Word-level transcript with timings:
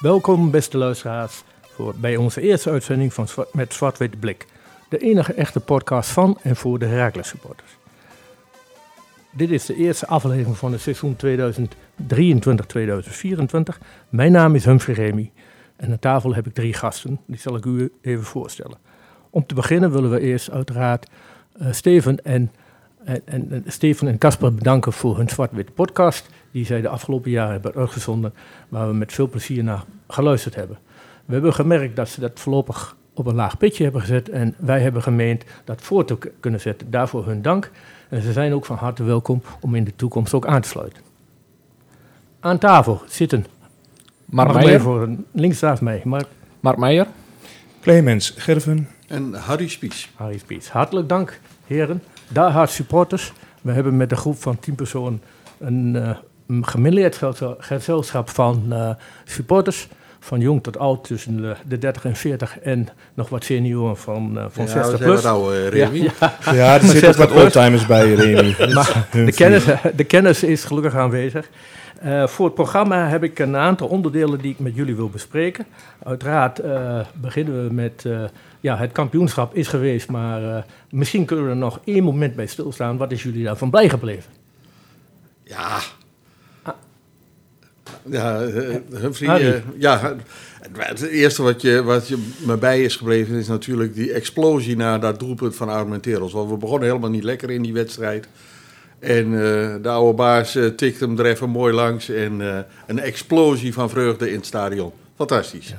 Welkom, 0.00 0.50
beste 0.50 0.78
luisteraars, 0.78 1.42
voor, 1.60 1.94
bij 1.96 2.16
onze 2.16 2.40
eerste 2.40 2.70
uitzending 2.70 3.14
van 3.14 3.26
met 3.52 3.74
Zwart-Wit 3.74 4.20
Blik. 4.20 4.46
De 4.88 4.98
enige 4.98 5.34
echte 5.34 5.60
podcast 5.60 6.10
van 6.10 6.38
en 6.42 6.56
voor 6.56 6.78
de 6.78 6.86
Heracles 6.86 7.28
supporters. 7.28 7.76
Dit 9.30 9.50
is 9.50 9.66
de 9.66 9.74
eerste 9.74 10.06
aflevering 10.06 10.56
van 10.56 10.72
het 10.72 10.80
seizoen 10.80 11.16
2023-2024. 11.16 11.20
Mijn 14.08 14.32
naam 14.32 14.54
is 14.54 14.64
Humphrey 14.64 14.94
Remy 14.94 15.32
en 15.76 15.90
aan 15.90 15.98
tafel 15.98 16.34
heb 16.34 16.46
ik 16.46 16.54
drie 16.54 16.74
gasten. 16.74 17.20
Die 17.26 17.38
zal 17.38 17.56
ik 17.56 17.64
u 17.64 17.92
even 18.02 18.24
voorstellen. 18.24 18.78
Om 19.30 19.46
te 19.46 19.54
beginnen 19.54 19.92
willen 19.92 20.10
we 20.10 20.20
eerst 20.20 20.50
uiteraard 20.50 21.10
eh, 21.52 21.72
Steven 21.72 22.24
en, 22.24 22.52
en, 23.04 23.22
en, 23.24 23.52
en 23.52 23.64
Steven 23.66 24.08
en 24.08 24.18
Casper 24.18 24.54
bedanken 24.54 24.92
voor 24.92 25.16
hun 25.16 25.28
Zwart-Wit 25.28 25.74
podcast. 25.74 26.28
Die 26.50 26.64
zij 26.64 26.80
de 26.80 26.88
afgelopen 26.88 27.30
jaren 27.30 27.52
hebben 27.52 27.74
uitgezonden, 27.74 28.34
waar 28.68 28.88
we 28.88 28.94
met 28.94 29.12
veel 29.12 29.28
plezier 29.28 29.64
naar 29.64 29.84
geluisterd 30.08 30.54
hebben. 30.54 30.78
We 31.24 31.32
hebben 31.32 31.54
gemerkt 31.54 31.96
dat 31.96 32.08
ze 32.08 32.20
dat 32.20 32.40
voorlopig 32.40 32.96
op 33.14 33.26
een 33.26 33.34
laag 33.34 33.58
pitje 33.58 33.82
hebben 33.82 34.00
gezet. 34.00 34.28
En 34.28 34.54
wij 34.58 34.80
hebben 34.80 35.02
gemeend 35.02 35.44
dat 35.64 35.82
voor 35.82 36.04
te 36.04 36.18
kunnen 36.40 36.60
zetten. 36.60 36.90
Daarvoor 36.90 37.26
hun 37.26 37.42
dank. 37.42 37.70
En 38.08 38.22
ze 38.22 38.32
zijn 38.32 38.52
ook 38.52 38.64
van 38.64 38.76
harte 38.76 39.02
welkom 39.02 39.42
om 39.60 39.74
in 39.74 39.84
de 39.84 39.96
toekomst 39.96 40.34
ook 40.34 40.46
aan 40.46 40.60
te 40.60 40.68
sluiten. 40.68 41.02
Aan 42.40 42.58
tafel 42.58 43.02
zitten. 43.06 43.46
Mark 44.24 44.48
Mag 44.48 44.56
Meijer. 44.62 44.80
voor 44.80 45.08
links 45.32 45.60
naast 45.60 45.82
mij. 45.82 46.00
Mark 46.04 46.26
Mark 46.60 46.76
Meijer. 46.76 47.06
Clemens 47.80 48.34
Gerven. 48.36 48.88
En 49.06 49.34
Harry 49.34 49.68
Spies. 49.68 50.10
Harry 50.14 50.38
Spies. 50.38 50.70
Hartelijk 50.70 51.08
dank, 51.08 51.40
heren. 51.66 52.02
Daar 52.28 52.50
hard 52.50 52.70
supporters. 52.70 53.32
We 53.60 53.72
hebben 53.72 53.96
met 53.96 54.10
een 54.10 54.16
groep 54.16 54.36
van 54.36 54.58
10 54.58 54.74
personen 54.74 55.22
een, 55.58 55.96
eh, 55.96 56.08
een 56.08 56.16
gemêleerd 56.62 57.16
gezel- 57.16 57.56
gezelschap 57.58 58.30
van 58.30 58.64
eh, 58.70 58.90
supporters. 59.24 59.88
Van 60.22 60.40
jong 60.40 60.62
tot 60.62 60.78
oud, 60.78 61.04
tussen 61.04 61.36
de, 61.36 61.54
de 61.66 61.78
30 61.78 62.04
en 62.04 62.16
40 62.16 62.58
en 62.58 62.88
nog 63.14 63.28
wat 63.28 63.44
senioren 63.44 63.96
van, 63.96 64.38
eh, 64.38 64.44
van 64.50 64.64
Ja, 64.64 64.70
60 64.70 64.98
we 64.98 65.04
plus. 65.04 65.24
oude, 65.24 65.68
Remy. 65.68 65.96
Ja, 65.96 66.36
ja. 66.44 66.52
Ja, 66.52 66.74
er 66.74 66.80
zitten 66.80 67.16
wat 67.16 67.32
oldtimers 67.32 67.86
bij, 67.86 68.14
Remy. 68.14 68.54
Maar 68.74 69.06
de, 69.12 69.32
kennis, 69.32 69.64
de 69.96 70.04
kennis 70.04 70.42
is 70.42 70.64
gelukkig 70.64 70.94
aanwezig. 70.94 71.48
Eh, 72.00 72.26
voor 72.26 72.44
het 72.46 72.54
programma 72.54 73.08
heb 73.08 73.22
ik 73.24 73.38
een 73.38 73.56
aantal 73.56 73.88
onderdelen 73.88 74.38
die 74.40 74.50
ik 74.52 74.58
met 74.58 74.74
jullie 74.74 74.96
wil 74.96 75.08
bespreken. 75.08 75.66
Uiteraard 76.04 76.58
eh, 76.58 77.00
beginnen 77.14 77.66
we 77.66 77.74
met... 77.74 78.04
eh, 78.06 78.20
ja, 78.60 78.76
het 78.76 78.92
kampioenschap 78.92 79.54
is 79.54 79.68
geweest, 79.68 80.08
maar 80.08 80.56
eh, 80.56 80.62
misschien 80.90 81.24
kunnen 81.24 81.44
we 81.44 81.50
er 81.50 81.56
nog 81.56 81.80
één 81.84 82.04
moment 82.04 82.34
bij 82.36 82.46
stilstaan. 82.46 82.96
Wat 82.96 83.12
is 83.12 83.22
jullie 83.22 83.44
daarvan 83.44 83.70
blij 83.70 83.88
gebleven? 83.88 84.30
Ja. 85.42 85.78
Ja, 88.06 88.42
eh, 88.42 88.76
Humphrey, 88.90 89.54
eh, 89.54 89.62
ja, 89.78 90.16
het, 90.60 91.00
het 91.00 91.02
eerste 91.02 91.42
wat, 91.42 91.62
je, 91.62 91.82
wat 91.82 92.08
je 92.08 92.28
me 92.38 92.56
bij 92.56 92.82
is 92.82 92.96
gebleven 92.96 93.36
is 93.36 93.48
natuurlijk 93.48 93.94
die 93.94 94.12
explosie 94.12 94.76
na 94.76 94.98
dat 94.98 95.18
doelpunt 95.18 95.56
van 95.56 95.68
Armenteros. 95.68 96.32
Want 96.32 96.50
we 96.50 96.56
begonnen 96.56 96.88
helemaal 96.88 97.10
niet 97.10 97.24
lekker 97.24 97.50
in 97.50 97.62
die 97.62 97.72
wedstrijd. 97.72 98.28
En 99.00 99.24
eh, 99.24 99.74
de 99.82 99.88
oude 99.88 100.16
baas 100.16 100.52
tikte 100.76 101.04
hem 101.04 101.18
er 101.18 101.26
even 101.26 101.50
mooi 101.50 101.74
langs. 101.74 102.08
En 102.08 102.40
eh, 102.40 102.58
een 102.86 102.98
explosie 102.98 103.72
van 103.72 103.90
vreugde 103.90 104.28
in 104.28 104.36
het 104.36 104.46
stadion. 104.46 104.92
Fantastisch. 105.16 105.74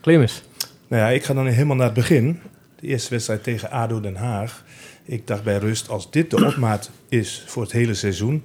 Clemens? 0.00 0.42
Nou 0.88 1.02
ja, 1.02 1.08
ik 1.08 1.24
ga 1.24 1.34
dan 1.34 1.46
helemaal 1.46 1.76
naar 1.76 1.86
het 1.86 1.94
begin. 1.94 2.40
De 2.80 2.86
eerste 2.86 3.10
wedstrijd 3.10 3.42
tegen 3.42 3.70
ADO 3.70 4.00
Den 4.00 4.16
Haag. 4.16 4.64
Ik 5.04 5.26
dacht 5.26 5.42
bij 5.42 5.58
rust, 5.58 5.88
als 5.88 6.10
dit 6.10 6.30
de 6.30 6.46
opmaat 6.46 6.90
is 7.08 7.44
voor 7.46 7.62
het 7.62 7.72
hele 7.72 7.94
seizoen... 7.94 8.44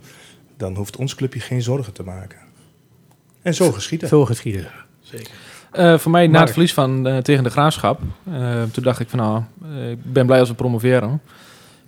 dan 0.58 0.75
hoeft 0.75 0.96
ons 0.96 1.16
clubje 1.16 1.40
geen 1.40 1.62
zorgen 1.62 1.94
te 1.94 2.03
maken. 2.03 2.38
En 3.41 3.53
zo 3.53 3.72
geschieden. 3.72 4.07
Zo 4.07 4.25
geschieden. 4.25 4.67
Zeker. 5.01 5.31
Eh, 5.72 5.97
voor 5.97 6.11
mij 6.11 6.27
na 6.27 6.39
het 6.39 6.51
verlies 6.51 6.73
van, 6.73 7.07
eh, 7.07 7.17
tegen 7.17 7.44
de 7.44 7.50
Graafschap. 7.50 8.00
eh, 8.31 8.63
toen 8.72 8.83
dacht 8.83 9.00
ik 9.00 9.09
van 9.09 9.19
nou, 9.19 9.41
ik 9.91 10.13
ben 10.13 10.25
blij 10.25 10.39
als 10.39 10.50
we 10.50 10.55
promoveren. 10.55 11.22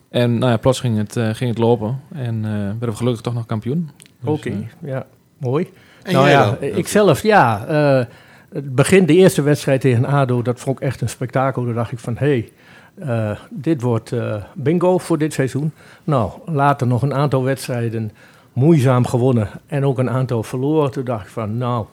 En 0.09 0.37
nou 0.37 0.51
ja, 0.51 0.57
plots 0.57 0.79
ging 0.79 0.97
het, 0.97 1.37
ging 1.37 1.49
het 1.49 1.57
lopen. 1.57 2.01
En 2.13 2.45
eh 2.45 2.51
werden 2.51 2.89
we 2.89 2.95
gelukkig 2.95 3.21
toch 3.21 3.33
nog 3.33 3.45
kampioen. 3.45 3.89
Dus, 4.19 4.29
Oké, 4.29 4.67
ja, 4.79 5.05
mooi. 5.37 5.69
En 6.03 6.13
nou 6.13 6.25
jij 6.25 6.33
ja, 6.33 6.45
dan? 6.45 6.77
ik 6.77 6.87
zelf, 6.87 7.23
ja. 7.23 7.65
eh, 7.65 8.05
het 8.53 8.75
begin, 8.75 9.05
de 9.05 9.13
eerste 9.13 9.41
wedstrijd 9.41 9.81
tegen 9.81 10.05
ADO, 10.05 10.41
dat 10.41 10.59
vond 10.59 10.77
ik 10.77 10.83
echt 10.83 11.01
een 11.01 11.09
spektakel. 11.09 11.63
Toen 11.63 11.73
dacht 11.73 11.91
ik 11.91 11.99
van, 11.99 12.17
hé, 12.17 12.27
hey, 12.27 12.51
eh, 13.07 13.39
dit 13.49 13.81
wordt 13.81 14.11
eh, 14.11 14.35
bingo 14.53 14.97
voor 14.97 15.17
dit 15.17 15.33
seizoen. 15.33 15.71
Nou, 16.03 16.31
later 16.45 16.87
nog 16.87 17.01
een 17.01 17.13
aantal 17.13 17.43
wedstrijden 17.43 18.11
moeizaam 18.53 19.05
gewonnen 19.05 19.49
en 19.67 19.85
ook 19.85 19.97
een 19.99 20.09
aantal 20.09 20.43
verloren. 20.43 20.91
Toen 20.91 21.03
dacht 21.03 21.25
ik 21.25 21.31
van, 21.31 21.57
nou, 21.57 21.85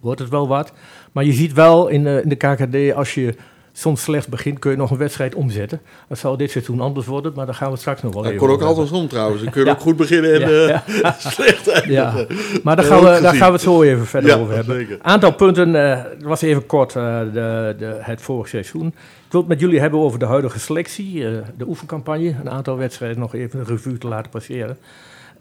wordt 0.00 0.20
het 0.20 0.28
wel 0.28 0.48
wat. 0.48 0.72
Maar 1.12 1.24
je 1.24 1.32
ziet 1.32 1.52
wel 1.52 1.88
in 1.88 2.04
de, 2.04 2.20
in 2.22 2.28
de 2.28 2.34
KKD, 2.36 2.94
als 2.94 3.14
je 3.14 3.34
soms 3.72 4.02
slecht 4.02 4.28
begint, 4.28 4.58
kun 4.58 4.70
je 4.70 4.76
nog 4.76 4.90
een 4.90 4.96
wedstrijd 4.96 5.34
omzetten. 5.34 5.80
Dat 6.08 6.18
zal 6.18 6.36
dit 6.36 6.50
seizoen 6.50 6.80
anders 6.80 7.06
worden, 7.06 7.32
maar 7.34 7.46
daar 7.46 7.54
gaan 7.54 7.70
we 7.70 7.76
straks 7.76 8.02
nog 8.02 8.12
wel 8.12 8.22
Dat 8.22 8.32
even 8.32 8.44
kon 8.46 8.54
ook 8.54 8.60
hebben. 8.60 8.76
andersom 8.76 9.08
trouwens. 9.08 9.42
Dan 9.42 9.52
kun 9.52 9.60
je 9.60 9.66
Ja. 9.66 9.72
ook 9.72 9.80
goed 9.80 9.96
beginnen 9.96 10.42
en 10.42 10.50
Ja, 10.50 10.84
eh, 11.02 11.12
slecht 11.32 11.68
eindigen. 11.68 11.92
Ja, 11.92 12.26
maar 12.62 12.76
daar 12.76 12.84
gaan, 12.84 12.98
we, 13.00 13.18
daar 13.22 13.34
gaan 13.34 13.46
we 13.46 13.52
het 13.52 13.62
zo 13.62 13.82
even 13.82 14.06
verder 14.06 14.38
over 14.40 14.54
hebben. 14.54 14.76
zeker. 14.76 14.98
Aantal 15.02 15.32
punten, 15.32 15.90
eh, 15.90 16.02
het 16.04 16.22
was 16.22 16.42
even 16.42 16.66
kort 16.66 16.94
uh, 16.94 17.18
de, 17.20 17.74
de, 17.78 17.96
het 18.00 18.22
vorige 18.22 18.48
seizoen. 18.48 18.86
Ik 18.86 19.32
wil 19.32 19.40
het 19.40 19.48
met 19.50 19.60
jullie 19.60 19.80
hebben 19.80 20.00
over 20.00 20.18
de 20.18 20.26
huidige 20.26 20.58
selectie, 20.58 21.20
de 21.56 21.66
oefencampagne. 21.66 22.34
Een 22.40 22.50
aantal 22.50 22.76
wedstrijden 22.76 23.18
nog 23.18 23.34
even 23.34 23.58
een 23.60 23.66
revue 23.66 23.98
te 23.98 24.08
laten 24.08 24.30
passeren. 24.30 24.78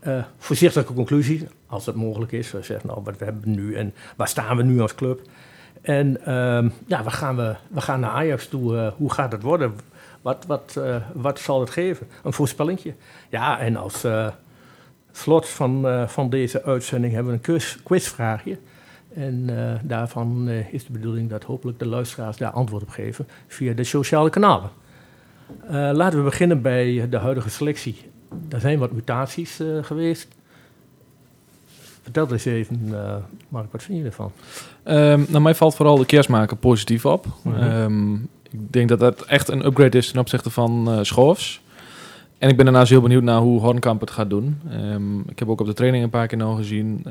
Uh, 0.07 0.23
voorzichtige 0.37 0.93
conclusie, 0.93 1.47
als 1.67 1.85
dat 1.85 1.95
mogelijk 1.95 2.31
is. 2.31 2.51
We 2.51 2.63
zeggen, 2.63 2.87
nou, 2.87 3.01
wat 3.03 3.17
we 3.17 3.25
hebben 3.25 3.55
nu 3.55 3.75
en 3.75 3.93
waar 4.15 4.27
staan 4.27 4.57
we 4.57 4.63
nu 4.63 4.81
als 4.81 4.95
club? 4.95 5.21
En 5.81 6.33
um, 6.35 6.73
ja, 6.87 7.03
waar 7.03 7.11
gaan 7.11 7.35
we, 7.35 7.55
we 7.67 7.81
gaan 7.81 7.99
naar 7.99 8.09
Ajax 8.09 8.47
toe. 8.47 8.73
Uh, 8.73 8.87
hoe 8.97 9.13
gaat 9.13 9.31
het 9.31 9.41
worden? 9.41 9.73
Wat, 10.21 10.45
wat, 10.47 10.75
uh, 10.77 10.95
wat 11.13 11.39
zal 11.39 11.59
het 11.59 11.69
geven? 11.69 12.07
Een 12.23 12.33
voorspellingje. 12.33 12.93
Ja, 13.29 13.59
en 13.59 13.75
als 13.75 14.05
slot 15.11 15.49
van, 15.49 16.07
van 16.07 16.29
deze 16.29 16.63
uitzending 16.63 17.13
hebben 17.13 17.31
we 17.31 17.37
een 17.37 17.43
quiz, 17.43 17.77
quizvraagje. 17.83 18.57
En 19.13 19.49
daarvan 19.83 20.49
is 20.49 20.85
de 20.85 20.91
bedoeling 20.91 21.29
dat 21.29 21.43
hopelijk 21.43 21.79
de 21.79 21.87
luisteraars 21.87 22.37
daar 22.37 22.51
antwoord 22.51 22.83
op 22.83 22.89
geven 22.89 23.27
via 23.47 23.73
de 23.73 23.83
sociale 23.83 24.29
kanalen. 24.29 24.69
Laten 25.69 26.17
we 26.17 26.23
beginnen 26.23 26.61
bij 26.61 27.09
de 27.09 27.17
huidige 27.17 27.49
selectie. 27.49 28.13
Er 28.49 28.59
zijn 28.59 28.79
wat 28.79 28.91
mutaties 28.91 29.59
uh, 29.59 29.83
geweest. 29.83 30.27
Vertel 32.01 32.31
eens 32.31 32.45
even, 32.45 32.79
uh, 32.91 33.15
Mark, 33.49 33.71
wat 33.71 33.83
vind 33.83 33.97
je 33.97 34.05
ervan? 34.05 34.31
Um, 34.85 35.25
nou, 35.29 35.41
mij 35.41 35.55
valt 35.55 35.75
vooral 35.75 35.97
de 35.97 36.05
kerstmaker 36.05 36.57
positief 36.57 37.05
op. 37.05 37.25
Mm 37.41 37.53
-hmm. 37.53 37.63
um, 37.63 38.29
ik 38.51 38.73
denk 38.73 38.89
dat 38.89 38.99
dat 38.99 39.21
echt 39.21 39.49
een 39.49 39.65
upgrade 39.65 39.97
is 39.97 40.11
ten 40.11 40.19
opzichte 40.19 40.49
van 40.49 40.85
uh, 40.89 40.99
Schoofs. 41.01 41.61
En 42.37 42.49
ik 42.49 42.55
ben 42.55 42.65
daarnaast 42.65 42.89
heel 42.89 43.01
benieuwd 43.01 43.23
naar 43.23 43.39
hoe 43.39 43.59
Hornkamp 43.59 44.01
het 44.01 44.11
gaat 44.11 44.29
doen. 44.29 44.61
Um, 44.73 45.23
ik 45.29 45.39
heb 45.39 45.49
ook 45.49 45.61
op 45.61 45.67
de 45.67 45.73
training 45.73 46.03
een 46.03 46.09
paar 46.09 46.27
keer 46.27 46.37
nog 46.37 46.57
gezien. 46.57 47.01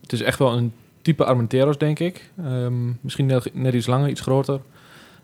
het 0.00 0.12
is 0.12 0.22
echt 0.22 0.38
wel 0.38 0.56
een 0.56 0.72
type 1.02 1.24
Armenteros, 1.24 1.78
denk 1.78 1.98
ik. 1.98 2.30
misschien 3.00 3.26
net, 3.26 3.54
net, 3.54 3.74
iets 3.74 3.86
langer, 3.86 4.08
iets 4.08 4.20
groter. 4.20 4.60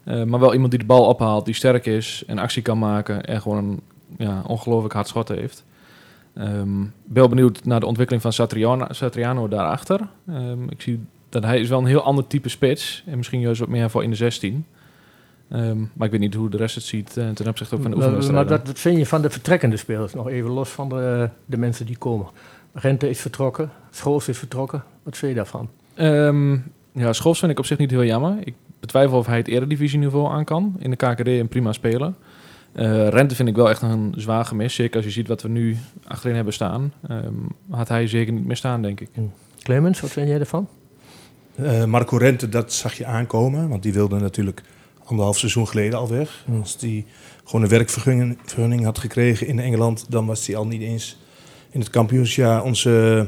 Uh, 0.04 0.24
maar 0.24 0.41
wel 0.41 0.53
iemand 0.53 0.70
die 0.70 0.80
de 0.80 0.86
bal 0.86 1.04
ophaalt, 1.04 1.44
die 1.44 1.54
sterk 1.54 1.86
is 1.86 2.22
en 2.26 2.38
actie 2.38 2.62
kan 2.62 2.78
maken. 2.78 3.24
En 3.24 3.41
gewoon 3.41 3.59
een 3.59 3.80
ja, 4.18 4.42
ongelooflijk 4.47 4.94
hard 4.94 5.09
schot 5.09 5.28
heeft. 5.28 5.64
Um, 6.38 6.92
ben 7.04 7.28
benieuwd 7.28 7.64
naar 7.64 7.80
de 7.80 7.86
ontwikkeling 7.86 8.22
van 8.22 8.32
Satriano, 8.32 8.86
Satriano 8.88 9.48
daarachter. 9.48 10.00
Um, 10.28 10.70
ik 10.70 10.82
zie 10.82 11.00
dat 11.28 11.42
hij 11.42 11.60
is 11.60 11.68
wel 11.68 11.78
een 11.78 11.86
heel 11.86 12.03
ander 12.03 12.26
type 12.26 12.48
spits. 12.48 13.03
En 13.06 13.16
misschien 13.16 13.41
juist 13.41 13.60
wat 13.60 13.68
meer 13.68 13.91
voor 13.91 14.03
in 14.03 14.10
de 14.10 14.16
16. 14.16 14.66
Um, 15.53 15.91
maar 15.94 16.06
ik 16.06 16.12
weet 16.12 16.20
niet 16.20 16.34
hoe 16.34 16.50
de 16.50 16.56
rest 16.56 16.74
het 16.74 16.84
ziet 16.84 17.16
uh, 17.16 17.28
ten 17.28 17.48
opzichte 17.48 17.76
van 17.80 17.91
de 17.91 17.97
oefenwedstrijden. 17.97 18.48
Maar 18.48 18.64
wat 18.64 18.78
vind 18.78 18.98
je 18.98 19.06
van 19.06 19.22
de 19.22 19.30
vertrekkende 19.30 19.76
spelers? 19.76 20.14
Nog 20.14 20.28
even 20.28 20.50
los 20.50 20.68
van 20.68 20.88
de, 20.88 21.28
de 21.44 21.56
mensen 21.56 21.86
die 21.86 21.97
komen. 21.97 22.26
Rente 22.72 23.09
is 23.09 23.20
vertrokken, 23.20 23.70
Schoofs 23.91 24.28
is 24.28 24.38
vertrokken. 24.38 24.84
Wat 25.03 25.16
vind 25.16 25.30
je 25.30 25.36
daarvan? 25.36 25.68
ja, 26.92 27.12
Schoofs 27.12 27.38
vind 27.38 27.53
ik 27.53 27.59
op 27.59 27.66
zich 27.66 27.78
niet 27.78 27.91
heel 27.91 28.04
jammer. 28.04 28.36
Ik 28.44 28.54
betwijfel 28.80 29.18
of 29.18 29.26
hij 29.26 29.36
het 29.36 29.48
eredivisieniveau 29.48 30.32
aan 30.32 30.44
kan. 30.44 30.76
In 30.78 30.91
de 30.91 30.97
KKD 30.97 31.26
en 31.26 31.48
prima 31.48 31.72
spelen. 31.72 32.16
Uh, 32.74 33.09
Rente 33.09 33.34
vind 33.34 33.48
ik 33.48 33.57
wel 33.57 33.71
echt 33.71 33.83
een 33.83 34.15
zwaar 34.16 34.45
gemis. 34.45 34.74
Zeker 34.74 34.97
als 34.97 35.04
je 35.04 35.10
ziet 35.10 35.28
wat 35.28 35.42
we 35.42 35.48
nu 35.48 35.77
achterin 36.04 36.34
hebben 36.34 36.53
staan. 36.53 36.92
Um, 37.10 37.48
had 37.71 37.89
hij 37.89 38.07
zeker 38.07 38.33
niet 38.33 38.47
meer 38.47 38.57
staan, 38.57 38.83
denk 38.83 39.01
ik. 39.01 39.09
Clemens, 39.63 40.01
wat 40.01 40.10
vind 40.10 40.28
jij 40.28 40.39
ervan? 40.39 40.69
Uh, 41.57 41.84
Marco 41.84 42.16
Rente, 42.16 42.48
dat 42.48 42.72
zag 42.72 42.95
je 42.95 43.07
aankomen. 43.07 43.69
Want 43.69 43.83
die 43.83 43.92
wilde 43.92 44.19
natuurlijk 44.19 44.63
anderhalf 45.04 45.39
seizoen 45.39 45.69
geleden 45.69 45.98
al 45.98 46.09
weg. 46.09 46.45
Mm. 46.47 46.60
Als 46.60 46.78
die 46.78 47.07
gewoon 47.45 47.63
een 47.63 47.69
werkvergunning 47.69 48.84
had 48.84 48.98
gekregen 48.98 49.47
in 49.47 49.59
Engeland... 49.59 50.07
dan 50.09 50.27
was 50.27 50.47
hij 50.47 50.57
al 50.57 50.66
niet 50.66 50.83
eens 50.83 51.19
in 51.71 51.80
het 51.80 51.91
kampioensjaar 51.91 52.63
onze 52.63 53.27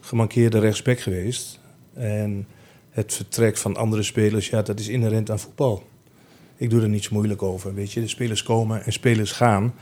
gemankeerde 0.00 0.58
rechtsback 0.58 1.00
geweest. 1.00 1.60
En 1.94 2.46
het 2.90 3.14
vertrek 3.14 3.56
van 3.56 3.76
andere 3.76 4.02
spelers, 4.02 4.48
ja, 4.48 4.62
dat 4.62 4.80
is 4.80 4.88
inherent 4.88 5.30
aan 5.30 5.38
voetbal. 5.38 5.82
Ik 6.56 6.70
doe 6.70 6.82
er 6.82 6.88
niet 6.88 7.04
zo 7.04 7.10
moeilijk 7.12 7.42
over, 7.42 7.74
weet 7.74 7.92
je. 7.92 8.00
De 8.00 8.08
spelers 8.08 8.42
komen 8.42 8.84
en 8.84 8.92
spelers 8.92 9.32
gaan. 9.32 9.74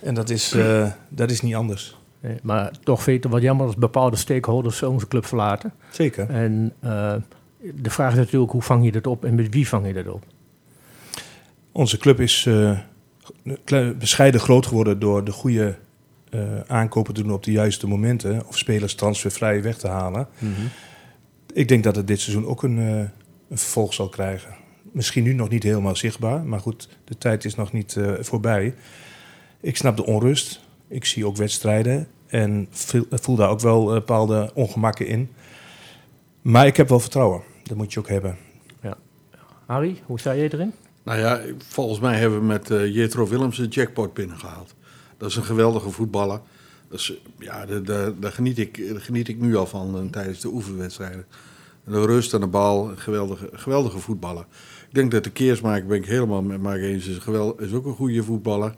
En 0.00 0.14
dat 0.14 0.30
is, 0.30 0.52
uh, 0.52 0.90
dat 1.08 1.30
is 1.30 1.40
niet 1.40 1.54
anders. 1.54 1.96
Nee, 2.20 2.36
maar 2.42 2.70
toch 2.82 3.02
vind 3.02 3.16
je 3.16 3.22
het 3.22 3.32
wat 3.32 3.42
jammer 3.42 3.66
als 3.66 3.76
bepaalde 3.76 4.16
stakeholders 4.16 4.82
onze 4.82 5.08
club 5.08 5.26
verlaten. 5.26 5.72
Zeker. 5.90 6.30
En 6.30 6.72
uh, 6.84 7.14
de 7.74 7.90
vraag 7.90 8.12
is 8.12 8.18
natuurlijk, 8.18 8.52
hoe 8.52 8.62
vang 8.62 8.84
je 8.84 8.92
dat 8.92 9.06
op 9.06 9.24
en 9.24 9.34
met 9.34 9.48
wie 9.50 9.68
vang 9.68 9.86
je 9.86 9.92
dat 9.92 10.08
op? 10.08 10.24
Onze 11.72 11.98
club 11.98 12.20
is 12.20 12.44
uh, 12.44 12.78
bescheiden 13.98 14.40
groot 14.40 14.66
geworden 14.66 14.98
door 14.98 15.24
de 15.24 15.32
goede 15.32 15.76
uh, 16.30 16.40
aankopen 16.66 17.14
te 17.14 17.22
doen 17.22 17.32
op 17.32 17.44
de 17.44 17.52
juiste 17.52 17.86
momenten. 17.86 18.46
Of 18.46 18.58
spelers 18.58 18.94
transfervrij 18.94 19.62
weg 19.62 19.76
te 19.76 19.88
halen. 19.88 20.28
Mm 20.38 20.54
-hmm. 20.54 20.68
Ik 21.52 21.68
denk 21.68 21.84
dat 21.84 21.96
het 21.96 22.06
dit 22.06 22.20
seizoen 22.20 22.46
ook 22.46 22.62
een, 22.62 22.76
een, 22.76 23.10
vervolg 23.48 23.94
zal 23.94 24.08
krijgen. 24.08 24.54
Misschien 24.94 25.22
nu 25.22 25.32
nog 25.32 25.48
niet 25.48 25.62
helemaal 25.62 25.96
zichtbaar, 25.96 26.44
maar 26.44 26.60
goed, 26.60 26.88
de 27.04 27.18
tijd 27.18 27.44
is 27.44 27.54
nog 27.54 27.72
niet 27.72 27.96
voorbij. 28.20 28.74
Ik 29.60 29.76
snap 29.76 29.96
de 29.96 30.06
onrust. 30.06 30.60
Ik 30.88 31.04
zie 31.04 31.26
ook 31.26 31.36
wedstrijden 31.36 32.08
en 32.26 32.68
voel 33.10 33.36
daar 33.36 33.48
ook 33.48 33.60
wel 33.60 33.84
bepaalde 33.84 34.50
ongemakken 34.54 35.06
in. 35.06 35.30
Maar 36.42 36.66
ik 36.66 36.76
heb 36.76 36.88
wel 36.88 37.00
vertrouwen. 37.00 37.42
Dat 37.62 37.76
moet 37.76 37.92
je 37.92 37.98
ook 37.98 38.08
hebben. 38.08 38.36
Ja. 38.82 38.96
Harry, 39.66 40.02
hoe 40.06 40.20
sta 40.20 40.32
je 40.32 40.52
erin? 40.52 40.72
Nou 41.02 41.18
ja, 41.18 41.40
volgens 41.68 42.00
mij 42.00 42.18
hebben 42.18 42.38
we 42.38 42.44
met 42.44 42.70
uh, 42.70 42.94
Jetro 42.94 43.28
Willems 43.28 43.58
een 43.58 43.68
jackpot 43.68 44.14
binnengehaald. 44.14 44.74
Dat 45.16 45.30
is 45.30 45.36
een 45.36 45.44
geweldige 45.44 45.90
voetballer. 45.90 46.40
Dus 46.88 47.12
ja, 47.38 47.66
daar, 47.66 48.20
daar, 48.20 48.32
geniet, 48.32 48.58
ik, 48.58 48.88
daar 48.88 49.00
geniet 49.00 49.28
ik 49.28 49.40
nu 49.40 49.56
al 49.56 49.66
van 49.66 50.04
uh, 50.04 50.10
tijdens 50.10 50.40
de 50.40 50.48
oefenwedstrijden. 50.48 51.26
De 51.84 52.06
rust 52.06 52.34
aan 52.34 52.40
de 52.40 52.46
bal, 52.46 52.90
een 52.90 52.98
geweldige, 52.98 53.48
geweldige 53.52 53.98
voetballer. 53.98 54.46
Ik 54.94 55.00
denk 55.00 55.12
dat 55.12 55.24
de 55.24 55.30
Keersmaker, 55.30 55.86
ben 55.86 55.96
ik 55.96 56.06
helemaal 56.06 56.42
met 56.42 56.62
Mark 56.62 56.80
eens, 56.80 57.06
is, 57.06 57.18
geweld, 57.18 57.60
is 57.60 57.72
ook 57.72 57.86
een 57.86 57.94
goede 57.94 58.22
voetballer. 58.22 58.74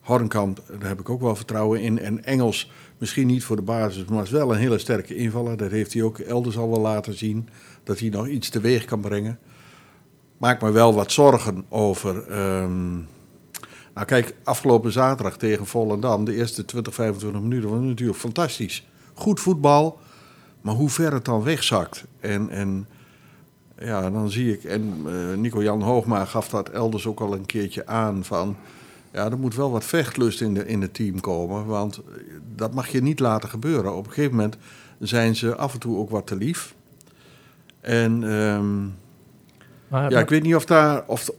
Hornkamp, 0.00 0.62
daar 0.78 0.88
heb 0.88 1.00
ik 1.00 1.08
ook 1.08 1.20
wel 1.20 1.36
vertrouwen 1.36 1.80
in. 1.80 1.98
En 1.98 2.24
Engels, 2.24 2.70
misschien 2.98 3.26
niet 3.26 3.44
voor 3.44 3.56
de 3.56 3.62
basis, 3.62 4.04
maar 4.04 4.22
is 4.22 4.30
wel 4.30 4.52
een 4.52 4.58
hele 4.58 4.78
sterke 4.78 5.16
invaller. 5.16 5.56
Dat 5.56 5.70
heeft 5.70 5.92
hij 5.92 6.02
ook 6.02 6.18
elders 6.18 6.56
al 6.56 6.70
wel 6.70 6.80
laten 6.80 7.18
zien. 7.18 7.48
Dat 7.84 7.98
hij 7.98 8.08
nog 8.08 8.28
iets 8.28 8.48
teweeg 8.48 8.84
kan 8.84 9.00
brengen. 9.00 9.38
Maak 10.38 10.62
me 10.62 10.70
wel 10.70 10.94
wat 10.94 11.12
zorgen 11.12 11.64
over. 11.68 12.16
Um, 12.62 13.06
nou, 13.94 14.06
kijk, 14.06 14.34
afgelopen 14.44 14.92
zaterdag 14.92 15.36
tegen 15.36 15.66
Volendam, 15.66 16.24
de 16.24 16.34
eerste 16.34 16.64
20, 16.64 16.94
25 16.94 17.40
minuten, 17.40 17.70
was 17.70 17.80
natuurlijk 17.80 18.18
fantastisch. 18.18 18.86
Goed 19.12 19.40
voetbal, 19.40 19.98
maar 20.60 20.74
hoe 20.74 20.90
ver 20.90 21.12
het 21.12 21.24
dan 21.24 21.42
wegzakt. 21.42 22.04
En, 22.20 22.50
en 22.50 22.86
ja, 23.78 24.10
dan 24.10 24.30
zie 24.30 24.52
ik, 24.52 24.64
en 24.64 25.06
uh, 25.06 25.36
Nico-Jan 25.36 25.82
Hoogma 25.82 26.24
gaf 26.24 26.48
dat 26.48 26.68
elders 26.68 27.06
ook 27.06 27.20
al 27.20 27.34
een 27.34 27.46
keertje 27.46 27.86
aan 27.86 28.24
van. 28.24 28.56
Ja, 29.12 29.30
er 29.30 29.38
moet 29.38 29.54
wel 29.54 29.70
wat 29.70 29.84
vechtlust 29.84 30.40
in, 30.40 30.54
de, 30.54 30.66
in 30.66 30.80
het 30.80 30.94
team 30.94 31.20
komen. 31.20 31.66
Want 31.66 32.00
dat 32.54 32.74
mag 32.74 32.88
je 32.88 33.02
niet 33.02 33.20
laten 33.20 33.48
gebeuren. 33.48 33.94
Op 33.96 34.06
een 34.06 34.12
gegeven 34.12 34.36
moment 34.36 34.56
zijn 34.98 35.36
ze 35.36 35.56
af 35.56 35.72
en 35.72 35.80
toe 35.80 35.96
ook 35.96 36.10
wat 36.10 36.26
te 36.26 36.36
lief. 36.36 36.74
En 37.80 38.22
um, 38.22 38.94
maar, 39.88 40.10
ja, 40.10 40.20
ik 40.20 40.28
weet 40.28 40.42
niet 40.42 40.54
of, 40.54 40.64
daar, 40.64 41.02
of, 41.06 41.30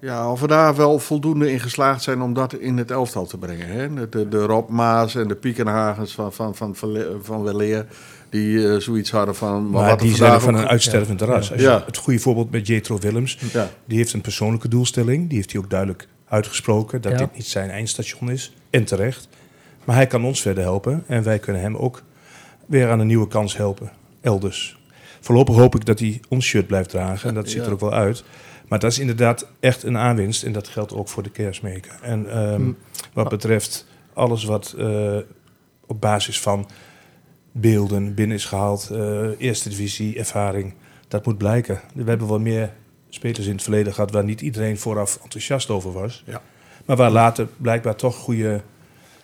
ja, 0.00 0.30
of 0.30 0.40
we 0.40 0.46
daar 0.46 0.76
wel 0.76 0.98
voldoende 0.98 1.52
in 1.52 1.60
geslaagd 1.60 2.02
zijn 2.02 2.22
om 2.22 2.34
dat 2.34 2.54
in 2.54 2.76
het 2.76 2.90
elftal 2.90 3.26
te 3.26 3.38
brengen. 3.38 3.66
Hè? 3.66 4.08
De, 4.08 4.28
de 4.28 4.44
Rob 4.44 4.68
Maas 4.68 5.14
en 5.14 5.28
de 5.28 5.34
Piekenhagens 5.34 6.14
van, 6.14 6.32
van, 6.32 6.54
van, 6.56 6.76
van, 6.76 6.98
van 7.22 7.42
Weleer, 7.42 7.86
die 8.30 8.56
uh, 8.56 8.76
zoiets 8.76 9.10
hadden 9.10 9.34
van... 9.34 9.70
Maar, 9.70 9.84
maar 9.84 9.98
die 9.98 10.14
zijn 10.14 10.40
van 10.40 10.54
een 10.54 10.68
uitstervend 10.68 11.20
ja. 11.20 11.26
ras. 11.26 11.52
Ja. 11.56 11.82
Het 11.86 11.96
goede 11.96 12.18
voorbeeld 12.18 12.50
met 12.50 12.66
Jetro 12.66 12.98
Willems, 12.98 13.38
ja. 13.52 13.70
die 13.84 13.96
heeft 13.96 14.12
een 14.12 14.20
persoonlijke 14.20 14.68
doelstelling. 14.68 15.28
Die 15.28 15.36
heeft 15.36 15.52
hij 15.52 15.60
ook 15.60 15.70
duidelijk 15.70 16.08
uitgesproken, 16.28 17.00
dat 17.00 17.18
dit 17.18 17.34
niet 17.34 17.46
zijn 17.46 17.70
eindstation 17.70 18.30
is. 18.30 18.52
En 18.70 18.84
terecht. 18.84 19.28
Maar 19.84 19.96
hij 19.96 20.06
kan 20.06 20.24
ons 20.24 20.40
verder 20.40 20.62
helpen 20.62 21.04
en 21.06 21.22
wij 21.22 21.38
kunnen 21.38 21.62
hem 21.62 21.76
ook 21.76 22.02
weer 22.66 22.90
aan 22.90 23.00
een 23.00 23.06
nieuwe 23.06 23.28
kans 23.28 23.56
helpen, 23.56 23.90
elders. 24.20 24.78
Voorlopig 25.20 25.54
hoop 25.54 25.74
ik 25.74 25.84
dat 25.84 25.98
hij 25.98 26.20
ons 26.28 26.46
shirt 26.46 26.66
blijft 26.66 26.88
dragen. 26.88 27.28
En 27.28 27.34
dat 27.34 27.48
ziet 27.48 27.66
er 27.66 27.72
ook 27.72 27.80
wel 27.80 27.92
uit. 27.92 28.24
Maar 28.68 28.78
dat 28.78 28.90
is 28.90 28.98
inderdaad 28.98 29.46
echt 29.60 29.82
een 29.82 29.96
aanwinst. 29.96 30.42
En 30.42 30.52
dat 30.52 30.68
geldt 30.68 30.92
ook 30.92 31.08
voor 31.08 31.22
de 31.22 31.30
kerstmaker. 31.30 31.98
En 32.02 32.38
um, 32.38 32.62
hm. 32.62 32.72
wat 33.12 33.28
betreft 33.28 33.86
alles 34.12 34.44
wat 34.44 34.74
uh, 34.78 35.16
op 35.86 36.00
basis 36.00 36.40
van 36.40 36.68
beelden 37.52 38.14
binnen 38.14 38.36
is 38.36 38.44
gehaald, 38.44 38.88
uh, 38.92 39.28
eerste 39.38 39.68
divisie, 39.68 40.18
ervaring, 40.18 40.74
dat 41.08 41.26
moet 41.26 41.38
blijken. 41.38 41.80
We 41.94 42.04
hebben 42.04 42.28
wel 42.28 42.40
meer 42.40 42.72
spelers 43.08 43.46
in 43.46 43.52
het 43.52 43.62
verleden 43.62 43.94
gehad 43.94 44.10
waar 44.10 44.24
niet 44.24 44.40
iedereen 44.40 44.78
vooraf 44.78 45.18
enthousiast 45.22 45.70
over 45.70 45.92
was. 45.92 46.22
Ja. 46.26 46.42
Maar 46.84 46.96
waar 46.96 47.10
later 47.10 47.48
blijkbaar 47.56 47.96
toch 47.96 48.16
goede, 48.16 48.60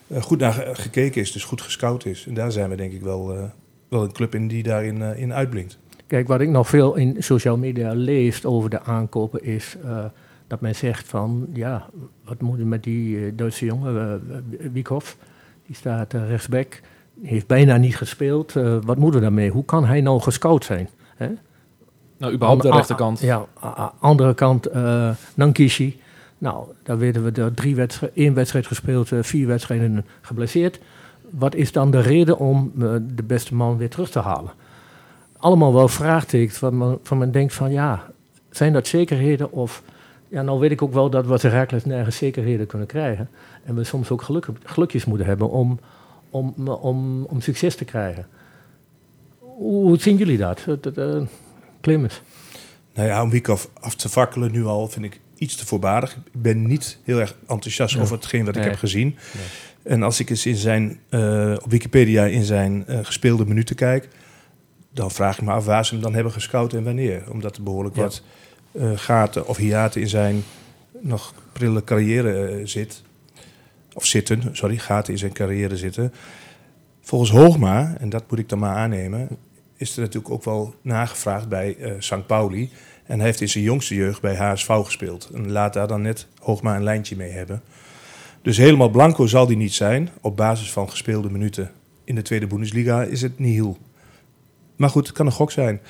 uh, 0.07 0.23
goed 0.23 0.39
naar 0.39 0.69
gekeken 0.73 1.21
is, 1.21 1.33
dus 1.33 1.45
goed 1.45 1.61
gescout 1.61 2.05
is. 2.05 2.27
En 2.27 2.35
daar 2.35 2.53
zijn 2.53 2.71
we 2.71 2.77
denk 2.77 2.93
ik 2.93 3.03
wel, 3.03 3.53
wel 3.89 4.03
een 4.03 4.13
club 4.13 4.35
in 4.35 4.49
die 4.49 4.63
daarin 4.63 5.03
in 5.03 5.33
uitblinkt. 5.33 5.79
Kijk, 6.07 6.29
wat 6.29 6.41
ik 6.41 6.49
nog 6.49 6.69
veel 6.69 6.95
in 6.95 7.17
social 7.19 7.57
media 7.57 7.93
lees 7.93 8.45
over 8.45 8.71
de 8.71 8.83
aankopen 8.83 9.45
is 9.45 9.77
uh, 9.85 10.05
dat 10.47 10.61
men 10.61 10.75
zegt 10.75 11.09
van, 11.09 11.47
ja, 11.53 11.89
wat 12.25 12.41
moet 12.41 12.59
er 12.59 12.67
met 12.67 12.83
die 12.83 13.17
uh, 13.17 13.33
Duitse 13.37 13.65
jongen, 13.65 14.23
uh, 14.61 14.71
Wiekhoff, 14.73 15.17
die 15.67 15.77
staat 15.77 16.13
rechtsback, 16.13 16.81
heeft 17.23 17.47
bijna 17.47 17.77
niet 17.77 17.97
gespeeld, 17.97 18.53
wat 18.85 18.97
moeten 18.97 19.21
we 19.21 19.27
daarmee? 19.27 19.51
Hoe 19.51 19.65
kan 19.65 19.85
hij 19.85 20.01
nou 20.01 20.21
gescout 20.21 20.65
zijn? 20.65 20.89
Hè? 21.17 21.29
Nou, 22.19 22.33
überhaupt 22.33 22.63
de 22.63 22.71
rechterkant. 22.71 23.21
Ja, 23.21 23.47
andere 23.99 24.35
kant, 24.35 24.69
Nankishi. 25.35 26.01
Nou, 26.39 26.67
daar 26.83 26.99
weten 26.99 27.25
we 27.25 27.43
er 27.43 27.55
drie 27.55 27.75
wedstrijd, 27.75 28.13
één 28.15 28.35
wedstrijd 28.35 28.67
gespeeld, 28.67 29.11
vier 29.21 29.47
wedstrijden 29.47 30.05
geblesseerd. 30.21 30.81
Wat 31.31 31.55
is 31.55 31.73
dan 31.73 31.91
de 31.91 32.01
reden 32.01 32.39
om 32.39 32.73
de 33.15 33.23
beste 33.27 33.55
man 33.55 33.77
weer 33.77 33.91
terug 33.91 34.11
te 34.11 34.19
halen? 34.19 34.51
allemaal 35.39 35.75
wel 35.75 35.89
vraagtekens 35.89 36.59
van 36.59 36.79
men, 36.79 36.99
van 37.03 37.19
men 37.19 37.31
denkt 37.31 37.55
van 37.55 37.73
ja, 37.73 38.05
zijn 38.51 38.73
dat 38.73 38.87
zekerheden 38.87 39.53
of... 39.53 39.83
Ja, 40.29 40.43
nou 40.43 40.61
weet 40.61 40.71
ik 40.71 40.83
ook 40.83 40.93
wel 40.93 41.11
dat 41.11 41.27
we 41.27 41.39
Herakles 41.41 41.85
nergens 41.85 42.17
zekerheden 42.17 42.67
kunnen 42.67 42.87
krijgen. 42.87 43.29
En 43.65 43.75
we 43.75 43.85
soms 43.85 44.11
ook 44.11 44.23
geluk, 44.23 44.47
gelukjes 44.65 45.05
moeten 45.05 45.27
hebben 45.27 45.51
om, 45.51 45.79
om, 46.37 46.69
om, 46.69 47.25
om 47.25 47.41
succes 47.41 47.77
te 47.77 47.85
krijgen. 47.85 48.27
Hoe 49.39 49.99
zien 49.99 50.17
jullie 50.17 50.39
dat, 50.39 50.65
Clemens? 51.81 52.23
Nou 52.95 53.09
ja, 53.09 53.23
om 53.23 53.31
Wiekhoff 53.31 53.71
af 53.81 53.95
te 53.95 54.09
fakkelen 54.09 54.53
nu 54.53 54.65
al 54.65 54.89
vind 54.89 55.05
ik 55.05 55.21
iets 55.35 55.57
te 55.57 55.67
voorbarig. 55.67 56.17
Ik 56.17 56.43
ben 56.43 56.67
niet 56.67 56.99
heel 57.05 57.21
erg 57.21 57.37
enthousiast 57.47 57.99
over 57.99 58.15
hetgeen 58.15 58.45
wat 58.45 58.57
ik 58.57 58.63
heb 58.63 58.77
gezien. 58.77 59.07
Nee. 59.07 59.45
En 59.95 60.03
als 60.03 60.21
ik 60.21 60.31
eens 60.31 60.47
in 60.47 60.57
zijn, 60.57 60.99
uh, 61.11 61.57
op 61.63 61.71
Wikipedia 61.71 62.25
in 62.25 62.45
zijn 62.45 62.85
uh, 62.89 62.99
gespeelde 63.03 63.47
minuten 63.47 63.77
kijk 63.77 64.09
dan 64.97 65.11
vraag 65.11 65.39
ik 65.39 65.45
me 65.45 65.53
af 65.53 65.65
waar 65.65 65.87
ze 65.87 65.93
hem 65.93 66.03
dan 66.03 66.15
hebben 66.15 66.33
gescout 66.33 66.73
en 66.73 66.85
wanneer. 66.85 67.31
Omdat 67.31 67.57
er 67.57 67.63
behoorlijk 67.63 67.97
wat 67.97 68.23
uh, 68.73 68.91
gaten 68.95 69.47
of 69.47 69.57
hiaten 69.57 70.01
in 70.01 70.09
zijn 70.09 70.45
nog 71.01 71.35
prille 71.53 71.85
carrière 71.85 72.61
zit. 72.65 73.03
Of 73.97 74.07
zitten, 74.07 74.43
sorry, 74.53 74.79
gaten 74.79 75.13
in 75.13 75.19
zijn 75.19 75.33
carrière 75.33 75.77
zitten. 75.77 76.13
Volgens 77.01 77.31
Hoogma, 77.31 77.95
en 77.99 78.09
dat 78.09 78.31
moet 78.31 78.39
ik 78.39 78.49
dan 78.49 78.59
maar 78.59 78.77
aannemen, 78.77 79.29
is 79.77 79.97
er 79.97 80.01
natuurlijk 80.01 80.33
ook 80.33 80.45
wel 80.45 80.75
nagevraagd 80.83 81.49
bij 81.49 81.77
uh, 81.79 81.93
St. 81.99 82.27
Pauli. 82.27 82.71
En 83.05 83.17
hij 83.17 83.27
heeft 83.27 83.41
in 83.41 83.49
zijn 83.49 83.65
jongste 83.65 83.95
jeugd 83.95 84.21
bij 84.21 84.37
HSV 84.37 84.67
gespeeld. 84.67 85.31
En 85.35 85.51
laat 85.51 85.73
daar 85.73 85.87
dan 85.87 86.03
net 86.03 86.27
Hoogma 86.39 86.77
een 86.77 86.83
lijntje 86.83 87.17
mee 87.17 87.31
hebben. 87.31 87.63
Dus 88.43 88.57
helemaal 88.57 88.89
blanco 88.89 89.27
zal 89.27 89.47
die 89.47 89.57
niet 89.57 89.75
zijn. 89.75 90.11
Op 90.21 90.37
basis 90.37 90.73
van 90.73 90.91
gespeelde 90.91 91.31
minuten 91.31 91.71
in 92.05 92.15
de 92.15 92.23
Tweede 92.23 92.47
Bundesliga 92.47 93.03
is 93.03 93.23
het 93.23 93.39
nihil. 93.39 93.79
Maar 94.77 94.91
goed, 94.91 95.07
het 95.07 95.17
kan 95.17 95.27
een 95.27 95.33
gok 95.33 95.51
zijn. 95.51 95.81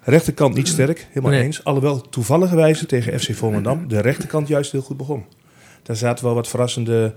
Rechterkant 0.00 0.54
niet 0.54 0.68
sterk, 0.68 1.06
helemaal 1.08 1.30
nee. 1.30 1.42
eens. 1.42 1.64
Alhoewel 1.64 2.00
toevallige 2.00 2.56
wijze 2.56 2.86
tegen 2.86 3.20
FC 3.20 3.34
Volendam 3.34 3.88
de 3.88 4.00
rechterkant 4.00 4.48
juist 4.48 4.72
heel 4.72 4.80
goed 4.80 4.96
begon. 4.96 5.24
Daar 5.82 5.96
zaten 5.96 6.24
wel 6.24 6.34
wat 6.34 6.48
verrassende 6.48 7.14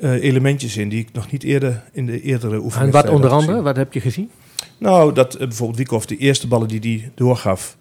elementjes 0.00 0.76
in 0.76 0.88
die 0.88 1.00
ik 1.00 1.12
nog 1.12 1.30
niet 1.30 1.42
eerder 1.42 1.82
in 1.92 2.06
de 2.06 2.20
eerdere 2.20 2.58
oefeningen. 2.58 2.94
En 2.94 3.02
wat 3.02 3.12
onder 3.12 3.30
andere, 3.30 3.62
wat 3.62 3.76
heb 3.76 3.92
je 3.92 4.00
gezien? 4.00 4.30
Nou, 4.78 5.12
dat 5.12 5.34
uh, 5.34 5.40
bijvoorbeeld 5.40 5.78
Wiekhoff 5.78 6.06
de 6.06 6.16
eerste 6.16 6.48
ballen 6.48 6.68
die 6.68 6.80
hij 6.80 7.10
doorgaf 7.14 7.76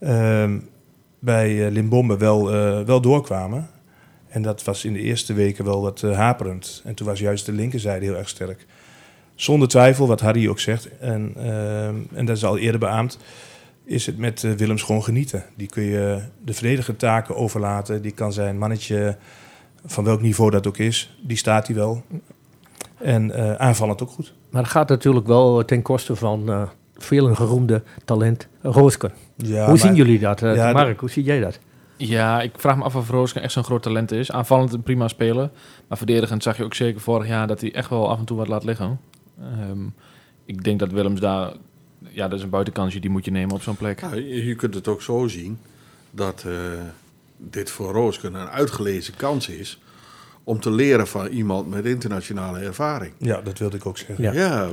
uh, 0.00 0.44
bij 1.18 1.52
uh, 1.52 1.70
Limbombe 1.70 2.16
wel, 2.16 2.50
wel 2.84 3.00
doorkwamen. 3.00 3.68
En 4.28 4.42
dat 4.42 4.64
was 4.64 4.84
in 4.84 4.92
de 4.92 5.00
eerste 5.00 5.32
weken 5.32 5.64
wel 5.64 5.80
wat 5.80 6.00
haperend. 6.00 6.82
En 6.84 6.94
toen 6.94 7.06
was 7.06 7.18
juist 7.18 7.46
de 7.46 7.52
linkerzijde 7.52 8.04
heel 8.04 8.16
erg 8.16 8.28
sterk. 8.28 8.66
Zonder 9.34 9.68
twijfel, 9.68 10.06
wat 10.06 10.20
Harry 10.20 10.48
ook 10.48 10.60
zegt, 10.60 10.98
en, 10.98 11.34
uh, 11.36 11.86
en 11.86 12.24
dat 12.24 12.36
is 12.36 12.44
al 12.44 12.58
eerder 12.58 12.80
beaamd, 12.80 13.18
is 13.84 14.06
het 14.06 14.18
met 14.18 14.56
Willems 14.56 14.82
gewoon 14.82 15.04
genieten. 15.04 15.44
Die 15.56 15.68
kun 15.68 15.82
je 15.82 16.20
de 16.44 16.52
verdedigende 16.52 16.98
taken 17.00 17.36
overlaten. 17.36 18.02
Die 18.02 18.12
kan 18.12 18.32
zijn 18.32 18.58
mannetje, 18.58 19.16
van 19.86 20.04
welk 20.04 20.20
niveau 20.20 20.50
dat 20.50 20.66
ook 20.66 20.78
is, 20.78 21.16
die 21.22 21.36
staat 21.36 21.66
hij 21.66 21.76
wel. 21.76 22.02
En 22.96 23.28
uh, 23.28 23.54
aanvallend 23.54 24.02
ook 24.02 24.10
goed. 24.10 24.34
Maar 24.50 24.62
dat 24.62 24.70
gaat 24.70 24.88
natuurlijk 24.88 25.26
wel 25.26 25.64
ten 25.64 25.82
koste 25.82 26.16
van 26.16 26.50
uh, 26.50 26.62
veel 26.96 27.28
een 27.28 27.36
geroemde 27.36 27.82
talent, 28.04 28.48
Roosken. 28.62 29.12
Ja, 29.36 29.58
hoe 29.58 29.66
maar, 29.66 29.78
zien 29.78 29.94
jullie 29.94 30.18
dat? 30.18 30.40
Ja, 30.40 30.72
Mark, 30.72 31.00
hoe 31.00 31.10
zie 31.10 31.24
jij 31.24 31.40
dat? 31.40 31.58
Ja, 31.96 32.42
ik 32.42 32.52
vraag 32.56 32.76
me 32.76 32.82
af 32.84 32.96
of 32.96 33.10
Roosken 33.10 33.42
echt 33.42 33.52
zo'n 33.52 33.64
groot 33.64 33.82
talent 33.82 34.12
is. 34.12 34.32
Aanvallend 34.32 34.72
een 34.72 34.82
prima 34.82 35.08
speler. 35.08 35.50
Maar 35.88 35.98
verdedigend 35.98 36.42
zag 36.42 36.56
je 36.56 36.64
ook 36.64 36.74
zeker 36.74 37.00
vorig 37.00 37.28
jaar 37.28 37.46
dat 37.46 37.60
hij 37.60 37.74
echt 37.74 37.90
wel 37.90 38.10
af 38.10 38.18
en 38.18 38.24
toe 38.24 38.36
wat 38.36 38.48
laat 38.48 38.64
liggen. 38.64 39.00
Um, 39.70 39.94
ik 40.44 40.64
denk 40.64 40.78
dat 40.78 40.90
Willems 40.90 41.20
daar 41.20 41.52
ja, 42.16 42.28
dat 42.28 42.38
is 42.38 42.44
een 42.44 42.50
buitenkansje, 42.50 43.00
die 43.00 43.10
moet 43.10 43.24
je 43.24 43.30
nemen 43.30 43.54
op 43.54 43.62
zo'n 43.62 43.76
plek. 43.76 44.00
Nou, 44.00 44.16
je 44.16 44.46
je 44.46 44.54
kunt 44.54 44.74
het 44.74 44.88
ook 44.88 45.02
zo 45.02 45.26
zien 45.28 45.58
dat 46.10 46.44
eh, 46.46 46.52
dit 47.38 47.70
voor 47.70 47.92
Roosken 47.92 48.34
een 48.34 48.48
uitgelezen 48.48 49.14
kans 49.16 49.48
is 49.48 49.80
om 50.44 50.60
te 50.60 50.70
leren 50.70 51.06
van 51.06 51.26
iemand 51.26 51.70
met 51.70 51.84
internationale 51.84 52.58
ervaring. 52.58 53.12
Ja, 53.18 53.40
dat 53.40 53.58
wilde 53.58 53.76
ik 53.76 53.86
ook 53.86 53.98
zeggen. 53.98 54.32
Ja. 54.32 54.68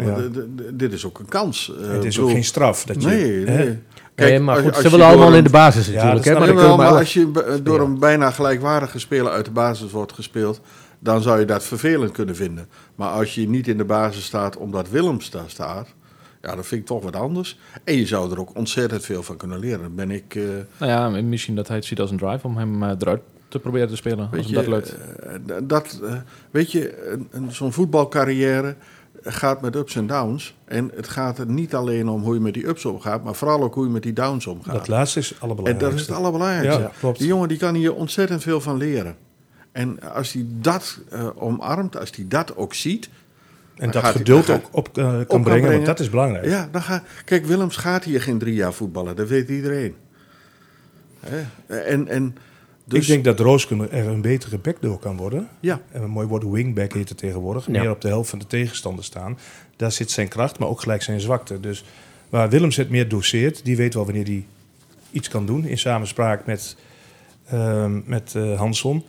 Dit 0.73 0.93
is 0.93 1.05
ook 1.05 1.19
een 1.19 1.27
kans. 1.27 1.73
Eh, 1.81 1.87
Het 1.87 2.03
is 2.03 2.15
bedoel- 2.15 2.29
ook 2.29 2.35
geen 2.35 2.43
straf. 2.43 2.83
Dat 2.83 3.01
je, 3.03 3.07
Nee, 3.07 3.79
nee, 4.15 4.39
maar 4.39 4.57
goed, 4.57 4.73
als 4.73 4.81
ze 4.81 4.89
willen 4.89 5.05
allemaal 5.05 5.33
in 5.35 5.43
de 5.43 5.49
basis 5.49 5.87
Ja, 5.87 5.93
natuurlijk. 5.93 6.25
hè, 6.25 6.33
maar 6.33 6.41
ik 6.41 6.47
dan 6.47 6.55
Jawel, 6.55 6.75
kun 6.75 6.85
je 6.85 6.91
maar 6.91 6.99
als 6.99 7.13
je 7.13 7.61
door 7.63 7.79
een 7.81 7.99
bijna 7.99 8.31
gelijkwaardige 8.31 8.99
speler 8.99 9.31
uit 9.31 9.45
de 9.45 9.51
basis 9.51 9.91
wordt 9.91 10.13
gespeeld, 10.13 10.61
dan 10.99 11.21
zou 11.21 11.39
je 11.39 11.45
dat 11.45 11.63
vervelend 11.63 12.11
kunnen 12.11 12.35
vinden. 12.35 12.67
Maar 12.95 13.09
als 13.09 13.35
je 13.35 13.49
niet 13.49 13.67
in 13.67 13.77
de 13.77 13.85
basis 13.85 14.25
staat 14.25 14.57
omdat 14.57 14.89
Willems 14.89 15.29
daar 15.29 15.43
staat, 15.49 15.87
ja, 16.43 16.55
dat 16.55 16.65
vind 16.65 16.81
ik 16.81 16.87
toch 16.87 17.03
wat 17.03 17.15
anders. 17.15 17.59
En 17.83 17.95
je 17.95 18.05
zou 18.05 18.31
er 18.31 18.39
ook 18.39 18.55
ontzettend 18.55 19.05
veel 19.05 19.23
van 19.23 19.37
kunnen 19.37 19.59
leren. 19.59 19.81
Dan 19.81 19.95
ben 19.95 20.11
ik, 20.11 20.35
eh, 20.35 20.43
Nou 20.77 20.91
ja, 21.15 21.21
misschien 21.21 21.55
dat 21.55 21.67
hij 21.67 21.77
het 21.77 21.85
ziet 21.85 21.99
als 21.99 22.11
een 22.11 22.17
drive 22.17 22.47
om 22.47 22.57
hem 22.57 22.83
eh, 22.83 22.89
eruit 22.99 23.21
te 23.47 23.59
proberen 23.59 23.87
te 23.87 23.95
spelen. 23.95 24.19
Als 24.19 24.29
weet 24.29 24.41
hem 24.43 24.49
je, 24.49 24.55
dat 24.55 24.65
lukt. 24.67 24.95
eh, 25.49 25.55
dat, 25.63 25.99
weet 26.51 26.71
je, 26.71 27.11
een- 27.11 27.27
een- 27.31 27.51
zo'n 27.51 27.73
voetbalcarrière 27.73 28.75
gaat 29.23 29.61
met 29.61 29.75
ups 29.75 29.95
en 29.95 30.07
downs. 30.07 30.55
En 30.65 30.91
het 30.95 31.07
gaat 31.07 31.37
er 31.37 31.45
niet 31.47 31.75
alleen 31.75 32.09
om 32.09 32.21
hoe 32.23 32.33
je 32.33 32.39
met 32.39 32.53
die 32.53 32.67
ups 32.67 32.85
omgaat, 32.85 33.23
maar 33.23 33.33
vooral 33.35 33.63
ook 33.63 33.73
hoe 33.73 33.85
je 33.85 33.91
met 33.91 34.03
die 34.03 34.13
downs 34.13 34.47
omgaat. 34.47 34.73
Dat 34.73 34.87
laatste 34.87 35.19
is 35.19 35.29
het 35.29 35.37
En 35.41 35.47
dat 35.47 35.57
allerbelangrijkste. 35.57 36.01
is 36.01 36.07
het 36.07 36.17
allerbelangrijkste. 36.17 36.81
Ja, 36.81 36.91
klopt. 36.99 37.17
Die 37.17 37.27
jongen 37.27 37.47
die 37.47 37.57
kan 37.57 37.75
hier 37.75 37.93
ontzettend 37.95 38.41
veel 38.43 38.61
van 38.61 38.77
leren. 38.77 39.15
En 39.71 40.13
als 40.13 40.33
hij 40.33 40.45
dat 40.49 40.99
eh, 41.09 41.27
omarmt, 41.35 41.97
als 41.99 42.11
hij 42.15 42.25
dat 42.27 42.55
ook 42.57 42.73
ziet... 42.73 43.09
En 43.77 43.91
dat 43.91 44.01
hij- 44.01 44.11
geduld 44.11 44.39
ook 44.39 44.45
gaat- 44.45 44.69
op 44.71 44.87
eh, 44.87 44.93
kan, 44.93 45.25
kan 45.25 45.25
brengen, 45.25 45.43
brengen. 45.43 45.71
want 45.71 45.85
dat 45.85 45.99
is 45.99 46.09
belangrijk. 46.09 46.45
Ja, 46.45 46.69
dan 46.71 46.81
ga, 46.81 47.03
kijk, 47.25 47.45
Willems 47.45 47.75
gaat 47.77 48.03
hier 48.03 48.21
geen 48.21 48.37
drie 48.37 48.53
jaar 48.53 48.73
voetballen. 48.73 49.15
Dat 49.15 49.27
weet 49.27 49.49
iedereen. 49.49 49.95
Hè? 51.19 51.41
En, 51.79 52.07
en 52.07 52.35
dus, 52.85 52.99
ik 53.01 53.07
denk 53.07 53.23
dat 53.23 53.39
Roosken 53.39 53.91
er 53.91 54.07
een 54.07 54.21
betere 54.21 54.57
back 54.57 54.77
door 54.81 54.99
kan 54.99 55.17
worden. 55.17 55.47
Ja, 55.59 55.81
En 55.91 56.01
een 56.01 56.09
mooi 56.09 56.27
woord 56.27 56.43
wingback 56.49 56.93
heet 56.93 57.09
het 57.09 57.17
tegenwoordig. 57.17 57.65
Ja. 57.65 57.81
Meer 57.81 57.89
op 57.91 58.01
de 58.01 58.07
helft 58.07 58.29
van 58.29 58.39
de 58.39 58.47
tegenstander 58.47 59.03
staan. 59.03 59.37
Daar 59.75 59.91
zit 59.91 60.11
zijn 60.11 60.27
kracht, 60.27 60.59
maar 60.59 60.67
ook 60.67 60.81
gelijk 60.81 61.01
zijn 61.01 61.19
zwakte. 61.19 61.59
Dus 61.59 61.83
waar 62.29 62.49
Willems 62.49 62.75
het 62.75 62.89
meer 62.89 63.09
doseert, 63.09 63.65
die 63.65 63.77
weet 63.77 63.93
wel 63.93 64.05
wanneer 64.05 64.25
hij 64.25 64.45
iets 65.11 65.27
kan 65.29 65.45
doen. 65.45 65.65
In 65.65 65.77
samenspraak 65.77 66.45
met, 66.45 66.75
ehm 67.49 67.99
met 68.05 68.33
eh, 68.35 68.57
Hansson. 68.57 69.03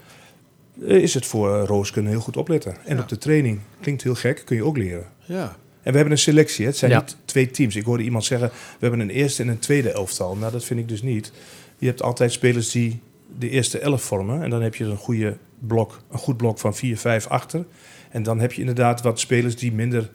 Eh, 0.89 0.97
is 1.03 1.15
het 1.15 1.27
voor 1.27 1.57
uh, 1.61 1.63
Roosken 1.67 2.07
heel 2.07 2.21
goed 2.21 2.37
opletten. 2.37 2.77
En 2.85 2.97
Ja. 2.97 3.03
op 3.03 3.09
de 3.09 3.19
training, 3.19 3.61
klinkt 3.81 4.03
heel 4.03 4.15
gek, 4.15 4.43
kun 4.45 4.57
je 4.57 4.65
ook 4.65 4.77
leren. 4.77 5.07
ja. 5.25 5.57
En 5.83 5.91
we 5.91 5.97
hebben 5.99 6.17
een 6.17 6.23
selectie. 6.23 6.65
Hè? 6.65 6.71
Het 6.71 6.79
zijn 6.79 6.91
Ja. 6.91 6.99
niet 7.01 7.17
twee 7.25 7.51
teams. 7.51 7.77
Ik 7.77 7.85
hoorde 7.85 8.03
iemand 8.03 8.25
zeggen, 8.25 8.49
we 8.49 8.77
hebben 8.79 9.01
een 9.01 9.11
eerste 9.11 9.43
en 9.43 9.49
een 9.49 9.59
tweede 9.59 9.91
elftal. 9.93 10.37
Nou, 10.37 10.53
dat 10.53 10.65
vind 10.65 10.81
ik 10.81 10.89
dus 10.89 11.03
niet. 11.03 11.33
Je 11.79 11.87
hebt 11.87 12.03
altijd 12.03 12.33
spelers 12.33 12.71
die 12.71 13.01
de 13.39 13.51
eerste 13.51 13.79
elf 13.79 14.03
vormen. 14.03 14.43
En 14.43 14.51
dan 14.51 14.63
heb 14.63 14.75
je 14.75 14.85
een, 14.85 14.97
goede 14.97 15.37
blok, 15.59 16.01
een 16.11 16.19
goed 16.19 16.37
blok 16.37 16.59
van 16.59 16.75
vier, 16.75 16.99
vijf 16.99 17.27
achter. 17.27 17.65
En 18.11 18.23
dan 18.23 18.41
heb 18.41 18.53
je 18.53 18.61
inderdaad 18.61 19.03
wat 19.03 19.21
spelers 19.21 19.57
die 19.57 19.73
minder 19.73 20.11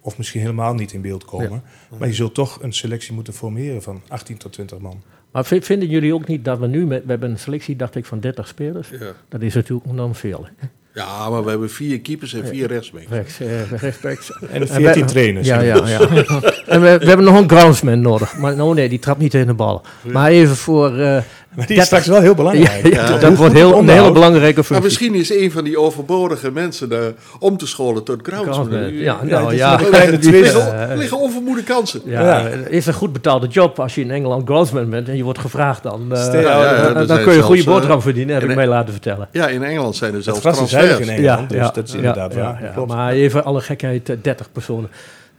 of 0.00 0.18
misschien 0.18 0.40
helemaal 0.40 0.74
niet 0.74 0.92
in 0.92 1.00
beeld 1.00 1.24
komen. 1.24 1.62
Maar 1.98 2.08
je 2.08 2.14
zult 2.14 2.34
toch 2.34 2.58
een 2.62 2.72
selectie 2.72 3.12
moeten 3.14 3.32
formeren 3.32 3.82
van 3.82 4.00
18 4.08 4.36
tot 4.36 4.52
20 4.52 4.78
man. 4.78 5.02
Maar 5.32 5.44
vinden 5.44 5.88
jullie 5.88 6.14
ook 6.14 6.26
niet 6.26 6.44
dat 6.44 6.58
we 6.58 6.66
nu, 6.66 6.86
met, 6.86 7.02
we 7.04 7.10
hebben 7.10 7.30
een 7.30 7.38
selectie, 7.38 7.76
dacht 7.76 7.94
ik, 7.94 8.04
van 8.06 8.20
30 8.20 8.48
spelers. 8.48 8.88
Ja. 8.88 9.12
Dat 9.28 9.42
is 9.42 9.54
natuurlijk 9.54 9.88
enorm 9.90 10.14
veel. 10.14 10.46
ja, 10.94 11.30
maar 11.30 11.44
we 11.44 11.50
hebben 11.50 11.70
vier 11.70 12.00
keepers 12.00 12.34
en 12.34 12.46
vier 12.46 12.66
rechtsbacks. 12.66 13.06
Rechts, 13.08 13.40
eh, 13.40 13.70
rechtsbacks. 13.72 14.30
En 14.52 14.60
En 14.60 14.68
14 14.68 15.02
we- 15.04 15.10
trainers. 15.10 15.46
Ja, 15.46 15.60
ja, 15.60 15.88
ja. 15.88 16.00
en 16.66 16.80
we, 16.80 16.98
we 16.98 17.06
hebben 17.06 17.24
nog 17.24 17.36
een 17.36 17.48
groundsman 17.50 18.00
nodig. 18.00 18.36
Maar 18.38 18.60
oh 18.60 18.74
nee, 18.74 18.88
die 18.88 18.98
trapt 18.98 19.20
niet 19.20 19.34
in 19.34 19.46
de 19.46 19.54
bal. 19.54 19.82
Maar 20.12 20.30
even 20.30 20.56
voor... 20.56 20.98
eh, 20.98 21.22
Maar 21.56 21.66
die 21.66 21.76
is 21.76 21.84
straks 21.84 22.06
wel 22.06 22.20
heel 22.20 22.28
ja, 22.28 22.34
belangrijk. 22.34 22.94
ja, 22.94 23.18
dat 23.18 23.36
wordt 23.36 23.54
heel, 23.54 23.78
een 23.78 23.88
hele 23.88 24.12
belangrijke 24.12 24.54
Maar 24.56 24.64
functie. 24.64 24.84
misschien 24.84 25.14
is 25.14 25.34
een 25.34 25.50
van 25.50 25.64
die 25.64 25.78
overbodige 25.78 26.50
mensen 26.50 26.88
daar 26.88 27.12
om 27.38 27.56
te 27.56 27.66
scholen 27.66 28.04
tot 28.04 28.18
groundsman. 28.22 28.70
Ja, 28.72 28.86
Ja, 28.88 29.18
nou 29.24 29.44
het 29.44 29.52
is 29.52 29.58
ja. 29.58 29.76
twist. 30.20 30.54
eh, 30.54 30.90
Er 30.90 30.96
liggen 30.96 31.18
onvermoede 31.18 31.62
kansen. 31.62 32.00
Ja, 32.04 32.20
Ja. 32.22 32.42
het 32.48 32.68
is 32.70 32.86
een 32.86 32.92
goed 32.94 33.12
betaalde 33.12 33.46
job 33.46 33.80
als 33.80 33.94
je 33.94 34.00
in 34.00 34.10
Engeland 34.10 34.46
groundsman 34.48 34.90
bent 34.90 35.08
en 35.08 35.16
je 35.16 35.22
wordt 35.24 35.38
gevraagd 35.38 35.82
dan. 35.82 36.06
eh, 36.12 36.22
Stel- 36.22 36.40
Ja, 36.40 36.62
ja, 36.64 36.74
ja, 36.92 37.04
dan- 37.04 37.22
kun 37.22 37.32
je 37.32 37.38
een 37.38 37.42
goede 37.42 37.62
zelfs, 37.62 37.64
boterham 37.76 37.96
eh, 37.98 38.02
verdienen, 38.04 38.34
heb 38.34 38.42
en- 38.44 38.50
ik 38.50 38.56
mij 38.56 38.66
laten 38.66 38.92
vertellen. 38.92 39.28
Ja, 39.32 39.48
in 39.48 39.62
Engeland 39.62 39.96
zijn 39.96 40.14
er 40.14 40.22
zelfs 40.22 40.38
is 40.38 40.44
heilig 40.44 40.60
in 40.98 41.04
transfers. 41.04 41.08
Engeland, 41.08 41.50
dus 41.50 41.72
dat 41.72 41.88
is 41.88 41.94
inderdaad 41.94 42.34
ja, 42.34 42.40
waar. 42.40 42.72
ja. 42.76 42.84
Maar 42.86 43.12
even 43.12 43.44
alle 43.44 43.60
gekheid, 43.60 44.08
eh, 44.08 44.16
30 44.22 44.52
personen, 44.52 44.90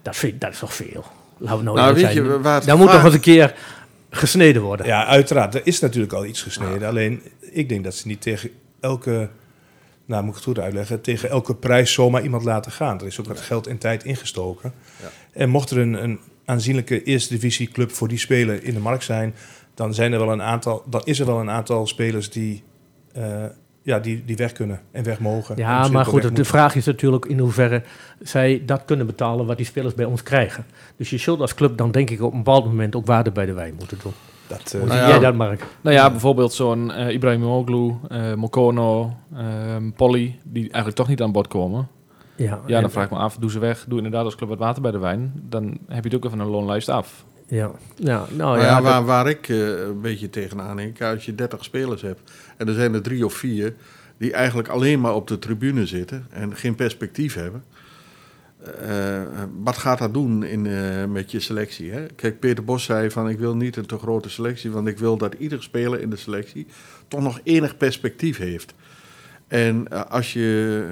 dat, 0.01 0.15
vind, 0.15 0.41
dat 0.41 0.51
is 0.51 0.59
toch 0.59 0.73
veel. 0.73 1.05
Laten 1.37 1.57
we 1.57 1.63
nou, 1.63 1.77
Nou, 1.77 1.93
weet 1.93 2.13
je, 2.13 2.23
zijn. 2.25 2.41
waar 2.41 2.55
het 2.55 2.65
Dan 2.65 2.77
moet 2.77 2.91
toch 2.91 3.03
eens 3.03 3.13
een 3.13 3.19
keer 3.19 3.53
gesneden 4.11 4.61
worden. 4.61 4.85
Ja, 4.85 5.05
uiteraard. 5.05 5.55
Er 5.55 5.61
is 5.63 5.79
natuurlijk 5.79 6.13
al 6.13 6.25
iets 6.25 6.41
gesneden. 6.41 6.87
Alleen, 6.87 7.21
ik 7.39 7.69
denk 7.69 7.83
dat 7.83 7.95
ze 7.95 8.07
niet 8.07 8.21
tegen 8.21 8.49
elke... 8.79 9.29
Nou, 10.05 10.23
moet 10.23 10.31
ik 10.31 10.35
het 10.35 10.47
goed 10.47 10.59
uitleggen. 10.59 11.01
Tegen 11.01 11.29
elke 11.29 11.55
prijs 11.55 11.93
zomaar 11.93 12.23
iemand 12.23 12.43
laten 12.43 12.71
gaan. 12.71 12.99
Er 12.99 13.05
is 13.05 13.19
ook 13.19 13.25
wat 13.25 13.41
geld 13.41 13.67
en 13.67 13.77
tijd 13.77 14.03
ingestoken. 14.03 14.73
Ja. 15.01 15.09
En 15.33 15.49
mocht 15.49 15.69
er 15.69 15.77
een, 15.77 16.03
een 16.03 16.19
aanzienlijke 16.45 17.03
eerste 17.03 17.33
divisie 17.33 17.67
club 17.67 17.91
voor 17.91 18.07
die 18.07 18.17
speler 18.17 18.63
in 18.63 18.73
de 18.73 18.79
markt 18.79 19.03
zijn... 19.03 19.35
dan, 19.73 19.93
zijn 19.93 20.13
er 20.13 20.19
wel 20.19 20.31
een 20.31 20.41
aantal, 20.41 20.83
dan 20.85 21.01
is 21.03 21.19
er 21.19 21.25
wel 21.25 21.39
een 21.39 21.49
aantal 21.49 21.87
spelers 21.87 22.29
die, 22.29 22.63
eh, 23.13 23.45
ja, 23.81 23.99
die, 23.99 24.23
die 24.25 24.35
weg 24.35 24.51
kunnen 24.51 24.79
en 24.91 25.03
weg 25.03 25.19
mogen. 25.19 25.55
En 25.55 25.61
Ja, 25.61 25.87
maar 25.87 26.05
goed, 26.05 26.21
de 26.21 26.27
moeten. 26.27 26.45
vraag 26.45 26.75
is 26.75 26.85
natuurlijk 26.85 27.25
in 27.25 27.39
hoeverre 27.39 27.83
zij 28.19 28.63
dat 28.65 28.85
kunnen 28.85 29.05
betalen 29.05 29.45
wat 29.45 29.57
die 29.57 29.65
spelers 29.65 29.93
bij 29.93 30.05
ons 30.05 30.23
krijgen. 30.23 30.65
Dus 30.97 31.09
je 31.09 31.17
zult 31.17 31.39
als 31.41 31.53
club 31.53 31.77
dan 31.77 31.91
denk 31.91 32.09
ik 32.09 32.21
op 32.21 32.31
een 32.31 32.37
bepaald 32.43 32.65
moment 32.65 32.95
ook 32.95 33.05
waarde 33.05 33.31
bij 33.31 33.45
de 33.45 33.53
wijn 33.53 33.73
moeten 33.77 33.97
doen. 34.03 34.11
Dat, 34.47 34.71
Hoe 34.71 34.81
eh, 34.81 34.87
Nou 34.87 34.99
zie 34.99 35.07
ja. 35.07 35.13
jij 35.13 35.19
dat, 35.19 35.35
Mark? 35.35 35.63
Nou 35.81 35.95
ja, 35.95 36.09
bijvoorbeeld 36.09 36.53
zo'n 36.53 36.91
eh 36.91 37.13
Ibrahim 37.13 37.43
Oglu, 37.45 37.93
eh 38.09 38.33
Mokono, 38.33 39.13
ehm 39.35 39.89
Polly, 39.95 40.39
die 40.43 40.61
eigenlijk 40.63 40.95
toch 40.95 41.07
niet 41.07 41.21
aan 41.21 41.31
bod 41.31 41.47
komen. 41.47 41.87
Ja, 42.35 42.59
Ja, 42.65 42.81
dan 42.81 42.91
vraag 42.91 43.05
ik 43.05 43.11
me 43.11 43.17
af, 43.17 43.35
doe 43.37 43.51
ze 43.51 43.59
weg. 43.59 43.85
Doe 43.87 43.97
inderdaad 43.97 44.25
als 44.25 44.35
club 44.35 44.49
wat 44.49 44.57
water 44.57 44.81
bij 44.81 44.91
de 44.91 44.97
wijn. 44.99 45.33
Dan 45.49 45.77
heb 45.87 46.03
je 46.03 46.09
het 46.09 46.15
ook 46.17 46.25
even 46.25 46.39
een 46.39 46.47
loonlijst 46.51 46.89
af. 46.89 47.25
Ja, 47.47 47.71
ja 47.95 48.15
nou 48.17 48.27
Nou 48.37 48.57
ja, 48.57 48.63
ja, 48.65 48.73
dat- 48.75 48.83
waar, 48.83 49.05
waar 49.05 49.29
ik 49.29 49.47
een 49.47 50.01
beetje 50.01 50.29
tegenaan 50.29 50.75
denk, 50.75 51.01
als 51.01 51.25
je 51.25 51.35
30 51.35 51.63
spelers 51.63 52.01
hebt 52.01 52.31
en 52.61 52.67
er 52.67 52.73
zijn 52.73 52.93
er 52.93 53.01
drie 53.01 53.25
of 53.25 53.33
vier 53.33 53.73
die 54.17 54.33
eigenlijk 54.33 54.67
alleen 54.67 54.99
maar 55.01 55.15
op 55.15 55.27
de 55.27 55.39
tribune 55.39 55.85
zitten 55.85 56.25
en 56.29 56.55
geen 56.55 56.75
perspectief 56.75 57.33
hebben. 57.33 57.63
eh, 58.81 59.21
wat 59.63 59.77
gaat 59.77 59.97
dat 59.99 60.13
doen 60.13 60.43
in, 60.43 60.65
eh, 60.65 61.05
met 61.05 61.31
je 61.31 61.39
selectie? 61.39 61.91
Hè? 61.91 62.05
Kijk, 62.15 62.39
Peter 62.39 62.63
Bos 62.63 62.83
zei 62.83 63.11
van 63.11 63.29
ik 63.29 63.39
wil 63.39 63.55
niet 63.55 63.75
een 63.75 63.85
te 63.85 63.97
grote 63.97 64.29
selectie, 64.29 64.71
want 64.71 64.87
ik 64.87 64.97
wil 64.97 65.17
dat 65.17 65.33
ieder 65.33 65.63
speler 65.63 66.01
in 66.01 66.09
de 66.09 66.15
selectie 66.15 66.65
toch 67.07 67.21
nog 67.21 67.39
enig 67.43 67.77
perspectief 67.77 68.37
heeft. 68.37 68.73
En 69.47 69.87
eh, 69.87 70.01
als 70.09 70.33
je 70.33 70.85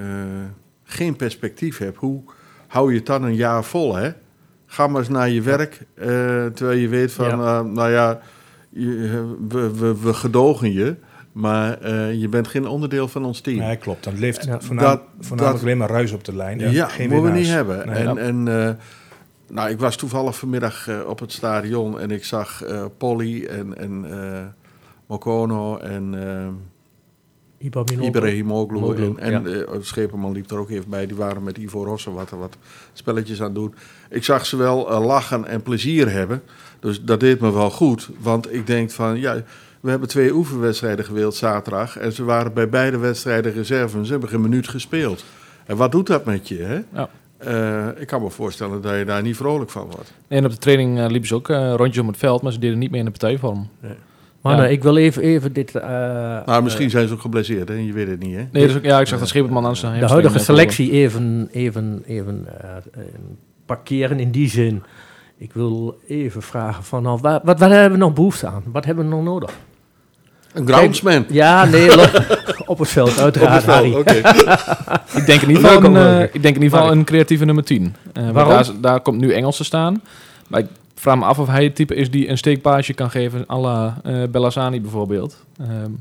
geen 0.84 1.16
perspectief 1.16 1.78
hebt, 1.78 1.98
hoe 1.98 2.22
hou 2.68 2.92
je 2.92 2.98
het 2.98 3.06
dan 3.06 3.24
een 3.24 3.36
jaar 3.36 3.64
vol? 3.64 3.96
Hè? 3.96 4.12
Ga 4.66 4.88
maar 4.88 5.00
eens 5.00 5.10
naar 5.10 5.30
je 5.30 5.42
werk, 5.42 5.80
terwijl 6.56 6.78
je 6.78 6.88
weet 6.88 7.12
van, 7.12 7.28
Ja. 7.28 7.62
nou 7.62 7.92
ja, 7.92 8.22
je, 8.70 9.36
we, 9.48 9.78
we, 9.78 10.00
we 10.02 10.14
gedogen 10.14 10.74
je, 10.74 10.96
maar 11.40 11.78
eh, 11.82 12.14
je 12.22 12.28
bent 12.30 12.48
geen 12.48 12.68
onderdeel 12.68 13.08
van 13.08 13.26
ons 13.26 13.42
team. 13.42 13.58
nee, 13.58 13.76
klopt. 13.78 14.04
Dan 14.04 14.20
leeft 14.20 14.46
Ja, 14.46 14.60
voornamelijk, 14.62 15.02
dat- 15.18 15.26
voornamelijk 15.26 15.54
dat- 15.54 15.62
alleen 15.64 15.78
maar 15.78 15.90
ruis 15.90 16.12
op 16.12 16.24
de 16.24 16.36
lijn. 16.36 16.60
Ja, 16.72 16.88
geen 16.88 17.10
moeten 17.10 17.32
we 17.32 17.38
niet 17.38 17.48
hebben. 17.48 17.88
Nee. 17.88 17.96
en 17.98 18.18
en 18.18 18.48
eh, 18.68 18.74
nou, 19.50 19.70
ik 19.70 19.80
was 19.80 19.96
toevallig 19.96 20.36
vanmiddag 20.38 20.88
eh, 20.88 21.00
op 21.08 21.20
het 21.20 21.32
stadion 21.32 22.00
en 22.00 22.12
ik 22.12 22.24
zag 22.26 22.64
eh, 22.64 22.86
Polly 22.98 23.46
en, 23.46 23.78
en 23.78 24.06
eh, 24.12 24.40
Mokono 25.08 25.78
en 25.78 26.14
Ibrahim 27.58 28.02
Ibrahimoglu. 28.02 28.80
Moglu, 28.80 29.04
En, 29.18 29.20
en 29.20 29.50
ja. 29.52 29.66
Scheperman 29.82 30.32
liep 30.32 30.52
er 30.52 30.58
ook 30.58 30.70
even 30.70 30.90
bij. 30.90 31.06
Die 31.08 31.16
waren 31.16 31.44
met 31.44 31.58
Ivo 31.58 31.84
Rossen 31.84 32.14
wat, 32.14 32.30
wat 32.30 32.58
spelletjes 32.94 33.40
aan 33.40 33.46
het 33.46 33.56
doen. 33.56 33.74
Ik 34.10 34.24
zag 34.24 34.46
ze 34.46 34.58
wel 34.58 35.02
lachen 35.02 35.46
en 35.48 35.62
plezier 35.62 36.12
hebben. 36.12 36.42
Dus 36.80 37.04
dat 37.04 37.20
deed 37.20 37.40
me 37.40 37.52
wel 37.54 37.70
goed. 37.70 38.10
Want 38.20 38.54
ik 38.54 38.68
denk 38.68 38.92
van, 38.92 39.20
ja, 39.20 39.44
we 39.80 39.90
hebben 39.90 40.08
twee 40.10 40.34
oefenwedstrijden 40.34 41.06
gewild 41.06 41.36
zaterdag. 41.36 41.98
En 41.98 42.12
ze 42.14 42.24
waren 42.24 42.54
bij 42.54 42.70
beide 42.70 42.98
wedstrijden 42.98 43.54
reserve. 43.54 43.98
En 43.98 44.06
ze 44.06 44.12
hebben 44.12 44.30
geen 44.30 44.42
minuut 44.42 44.68
gespeeld. 44.68 45.24
En 45.66 45.78
wat 45.78 45.92
doet 45.92 46.08
dat 46.08 46.26
met 46.26 46.48
je, 46.48 46.58
hè? 46.58 46.80
Ja. 46.94 47.10
Eh, 47.38 48.02
ik 48.02 48.08
kan 48.08 48.22
me 48.22 48.30
voorstellen 48.30 48.82
dat 48.82 48.98
je 48.98 49.06
daar 49.06 49.22
niet 49.22 49.36
vrolijk 49.36 49.70
van 49.70 49.84
wordt. 49.92 50.14
En 50.28 50.46
op 50.46 50.52
de 50.52 50.58
training 50.58 51.00
eh, 51.00 51.08
liepen 51.10 51.28
ze 51.28 51.36
ook 51.36 51.50
eh, 51.50 51.74
rondjes 51.76 52.02
om 52.02 52.08
het 52.08 52.18
veld, 52.18 52.42
maar 52.42 52.52
ze 52.52 52.60
deden 52.60 52.78
niet 52.80 52.90
meer 52.90 53.00
in 53.00 53.06
de 53.06 53.12
partijvorm. 53.12 53.70
Maar 54.42 54.56
Ja. 54.56 54.62
nee, 54.62 54.72
ik 54.72 54.84
wil 54.84 54.98
even, 54.98 55.22
even 55.22 55.54
dit... 55.54 55.76
eh, 55.76 55.90
Nou, 56.46 56.64
misschien 56.64 56.90
zijn 56.90 57.08
ze 57.08 57.14
ook 57.14 57.22
geblesseerd, 57.22 57.68
hè? 57.68 57.74
Je 57.74 57.94
weet 57.94 58.08
het 58.08 58.20
niet, 58.20 58.36
hè? 58.36 58.48
Nee, 58.52 58.68
dus 58.68 58.76
ook, 58.76 58.84
ja, 58.84 59.00
ik 59.00 59.08
zag 59.08 59.20
dat 59.20 59.28
Scheperman 59.28 59.66
aan 59.66 59.76
zijn 59.76 60.00
de 60.00 60.06
huidige 60.08 60.40
selectie 60.40 60.92
even, 60.92 61.48
even, 61.52 62.04
even 62.06 62.48
parkeren 63.66 64.20
in 64.20 64.32
die 64.32 64.50
zin. 64.50 64.84
Ik 65.38 65.54
wil 65.54 66.00
even 66.08 66.42
vragen 66.42 66.84
van, 66.84 67.04
nou, 67.04 67.20
wat, 67.22 67.42
wat, 67.44 67.60
wat 67.60 67.70
hebben 67.70 67.92
we 68.00 68.06
nog 68.06 68.14
behoefte 68.14 68.48
aan? 68.48 68.64
Wat 68.66 68.86
hebben 68.86 69.04
we 69.10 69.16
nog 69.16 69.24
nodig? 69.24 69.52
Een 70.60 70.68
groundsman. 70.68 71.26
Ja, 71.30 71.66
nee, 71.66 71.90
op 72.66 72.80
het 72.80 72.88
veld, 72.90 73.20
uiteraard, 73.20 73.64
Op 73.96 74.06
het 74.06 74.18
veld. 74.28 75.16
Ik 75.22 75.26
denk 75.26 75.42
in 75.42 75.48
ieder 75.50 75.64
geval, 75.70 75.84
een, 75.84 75.96
eh, 75.98 76.22
ik 76.24 76.42
denk 76.42 76.56
in 76.56 76.62
ieder 76.62 76.78
geval 76.78 76.92
een 76.94 77.04
creatieve 77.04 77.46
nummer 77.46 77.64
10. 77.64 77.96
Eh, 78.14 78.24
want 78.24 78.36
Waarom? 78.36 78.82
Daar, 78.82 79.00
komt 79.02 79.20
nu 79.20 79.34
Engels 79.34 79.58
te 79.58 79.64
staan. 79.64 80.02
Maar 80.48 80.60
ik 80.60 80.68
vraag 80.96 81.18
me 81.18 81.26
af 81.26 81.40
of 81.40 81.48
hij 81.48 81.64
het 81.64 81.76
type 81.76 81.96
is 81.96 82.12
die 82.12 82.30
een 82.30 82.38
steekpaasje 82.38 82.94
kan 82.94 83.10
geven 83.12 83.46
à 83.50 83.58
la 83.60 83.98
eh 84.04 84.24
Bellassani 84.32 84.82
bijvoorbeeld. 84.82 85.44
Ehm, 85.60 85.92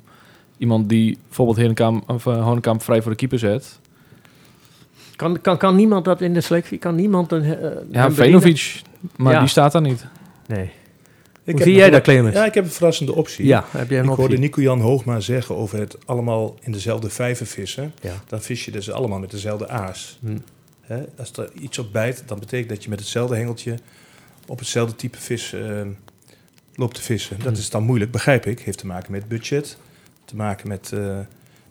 iemand 0.59 0.88
die 0.88 1.19
bijvoorbeeld 1.27 1.57
Henenkamp, 1.59 2.11
of, 2.11 2.27
eh, 2.27 2.43
Honekamp 2.43 2.83
vrij 2.83 3.03
voor 3.03 3.11
de 3.11 3.17
keeper 3.17 3.38
zet. 3.38 3.79
Kan, 5.17 5.41
kan, 5.41 5.57
kan 5.57 5.77
niemand 5.77 6.05
dat 6.05 6.21
in 6.21 6.35
de 6.35 6.41
selectie? 6.41 6.79
Kan 6.79 6.95
niemand 6.95 7.33
een... 7.33 7.45
eh, 7.45 7.71
Ja? 7.91 8.11
Venovic, 8.11 8.83
maar 9.17 9.33
Ja. 9.33 9.38
die 9.38 9.49
staat 9.49 9.73
daar 9.73 9.83
niet. 9.83 10.07
Nee. 10.47 10.71
Ik 11.49 11.55
Hoe 11.55 11.62
zie 11.62 11.75
jij 11.75 11.90
dat, 11.90 12.02
Clemens? 12.02 12.35
Ja, 12.35 12.45
ik 12.45 12.55
heb 12.55 12.64
een 12.64 12.71
verrassende 12.71 13.14
optie. 13.14 13.47
Ja, 13.47 13.64
heb 13.71 13.90
jij 13.90 14.02
ik 14.02 14.09
hoorde? 14.09 14.38
Nico-Jan 14.38 14.81
Hoogma 14.81 15.21
zeggen 15.21 15.57
over 15.57 15.78
het 15.78 15.97
allemaal 16.07 16.57
in 16.61 16.73
dezelfde 16.73 17.11
vijver 17.11 17.47
vissen. 17.47 17.93
Ja. 18.00 18.14
Dan 18.26 18.43
vis 18.43 18.64
je 18.64 18.71
dus 18.71 18.90
allemaal 18.90 19.19
met 19.19 19.31
dezelfde 19.31 19.69
aas. 19.69 20.19
Hm. 20.21 20.38
Als 21.19 21.33
er 21.33 21.50
iets 21.61 21.78
op 21.78 21.93
bijt, 21.93 22.23
dan 22.26 22.38
betekent 22.38 22.69
dat 22.69 22.83
je 22.85 22.90
met 22.90 22.99
hetzelfde 22.99 23.37
hengeltje 23.37 23.75
op 24.47 24.59
hetzelfde 24.59 24.97
type 24.97 25.19
vis 25.19 25.52
eh, 25.52 25.81
loopt 26.75 26.95
te 26.95 27.02
vissen. 27.02 27.37
Dat 27.38 27.52
Hm. 27.52 27.59
is 27.61 27.71
dan 27.71 27.83
moeilijk, 27.83 28.11
begrijp 28.11 28.47
ik. 28.47 28.61
Heeft 28.61 28.78
te 28.78 28.87
maken 28.87 29.12
met 29.12 29.28
budget, 29.28 29.76
te 30.25 30.37
maken 30.37 30.69
met, 30.69 30.93
eh, 30.93 31.19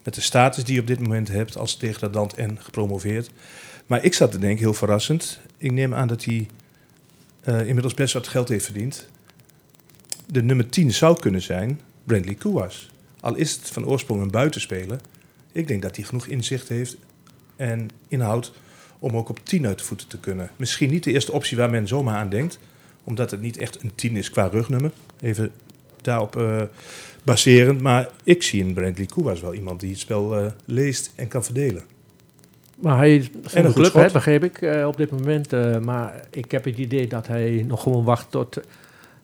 met 0.03 0.15
de 0.15 0.21
status 0.21 0.63
die 0.63 0.75
je 0.75 0.81
op 0.81 0.87
dit 0.87 0.99
moment 0.99 1.27
hebt 1.27 1.57
als 1.57 1.79
degradant 1.79 2.33
en 2.33 2.57
gepromoveerd. 2.61 3.29
Maar 3.85 4.03
ik 4.03 4.13
zat 4.13 4.31
te 4.31 4.39
denken, 4.39 4.59
heel 4.59 4.73
verrassend. 4.73 5.39
Ik 5.57 5.71
neem 5.71 5.93
aan 5.93 6.07
dat 6.07 6.23
hij 6.23 6.47
eh, 7.43 7.59
inmiddels 7.67 7.93
best 7.93 8.13
wat 8.13 8.27
geld 8.27 8.49
heeft 8.49 8.65
verdiend. 8.65 9.07
De 10.31 10.43
nummer 10.43 10.69
10 10.69 10.93
zou 10.93 11.19
kunnen 11.19 11.41
zijn 11.41 11.79
Brandley 12.03 12.35
Kouas. 12.35 12.89
Al 13.19 13.35
is 13.35 13.51
het 13.51 13.69
van 13.69 13.85
oorsprong 13.85 14.21
een 14.21 14.31
buitenspeler. 14.31 14.99
Ik 15.51 15.67
denk 15.67 15.81
dat 15.81 15.95
hij 15.95 16.05
genoeg 16.05 16.27
inzicht 16.27 16.69
heeft 16.69 16.97
en 17.55 17.89
inhoud 18.07 18.53
om 18.99 19.17
ook 19.17 19.29
op 19.29 19.39
10 19.43 19.65
uit 19.65 19.77
de 19.77 19.83
voeten 19.83 20.07
te 20.07 20.19
kunnen. 20.19 20.49
Misschien 20.55 20.89
niet 20.89 21.03
de 21.03 21.11
eerste 21.11 21.31
optie 21.31 21.57
waar 21.57 21.69
men 21.69 21.87
zomaar 21.87 22.15
aan 22.15 22.29
denkt, 22.29 22.59
omdat 23.03 23.31
het 23.31 23.41
niet 23.41 23.57
echt 23.57 23.83
een 23.83 23.91
10 23.95 24.15
is 24.15 24.29
qua 24.29 24.47
rugnummer. 24.47 24.91
Even 25.21 25.51
daarop 26.01 26.35
eh, 26.35 26.61
baserend. 27.23 27.81
Maar 27.81 28.09
ik 28.23 28.43
zie 28.43 28.63
in 28.63 28.73
Brandley 28.73 29.05
Kouas 29.05 29.41
wel 29.41 29.53
iemand 29.53 29.79
die 29.79 29.89
het 29.89 29.99
spel 29.99 30.37
eh, 30.37 30.45
leest 30.65 31.11
en 31.15 31.27
kan 31.27 31.43
verdelen. 31.43 31.83
Maar 32.75 32.97
hij 32.97 33.15
is 33.15 33.29
En 33.53 33.65
een 33.65 33.73
club, 33.73 33.93
hè, 33.93 34.11
begreep 34.11 34.43
ik, 34.43 34.61
eh, 34.61 34.87
op 34.87 34.97
dit 34.97 35.11
moment. 35.11 35.51
maar 35.83 36.27
ik 36.29 36.51
heb 36.51 36.63
het 36.63 36.77
idee 36.77 37.07
dat 37.07 37.27
hij 37.27 37.63
nog 37.67 37.83
gewoon 37.83 38.03
wacht 38.03 38.31
tot 38.31 38.59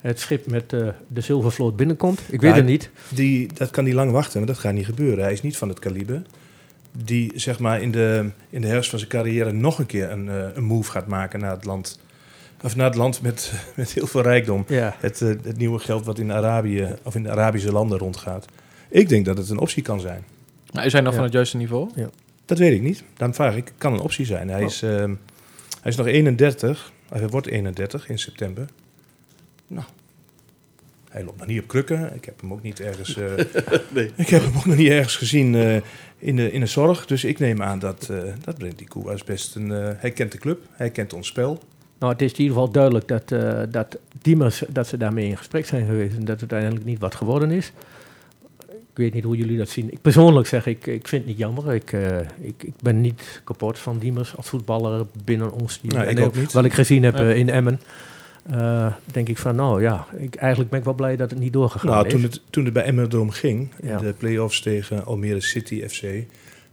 het 0.03 0.19
schip 0.19 0.45
met 0.47 0.73
eh, 0.73 0.87
de 1.07 1.21
zilvervloot 1.21 1.75
binnenkomt. 1.75 2.19
Ik 2.29 2.41
weet 2.41 2.49
Ja, 2.51 2.55
het 2.57 2.65
niet. 2.65 2.89
Die, 3.09 3.49
dat 3.53 3.69
kan 3.69 3.83
niet 3.83 3.93
lang 3.93 4.11
wachten, 4.11 4.37
maar 4.39 4.47
dat 4.47 4.57
gaat 4.57 4.73
niet 4.73 4.85
gebeuren. 4.85 5.23
Hij 5.23 5.33
is 5.33 5.41
niet 5.41 5.57
van 5.57 5.69
het 5.69 5.79
kaliber 5.79 6.21
die 7.03 7.31
zeg 7.35 7.59
maar, 7.59 7.81
in, 7.81 7.91
de, 7.91 8.29
in 8.49 8.61
de 8.61 8.67
herfst 8.67 8.89
van 8.89 8.99
zijn 8.99 9.11
carrière 9.11 9.51
nog 9.51 9.79
een 9.79 9.85
keer 9.85 10.11
een, 10.11 10.29
eh, 10.29 10.45
een 10.53 10.63
move 10.63 10.91
gaat 10.91 11.07
maken 11.07 11.39
naar 11.39 11.51
het 11.51 11.65
land. 11.65 11.99
Of 12.63 12.75
naar 12.75 12.85
het 12.85 12.95
land 12.95 13.21
met, 13.21 13.51
met 13.75 13.91
heel 13.91 14.07
veel 14.07 14.21
rijkdom. 14.21 14.65
Ja. 14.67 14.95
Het, 14.99 15.21
eh, 15.21 15.27
het 15.27 15.57
nieuwe 15.57 15.79
geld 15.79 16.05
wat 16.05 16.19
in 16.19 16.31
Arabië 16.31 16.87
of 17.03 17.15
in 17.15 17.23
de 17.23 17.29
Arabische 17.29 17.71
landen 17.71 17.97
rondgaat. 17.97 18.45
Ik 18.89 19.09
denk 19.09 19.25
dat 19.25 19.37
het 19.37 19.49
een 19.49 19.57
optie 19.59 19.83
kan 19.83 19.99
zijn. 19.99 20.23
Maar 20.71 20.85
is 20.85 20.91
hij 20.91 21.01
nog 21.01 21.09
Ja. 21.11 21.15
van 21.15 21.25
het 21.25 21.33
juiste 21.33 21.57
niveau? 21.57 21.89
Dat 22.45 22.57
weet 22.57 22.73
ik 22.73 22.81
niet. 22.81 23.03
Daarom 23.17 23.35
vraag 23.35 23.55
ik, 23.55 23.71
kan 23.77 23.93
een 23.93 23.99
optie 23.99 24.25
zijn. 24.25 24.49
Hij, 24.49 24.59
Oh. 24.61 24.65
is, 24.65 24.81
ehm, 24.81 25.13
hij 25.81 25.91
is 25.91 25.95
nog 25.95 26.07
31. 26.07 26.91
Hij 27.09 27.27
wordt 27.27 27.47
31 27.47 28.09
in 28.09 28.19
september. 28.19 28.65
Nou, 29.73 29.85
hij 31.09 31.23
loopt 31.23 31.37
nog 31.37 31.47
niet 31.47 31.61
op 31.61 31.67
krukken. 31.67 32.15
Ik 32.15 32.25
heb 32.25 32.41
hem 32.41 32.53
ook 32.53 32.61
niet 32.61 32.79
ergens, 32.79 33.15
eh, 33.17 33.31
Nee. 33.93 34.11
ik 34.15 34.27
heb 34.29 34.41
hem 34.43 34.55
ook 34.57 34.65
nog 34.65 34.75
niet 34.75 34.89
ergens 34.89 35.15
gezien 35.15 35.55
eh, 35.55 35.75
in, 36.17 36.35
de, 36.35 36.51
in 36.51 36.59
de 36.59 36.65
zorg. 36.65 37.05
Dus 37.05 37.23
ik 37.23 37.39
neem 37.39 37.61
aan 37.61 37.79
dat, 37.79 38.07
eh 38.11 38.17
dat 38.43 38.57
Brenty 38.57 38.83
Koehuis 38.85 39.23
best 39.23 39.55
een... 39.55 39.71
eh, 39.71 39.89
hij 39.97 40.11
kent 40.11 40.31
de 40.31 40.37
club, 40.37 40.59
hij 40.71 40.89
kent 40.89 41.13
ons 41.13 41.27
spel. 41.27 41.59
Nou, 41.99 42.11
het 42.13 42.21
is 42.21 42.31
in 42.31 42.37
ieder 42.39 42.53
geval 42.55 42.71
duidelijk 42.71 43.07
dat, 43.07 43.31
eh 43.31 43.61
dat 43.69 43.97
Diemers, 44.21 44.63
dat 44.69 44.87
ze 44.87 44.97
daarmee 44.97 45.27
in 45.27 45.37
gesprek 45.37 45.65
zijn 45.65 45.85
geweest 45.85 46.15
en 46.15 46.25
dat 46.25 46.41
het 46.41 46.51
uiteindelijk 46.51 46.85
niet 46.89 46.99
wat 46.99 47.15
geworden 47.15 47.51
is. 47.51 47.71
Ik 48.69 48.99
weet 48.99 49.13
niet 49.13 49.23
hoe 49.23 49.37
jullie 49.37 49.57
dat 49.57 49.69
zien. 49.69 49.91
Ik 49.91 50.01
persoonlijk 50.01 50.47
zeg, 50.47 50.65
ik, 50.65 50.85
ik 50.87 51.07
vind 51.07 51.21
het 51.21 51.25
niet 51.25 51.37
jammer. 51.37 51.73
Ik, 51.73 51.91
eh, 51.93 52.17
ik, 52.41 52.63
ik 52.63 52.73
ben 52.81 53.01
niet 53.01 53.41
kapot 53.43 53.79
van 53.79 53.97
Diemers 53.99 54.35
als 54.37 54.49
voetballer 54.49 55.05
binnen 55.23 55.51
ons 55.51 55.77
team. 55.77 55.93
Nou, 55.93 56.07
ik 56.09 56.17
En, 56.17 56.23
ook 56.23 56.35
niet. 56.35 56.51
Wat 56.51 56.65
ik 56.65 56.73
gezien 56.73 57.03
heb 57.03 57.17
Ja. 57.17 57.29
in 57.31 57.49
Emmen, 57.49 57.79
eh, 58.49 58.93
denk 59.05 59.29
ik 59.29 59.37
van, 59.37 59.55
nou 59.55 59.81
ja, 59.81 60.05
ik, 60.17 60.35
eigenlijk 60.35 60.69
ben 60.69 60.79
ik 60.79 60.85
wel 60.85 60.93
blij 60.93 61.15
dat 61.15 61.29
het 61.29 61.39
niet 61.39 61.53
doorgegaan 61.53 61.91
Nou, 61.91 62.05
is. 62.05 62.11
toen 62.13 62.21
het, 62.21 62.41
toen 62.49 62.63
het 62.65 62.73
bij 62.73 62.83
Emmen 62.83 63.07
erom 63.11 63.29
ging, 63.29 63.69
Ja. 63.83 63.97
de 63.97 64.13
play-offs 64.17 64.61
tegen 64.61 65.05
Almere 65.05 65.41
City 65.41 65.87
FC... 65.87 66.01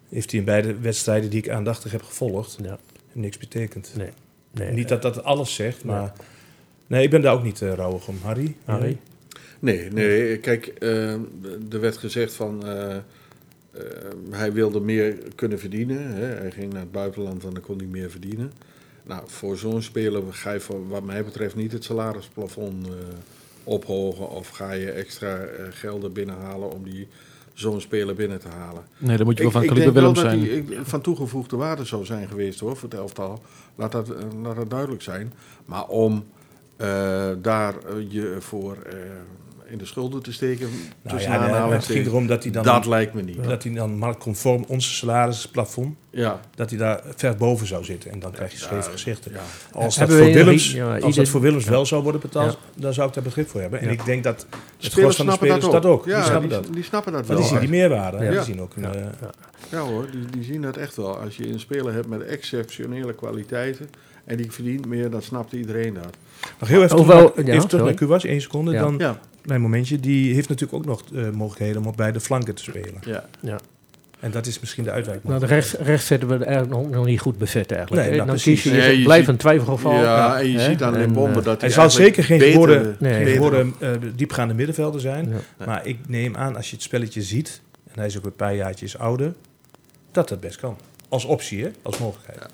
heeft 0.08 0.30
hij 0.30 0.40
in 0.40 0.44
beide 0.44 0.78
wedstrijden 0.78 1.30
die 1.30 1.38
ik 1.38 1.48
aandachtig 1.50 1.92
heb 1.92 2.02
gevolgd, 2.02 2.58
Ja. 2.62 2.78
niks 3.12 3.38
betekend. 3.38 3.92
Nee. 3.96 4.10
Nee, 4.52 4.72
Niet 4.72 4.88
dat 4.88 5.02
dat 5.02 5.24
alles 5.24 5.54
zegt, 5.54 5.84
maar... 5.84 6.12
Nee, 6.86 7.02
ik 7.02 7.10
ben 7.10 7.20
daar 7.22 7.34
ook 7.34 7.42
niet 7.42 7.60
uh, 7.60 7.72
rouwig 7.74 8.08
om. 8.08 8.18
Harry? 8.22 8.56
Harry? 8.64 8.96
Nee, 9.58 9.90
nee, 9.90 10.38
kijk, 10.38 10.66
eh, 10.66 11.12
er 11.70 11.80
werd 11.80 11.96
gezegd 11.96 12.32
van 12.34 12.64
hij 14.30 14.52
wilde 14.52 14.80
meer 14.80 15.16
kunnen 15.34 15.58
verdienen. 15.58 16.14
Hè. 16.14 16.24
Hij 16.26 16.50
ging 16.50 16.72
naar 16.72 16.80
het 16.82 16.92
buitenland 16.92 17.44
en 17.44 17.52
dan 17.52 17.62
kon 17.62 17.78
hij 17.78 17.86
meer 17.86 18.10
verdienen. 18.10 18.52
Nou, 19.02 19.22
voor 19.26 19.56
zo'n 19.56 19.82
speler 19.82 20.22
ga 20.30 20.52
je 20.52 20.60
voor, 20.60 20.88
wat 20.88 21.02
mij 21.02 21.24
betreft 21.24 21.54
niet 21.56 21.72
het 21.72 21.84
salarisplafond 21.84 22.86
eh, 22.86 22.92
ophogen 23.64 24.28
of 24.30 24.48
ga 24.48 24.72
je 24.72 24.90
extra 24.90 25.36
eh, 25.38 25.64
gelden 25.70 26.12
binnenhalen 26.12 26.70
om 26.72 26.82
die 26.82 27.08
zo'n 27.54 27.80
speler 27.80 28.14
binnen 28.14 28.40
te 28.40 28.48
halen. 28.48 28.82
Nee, 28.98 29.16
dan 29.16 29.26
moet 29.26 29.36
je 29.36 29.42
wel 29.42 29.52
van 29.52 29.62
ik 29.62 29.68
Kaliber 29.68 29.92
denk 29.92 30.04
wel 30.04 30.12
Willem 30.14 30.40
dat 30.40 30.40
zijn. 30.50 30.66
die 30.66 30.76
ik- 30.78 30.86
van 30.86 31.00
toegevoegde 31.00 31.56
waarde 31.56 31.84
zou 31.84 32.04
zijn 32.04 32.28
geweest 32.28 32.60
hoor, 32.60 32.76
voor 32.76 32.88
het 32.88 32.98
elftal. 32.98 33.42
Laat 33.74 33.92
dat, 33.92 34.10
eh, 34.10 34.16
laat 34.42 34.56
dat 34.56 34.70
duidelijk 34.70 35.02
zijn. 35.02 35.32
Maar 35.64 35.86
om 35.86 36.24
daar 37.42 37.74
je 38.08 38.36
voor 38.38 38.76
in 39.70 39.78
de 39.78 39.86
schulden 39.86 40.22
te 40.22 40.32
steken, 40.32 40.68
Nou 41.02 41.16
tussen 41.16 41.32
ja, 41.32 41.46
nee, 41.66 41.72
het 41.72 41.84
ging 41.84 42.06
erom 42.06 42.26
dat 42.26 42.42
hij 42.42 42.52
dan, 42.52 42.64
dat 42.64 42.86
lijkt 42.86 43.14
me 43.14 43.22
niet. 43.22 43.44
dat 43.44 43.62
hij 43.62 43.72
dan 43.72 43.98
marktconform 43.98 44.64
onze 44.68 44.94
salarisplafond, 44.94 45.96
Ja. 46.10 46.40
dat 46.54 46.70
hij 46.70 46.78
daar 46.78 47.00
ver 47.16 47.36
boven 47.36 47.66
zou 47.66 47.84
zitten. 47.84 48.10
En 48.10 48.18
dan 48.18 48.30
krijg 48.32 48.52
je 48.52 48.58
scheve 48.58 48.74
Ja, 48.74 48.82
gezichten. 48.82 49.32
ja. 49.32 49.40
Als 49.72 49.96
dat 49.96 50.08
voor 50.08 50.18
Willems, 50.18 50.72
ja, 50.72 50.86
als 50.86 50.94
ieder- 50.96 51.14
dat 51.14 51.28
voor 51.28 51.40
Willems 51.40 51.64
ja. 51.64 51.70
wel 51.70 51.86
zou 51.86 52.02
worden 52.02 52.20
betaald, 52.20 52.58
dan 52.76 52.92
zou 52.94 53.08
ik 53.08 53.14
daar 53.14 53.22
begrip 53.24 53.48
voor 53.48 53.60
hebben. 53.60 53.80
En 53.80 53.86
Ja. 53.86 53.92
ik 53.92 54.04
denk 54.04 54.24
dat 54.24 54.46
het 54.80 54.92
gros 54.92 55.16
van 55.16 55.26
de 55.26 55.32
snappen 55.32 55.36
spelers 55.60 55.72
dat 55.82 55.84
ook. 55.86 56.06
Ja, 56.06 56.14
die 56.16 56.24
snappen 56.24 56.48
die, 56.48 56.60
dat. 56.60 56.72
die 56.74 56.84
snappen 56.84 57.12
dat 57.12 57.20
Maar 57.20 57.30
wel. 57.30 57.40
die 57.40 57.48
zien 57.48 57.60
die 57.60 57.68
meerwaarde. 57.68 58.24
Ja. 58.24 58.30
Die 58.30 58.42
zien 58.42 58.60
ook 58.60 58.76
een, 58.76 58.82
Ja. 58.82 58.92
eh, 58.94 59.06
Ja 59.70 59.78
hoor, 59.80 60.10
die, 60.10 60.24
die 60.30 60.44
zien 60.44 60.62
dat 60.62 60.76
echt 60.76 60.96
wel. 60.96 61.18
Als 61.18 61.36
je 61.36 61.48
een 61.48 61.60
speler 61.60 61.92
hebt 61.94 62.08
met 62.08 62.22
exceptionele 62.22 63.14
kwaliteiten 63.14 63.90
en 64.24 64.36
die 64.36 64.52
verdient 64.52 64.86
meer, 64.86 65.10
dan 65.10 65.22
snapt 65.22 65.52
iedereen 65.52 65.94
dat. 65.94 66.16
Nog 66.60 66.68
heel 66.68 66.82
even 66.82 66.96
Hoewel- 66.96 67.16
terug, 67.18 67.34
naar, 67.36 67.44
ja, 67.46 67.50
even 67.52 67.68
terug 67.68 67.70
sorry. 67.70 67.84
naar 67.84 67.94
Kuwas, 67.94 68.24
één 68.24 68.40
seconde. 68.40 68.72
Ja. 68.72 68.80
Dan 68.80 68.94
Ja, 68.98 69.18
klein 69.42 69.60
momentje. 69.60 70.00
Die 70.00 70.34
heeft 70.34 70.48
natuurlijk 70.48 70.78
ook 70.78 70.86
nog 70.86 71.02
eh, 71.14 71.30
mogelijkheden 71.30 71.80
om 71.82 71.86
op 71.88 71.96
beide 71.96 72.20
flanken 72.20 72.54
te 72.54 72.62
spelen. 72.62 72.94
ja. 73.04 73.24
Ja. 73.40 73.58
En 74.20 74.30
dat 74.30 74.46
is 74.46 74.60
misschien 74.60 74.84
de 74.84 74.90
uitwijk. 74.90 75.24
Nou, 75.24 75.40
de 75.40 75.46
rechts, 75.46 75.72
rechts 75.72 76.06
zetten 76.06 76.28
we 76.28 76.34
er 76.34 76.42
eigenlijk 76.42 76.82
nog, 76.82 76.90
nog 76.90 77.06
niet 77.06 77.20
goed 77.20 77.38
bezet 77.38 77.72
eigenlijk. 77.72 78.02
Nee, 78.06 78.16
nou, 78.16 78.26
dan 78.26 78.34
precies. 78.36 78.62
kies 78.62 78.72
je, 78.72 78.78
Nee, 78.78 78.98
je 78.98 79.04
blijft 79.04 79.24
ziet- 79.24 79.32
een 79.32 79.38
twijfelgeval. 79.40 79.92
ja, 79.92 80.38
en 80.40 80.50
je 80.50 80.58
hè. 80.58 80.64
ziet 80.70 80.82
aan 80.82 80.96
Limbombe 80.96 81.38
eh, 81.38 81.44
dat 81.44 81.60
Hij 81.60 81.70
hij 81.70 81.70
zal 81.70 81.90
zeker 81.90 82.24
geen 82.24 82.40
geboren, 82.40 82.96
Nee. 82.98 83.38
eh, 83.80 83.90
diepgaande 84.16 84.54
middenvelder 84.54 85.00
zijn. 85.00 85.28
ja. 85.58 85.66
Maar 85.66 85.86
ik 85.86 85.98
neem 86.06 86.36
aan, 86.36 86.56
als 86.56 86.68
je 86.70 86.74
het 86.76 86.84
spelletje 86.84 87.22
ziet, 87.22 87.60
en 87.86 87.92
hij 87.98 88.06
is 88.06 88.18
ook 88.18 88.24
een 88.24 88.36
paar 88.36 88.54
jaartjes 88.54 88.98
ouder, 88.98 89.32
dat 90.12 90.28
dat 90.28 90.40
best 90.40 90.56
kan. 90.60 90.76
Als 91.08 91.24
optie, 91.24 91.62
hè? 91.62 91.70
als 91.82 91.98
mogelijkheid. 91.98 92.46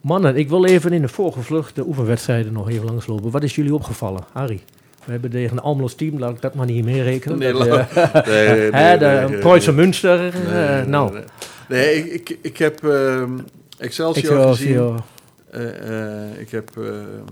Mannen, 0.00 0.36
ik 0.36 0.48
wil 0.48 0.64
even 0.64 0.92
in 0.92 1.02
de 1.02 1.08
vorige 1.08 1.40
vlucht 1.42 1.74
de 1.74 1.86
oefenwedstrijden 1.86 2.52
nog 2.52 2.68
even 2.70 2.84
langslopen. 2.84 3.30
Wat 3.30 3.42
is 3.42 3.54
jullie 3.54 3.74
opgevallen, 3.74 4.24
Harry? 4.32 4.60
We 5.04 5.12
hebben 5.12 5.30
tegen 5.30 5.56
een 5.56 5.62
Almelo's 5.62 5.94
team, 5.94 6.18
laat 6.18 6.30
ik 6.34 6.40
dat 6.40 6.54
maar 6.54 6.66
niet 6.66 6.84
meerekenen. 6.84 7.38
Nee, 7.38 7.52
Dat, 7.52 7.66
laat- 7.66 7.90
eh, 7.92 8.26
Nee, 8.26 8.48
nee, 8.48 8.70
hè, 8.82 8.88
nee, 8.88 8.98
de 8.98 9.04
nee, 9.06 9.28
nee, 9.28 9.38
Preuße 9.38 9.70
nee. 9.72 9.80
Münster. 9.80 10.18
Nee, 10.18 10.66
nee, 10.76 10.84
nou, 10.84 11.12
nee. 11.12 11.22
Nee, 11.68 12.12
ik, 12.12 12.28
ik, 12.30 12.38
ik 12.42 12.56
heb 12.58 12.84
ehm, 12.84 13.38
Excelsior, 13.78 14.36
Excelsior. 14.36 14.92
gezien. 14.92 15.02
Eh, 15.50 16.24
eh, 16.30 16.40
ik 16.40 16.50
heb 16.50 16.70
ehm, 16.76 17.22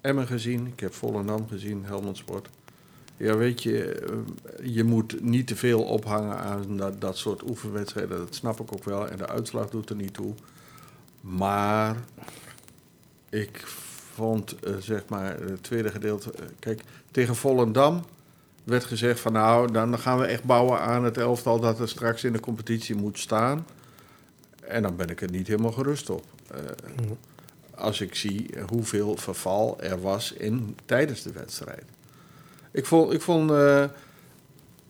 Emmen 0.00 0.26
gezien. 0.26 0.66
Ik 0.66 0.80
heb 0.80 0.94
Volendam 0.94 1.46
gezien, 1.48 1.82
Helmond 1.86 2.16
Sport. 2.16 2.48
Ja, 3.16 3.36
weet 3.36 3.62
je, 3.62 3.84
ehm, 3.88 4.18
je 4.74 4.84
moet 4.84 5.22
niet 5.22 5.46
te 5.46 5.56
veel 5.56 5.82
ophangen 5.82 6.38
aan 6.38 6.76
dat, 6.76 7.00
dat 7.00 7.16
soort 7.16 7.48
oefenwedstrijden. 7.48 8.18
Dat 8.18 8.34
snap 8.34 8.60
ik 8.60 8.72
ook 8.72 8.84
wel. 8.84 9.08
En 9.08 9.16
de 9.16 9.28
uitslag 9.28 9.70
doet 9.70 9.90
er 9.90 9.96
niet 9.96 10.14
toe. 10.14 10.34
Maar 11.20 11.96
ik 13.30 13.64
vond, 14.14 14.60
eh, 14.60 14.74
zeg 14.78 15.02
maar, 15.08 15.40
het 15.40 15.62
tweede 15.62 15.90
gedeelte... 15.90 16.32
eh, 16.32 16.44
kijk, 16.58 16.82
tegen 17.10 17.36
Volendam 17.36 18.04
werd 18.64 18.84
gezegd 18.84 19.20
van... 19.20 19.32
nou, 19.32 19.72
dan 19.72 19.98
gaan 19.98 20.18
we 20.18 20.24
echt 20.24 20.44
bouwen 20.44 20.80
aan 20.80 21.04
het 21.04 21.16
elftal... 21.16 21.60
dat 21.60 21.80
er 21.80 21.88
straks 21.88 22.24
in 22.24 22.32
de 22.32 22.40
competitie 22.40 22.94
moet 22.94 23.18
staan. 23.18 23.66
En 24.60 24.82
dan 24.82 24.96
ben 24.96 25.08
ik 25.08 25.20
er 25.20 25.30
niet 25.30 25.46
helemaal 25.46 25.72
gerust 25.72 26.10
op. 26.10 26.24
Eh, 26.50 26.60
als 27.74 28.00
ik 28.00 28.14
zie 28.14 28.50
hoeveel 28.68 29.16
verval 29.16 29.80
er 29.80 30.00
was 30.00 30.32
in, 30.32 30.76
tijdens 30.84 31.22
de 31.22 31.32
wedstrijd. 31.32 31.84
Ik 32.70 32.86
vond, 32.86 33.12
ik, 33.12 33.20
vond, 33.20 33.50
eh, 33.50 33.84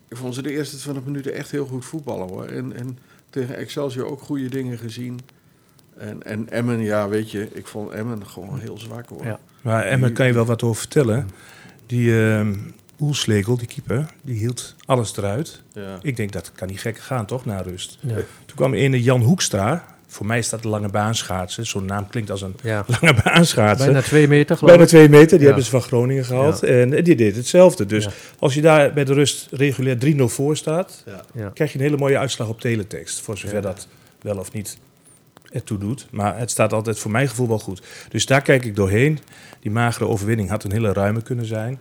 ik 0.09 0.17
vond 0.17 0.35
ze 0.35 0.43
de 0.43 0.51
eerste 0.51 0.77
20 0.77 1.05
minuten 1.05 1.33
echt 1.35 1.51
heel 1.51 1.67
goed 1.67 1.85
voetballen 1.85 2.29
hoor. 2.29 2.45
En, 2.45 2.73
en 2.73 2.99
tegen 3.31 3.57
Excelsior 3.57 4.11
ook 4.11 4.21
goede 4.21 4.49
dingen 4.49 4.79
gezien. 4.79 5.21
En, 5.99 6.23
en 6.23 6.51
Emmen, 6.51 6.81
ja, 6.81 7.09
weet 7.09 7.31
je, 7.31 7.49
ik 7.53 7.67
vond 7.67 7.91
Emmen 7.93 8.27
gewoon 8.27 8.59
heel 8.59 8.79
zwak 8.79 9.09
hoor. 9.09 9.25
Ja. 9.25 9.39
Maar 9.63 9.85
Emma 9.85 10.11
kan 10.11 10.27
je 10.27 10.33
wel 10.33 10.45
wat 10.45 10.63
over 10.63 10.77
vertellen. 10.81 11.29
Die 11.87 12.29
ehm 12.29 12.55
Oelslegel, 13.01 13.57
die 13.57 13.67
keeper, 13.67 14.07
die 14.23 14.39
hield 14.39 14.75
alles 14.87 15.17
eruit. 15.17 15.63
Ja. 15.73 15.99
Ik 16.03 16.17
denk 16.17 16.33
dat 16.33 16.53
kan 16.55 16.69
niet 16.69 16.81
gek 16.81 16.99
gaan, 16.99 17.27
toch, 17.27 17.45
na 17.45 17.61
rust. 17.61 17.99
Ja. 18.01 18.15
Toen 18.15 18.57
kwam 18.57 18.75
ene 18.75 19.03
Jan 19.03 19.21
Hoekstra. 19.23 19.85
Voor 20.07 20.27
mij 20.27 20.43
staat 20.43 20.63
de 20.63 20.69
lange 20.69 20.89
baan 20.89 21.15
schaatsen. 21.15 21.67
Zo'n 21.67 21.85
naam 21.85 22.09
klinkt 22.09 22.31
als 22.31 22.43
een 22.43 22.55
Ja. 22.63 22.85
lange 23.01 23.21
baan 23.25 23.45
schaatsen. 23.47 23.87
Bijna 23.87 24.03
twee 24.03 24.29
meter, 24.29 24.57
geloof 24.57 24.71
Bijna 24.71 24.83
ik. 24.83 24.89
twee 24.89 25.09
meter, 25.09 25.29
die 25.29 25.39
Ja. 25.39 25.45
hebben 25.45 25.65
ze 25.65 25.71
van 25.71 25.83
Groningen 25.83 26.25
gehaald. 26.25 26.61
Ja. 26.61 26.67
En 26.67 26.91
die 27.05 27.17
deed 27.17 27.37
hetzelfde. 27.37 27.87
Dus 27.87 28.05
Ja. 28.05 28.11
als 28.39 28.55
je 28.55 28.61
daar 28.61 28.93
bij 28.93 29.05
de 29.05 29.13
rust 29.13 29.49
regulier 29.51 29.99
3-0 29.99 30.29
voor 30.29 30.57
staat, 30.57 31.05
krijg 31.55 31.73
je 31.73 31.79
een 31.79 31.85
hele 31.85 31.97
mooie 31.97 32.19
uitslag 32.19 32.49
op 32.49 32.61
teletext. 32.61 33.21
Voor 33.21 33.39
zover 33.39 33.57
Ja. 33.57 33.63
dat 33.63 33.87
wel 34.23 34.39
of 34.39 34.53
niet 34.53 34.79
ertoe 35.55 35.79
doet. 35.79 36.07
Maar 36.11 36.39
het 36.39 36.51
staat 36.51 36.73
altijd 36.73 36.99
voor 36.99 37.11
mijn 37.11 37.29
gevoel 37.29 37.49
wel 37.49 37.59
goed. 37.59 37.83
Dus 38.09 38.27
daar 38.27 38.43
kijk 38.43 38.65
ik 38.65 38.77
doorheen. 38.77 39.19
Die 39.61 39.71
magere 39.71 40.07
overwinning 40.07 40.49
had 40.49 40.65
een 40.65 40.73
hele 40.73 40.93
ruime 40.93 41.23
kunnen 41.23 41.47
zijn. 41.47 41.81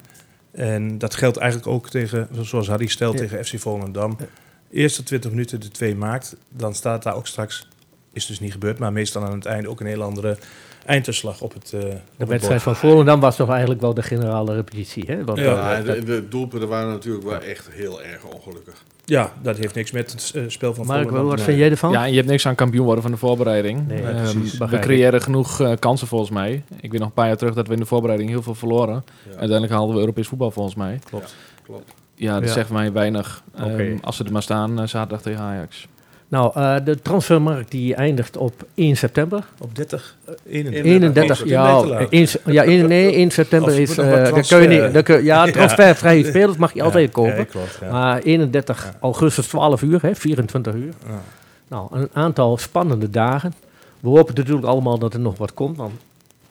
En 0.51 0.97
dat 0.97 1.15
geldt 1.15 1.38
eigenlijk 1.38 1.71
ook 1.71 1.89
tegen, 1.89 2.27
zoals 2.41 2.67
Harry 2.67 2.88
stelt, 2.88 3.13
Ja. 3.13 3.19
tegen 3.19 3.45
FC 3.45 3.59
Volendam. 3.59 4.15
Ja. 4.19 4.25
Eerste 4.71 5.03
20 5.03 5.31
minuten 5.31 5.59
de 5.59 5.67
twee 5.69 5.95
maakt, 5.95 6.36
dan 6.49 6.75
staat 6.75 7.03
daar 7.03 7.15
ook 7.15 7.27
straks, 7.27 7.67
is 8.13 8.25
dus 8.25 8.39
niet 8.39 8.51
gebeurd, 8.51 8.79
maar 8.79 8.93
meestal 8.93 9.23
aan 9.23 9.33
het 9.33 9.45
einde 9.45 9.69
ook 9.69 9.79
een 9.79 9.86
heel 9.86 10.01
andere 10.01 10.38
einduitslag 10.85 11.41
op 11.41 11.53
het, 11.53 11.73
eh 11.73 11.79
op 11.79 11.85
De 11.89 11.97
het 12.17 12.27
wedstrijd 12.29 12.63
bord. 12.63 12.77
van 12.77 12.89
Volendam 12.89 13.19
was 13.19 13.35
toch 13.35 13.49
eigenlijk 13.49 13.81
wel 13.81 13.93
de 13.93 14.01
generale 14.03 14.53
repetitie. 14.55 15.03
Hè? 15.07 15.23
Want 15.23 15.37
Ja. 15.39 15.81
dat- 15.81 15.85
de, 15.95 16.03
de 16.03 16.27
doelpunten 16.27 16.69
waren 16.69 16.89
natuurlijk 16.91 17.25
wel 17.25 17.39
echt 17.39 17.69
heel 17.71 18.01
erg 18.03 18.23
ongelukkig. 18.23 18.83
Ja, 19.05 19.31
dat 19.41 19.57
heeft 19.57 19.75
niks 19.75 19.91
met 19.91 20.11
het 20.11 20.31
eh, 20.35 20.43
spel 20.47 20.73
van 20.73 20.85
Mark, 20.85 21.01
Volendam 21.01 21.27
wat 21.29 21.41
vind 21.41 21.57
jij 21.57 21.69
ervan? 21.69 21.91
Ja, 21.91 22.03
je 22.03 22.15
hebt 22.15 22.27
niks 22.27 22.47
aan 22.47 22.55
kampioen 22.55 22.85
worden 22.85 23.03
van 23.03 23.11
de 23.11 23.17
voorbereiding. 23.17 23.87
Nee, 23.87 24.01
Ehm, 24.03 24.15
precies. 24.33 24.57
we 24.57 24.79
creëren 24.79 25.21
genoeg 25.21 25.59
eh, 25.61 25.71
kansen 25.79 26.07
volgens 26.07 26.29
mij. 26.31 26.63
Ik 26.81 26.91
weet 26.91 26.99
nog 26.99 27.07
een 27.09 27.13
paar 27.13 27.27
jaar 27.27 27.37
terug 27.37 27.53
dat 27.53 27.67
we 27.67 27.73
in 27.73 27.79
de 27.79 27.85
voorbereiding 27.85 28.29
heel 28.29 28.41
veel 28.43 28.55
verloren. 28.55 29.03
Ja. 29.23 29.29
Uiteindelijk 29.29 29.71
haalden 29.71 29.93
we 29.95 29.99
Europees 30.01 30.27
voetbal 30.27 30.51
volgens 30.51 30.75
mij. 30.75 30.99
Klopt. 31.09 31.35
Klopt. 31.63 31.93
Ja, 32.15 32.33
dat 32.39 32.47
Ja. 32.47 32.53
zegt 32.53 32.69
mij 32.69 32.91
weinig. 32.91 33.43
Ehm, 33.55 33.71
Oké. 33.71 33.93
als 34.01 34.15
ze 34.15 34.23
er 34.23 34.31
maar 34.31 34.41
staan, 34.43 34.79
eh, 34.81 34.87
zaterdag 34.87 35.21
tegen 35.21 35.39
Ajax. 35.41 35.87
Nou, 36.33 36.51
eh, 36.55 36.75
de 36.85 37.01
transfermarkt 37.01 37.71
die 37.71 37.95
eindigt 37.95 38.37
op 38.37 38.53
1 38.75 38.95
september. 38.97 39.43
Op 39.57 39.75
30, 39.75 40.15
eh, 40.25 40.33
31. 40.47 40.91
31, 40.91 41.37
Tien 41.37 41.47
ja, 41.47 41.73
meter 41.75 41.87
lang. 41.89 42.07
1, 42.09 42.27
ja, 42.45 42.63
1, 42.63 42.87
nee, 42.87 43.15
1 43.15 43.31
september 43.31 43.79
is... 43.79 43.89
eh 43.89 43.95
wat 43.97 44.05
dan 44.05 44.13
kun 44.15 44.23
je 44.23 44.31
transfer- 44.31 44.67
niet, 44.67 44.93
dan 44.93 45.03
kun, 45.03 45.23
ja, 45.23 45.43
Ja. 45.45 45.51
transfervrije 45.51 46.25
spelers 46.25 46.57
mag 46.57 46.71
je 46.73 46.77
Ja, 46.79 46.83
altijd 46.85 47.11
kopen. 47.11 47.47
klopt. 47.47 47.79
Maar 47.91 48.19
31 48.21 48.83
Ja. 48.83 48.97
augustus 49.01 49.47
12 49.47 49.81
uur, 49.81 50.01
hè, 50.01 50.15
24 50.15 50.73
uur. 50.73 50.93
Ja. 51.07 51.21
Nou, 51.67 51.87
een 51.91 52.09
aantal 52.13 52.57
spannende 52.57 53.09
dagen. 53.09 53.53
We 53.99 54.09
hopen 54.09 54.35
natuurlijk 54.35 54.67
allemaal 54.67 54.97
dat 54.99 55.13
er 55.13 55.19
nog 55.19 55.37
wat 55.37 55.53
komt. 55.53 55.77
Want 55.77 55.93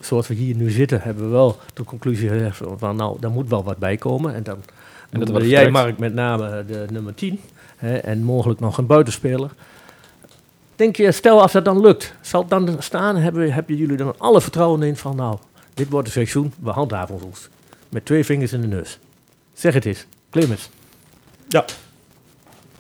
zoals 0.01 0.29
we 0.29 0.35
hier 0.35 0.55
nu 0.57 0.71
zitten, 0.71 1.01
hebben 1.03 1.25
we 1.25 1.31
wel 1.31 1.57
de 1.75 1.85
conclusie 1.85 2.29
gezegd 2.29 2.61
van 2.77 2.97
nou, 2.97 3.17
daar 3.21 3.31
moet 3.31 3.49
wel 3.49 3.65
wat 3.65 3.79
bij 3.79 3.97
komen. 3.97 4.35
En 4.35 4.43
dan 4.43 4.57
En 5.11 5.21
dat 5.21 5.45
jij. 5.45 5.71
Mark, 5.71 5.99
met 5.99 6.15
name 6.15 6.65
de 6.67 6.87
nummer 6.91 7.15
10. 7.15 7.41
Hè, 7.77 7.97
en 7.97 8.23
mogelijk 8.23 8.61
nog 8.61 8.79
een 8.79 8.87
buitenspeler. 8.87 9.51
Denk 10.77 10.97
je, 10.97 11.13
stel 11.13 11.43
als 11.43 11.53
dat 11.53 11.65
dan 11.65 11.81
lukt, 11.81 12.15
zal 12.21 12.41
het 12.41 12.51
dan 12.51 12.77
staan, 12.79 13.17
hebben, 13.17 13.53
hebben 13.53 13.77
jullie 13.77 13.97
dan 13.97 14.15
alle 14.19 14.41
vertrouwen 14.41 14.83
in 14.83 14.97
van 14.97 15.17
nou, 15.17 15.39
dit 15.75 15.89
wordt 15.91 16.07
een 16.07 16.13
seizoen, 16.13 16.53
we 16.63 16.71
handhaven 16.71 17.21
ons. 17.23 17.49
Met 17.89 18.05
twee 18.05 18.25
vingers 18.25 18.53
in 18.53 18.61
de 18.61 18.67
neus. 18.67 18.99
Zeg 19.53 19.75
het 19.75 19.85
eens. 19.85 20.07
Clemens. 20.31 20.71
Ja. 21.49 21.65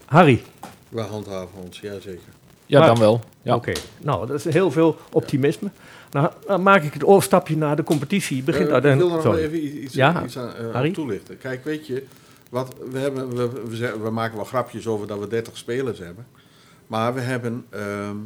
Harry. 0.05 0.42
We 0.88 1.00
handhaven 1.00 1.61
ons, 1.64 1.81
jazeker. 1.81 2.20
Ja, 2.66 2.78
Maar- 2.78 2.88
dan 2.88 2.98
wel. 2.98 3.20
Ja. 3.42 3.55
Oké, 3.55 3.72
nou, 3.98 4.26
dat 4.26 4.44
is 4.46 4.52
heel 4.52 4.70
veel 4.70 4.96
optimisme. 5.12 5.70
Nou, 6.11 6.31
dan 6.46 6.62
maak 6.62 6.83
ik 6.83 6.92
het 6.92 7.05
overstapje 7.05 7.57
naar 7.57 7.76
de 7.76 7.83
competitie. 7.83 8.42
Begint 8.42 8.70
uit 8.70 8.85
ik 8.85 8.90
een... 8.90 8.98
wil 8.98 9.07
er 9.09 9.12
nog 9.14 9.22
sorry. 9.22 9.42
even 9.42 9.83
iets, 9.85 9.94
Ja, 9.94 10.14
aan 10.37 10.50
Harry? 10.72 10.88
op 10.88 10.94
toelichten. 10.94 11.38
Kijk, 11.38 11.64
weet 11.64 11.87
je, 11.87 12.05
wat, 12.50 12.74
we, 12.90 12.98
hebben, 12.98 13.37
we, 13.37 13.98
we 14.02 14.11
maken 14.11 14.37
wel 14.37 14.44
grapjes 14.44 14.87
over 14.87 15.07
dat 15.07 15.18
we 15.18 15.28
30 15.28 15.57
spelers 15.57 15.98
hebben. 15.98 16.26
Maar 16.92 17.14
we 17.14 17.20
hebben 17.20 17.64
ehm, 17.70 18.16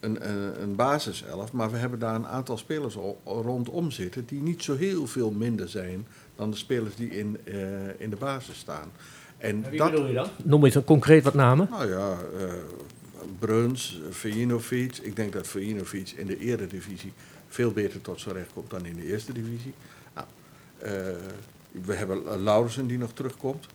een, 0.00 0.28
een, 0.28 0.62
een 0.62 0.74
basiself, 0.74 1.52
maar 1.52 1.70
we 1.70 1.76
hebben 1.76 1.98
daar 1.98 2.14
een 2.14 2.26
aantal 2.26 2.56
spelers 2.56 2.96
rondom 3.24 3.90
zitten 3.90 4.24
die 4.26 4.40
niet 4.40 4.62
zo 4.62 4.76
heel 4.76 5.06
veel 5.06 5.30
minder 5.30 5.68
zijn 5.68 6.06
dan 6.36 6.50
de 6.50 6.56
spelers 6.56 6.96
die 6.96 7.10
in, 7.10 7.38
eh, 7.44 8.00
in 8.00 8.10
de 8.10 8.16
basis 8.16 8.58
staan. 8.58 8.90
En 9.38 9.64
Wie 9.70 9.78
dat, 9.78 9.90
bedoel 9.90 10.06
je 10.06 10.14
dan? 10.14 10.28
Noem 10.44 10.64
eens 10.64 10.74
een 10.74 10.84
concreet 10.84 11.24
wat 11.24 11.34
namen. 11.34 11.68
nou 11.70 11.88
ja, 11.88 12.16
eh 12.38 12.52
Bruns, 13.38 14.00
Vujinovic. 14.10 14.96
Ik 14.96 15.16
denk 15.16 15.32
dat 15.32 15.46
Vujinovic 15.46 16.10
in 16.10 16.26
de 16.26 16.38
eredivisie 16.38 17.12
veel 17.48 17.72
beter 17.72 18.00
tot 18.00 18.20
zijn 18.20 18.34
recht 18.34 18.52
komt 18.52 18.70
dan 18.70 18.86
in 18.86 18.96
de 18.96 19.06
eerste 19.06 19.32
divisie. 19.32 19.74
Nou, 20.14 20.26
eh, 20.78 20.90
we 21.84 21.94
hebben 21.94 22.42
Laurensen 22.42 22.86
die 22.86 22.98
nog 22.98 23.12
terugkomt. 23.12 23.66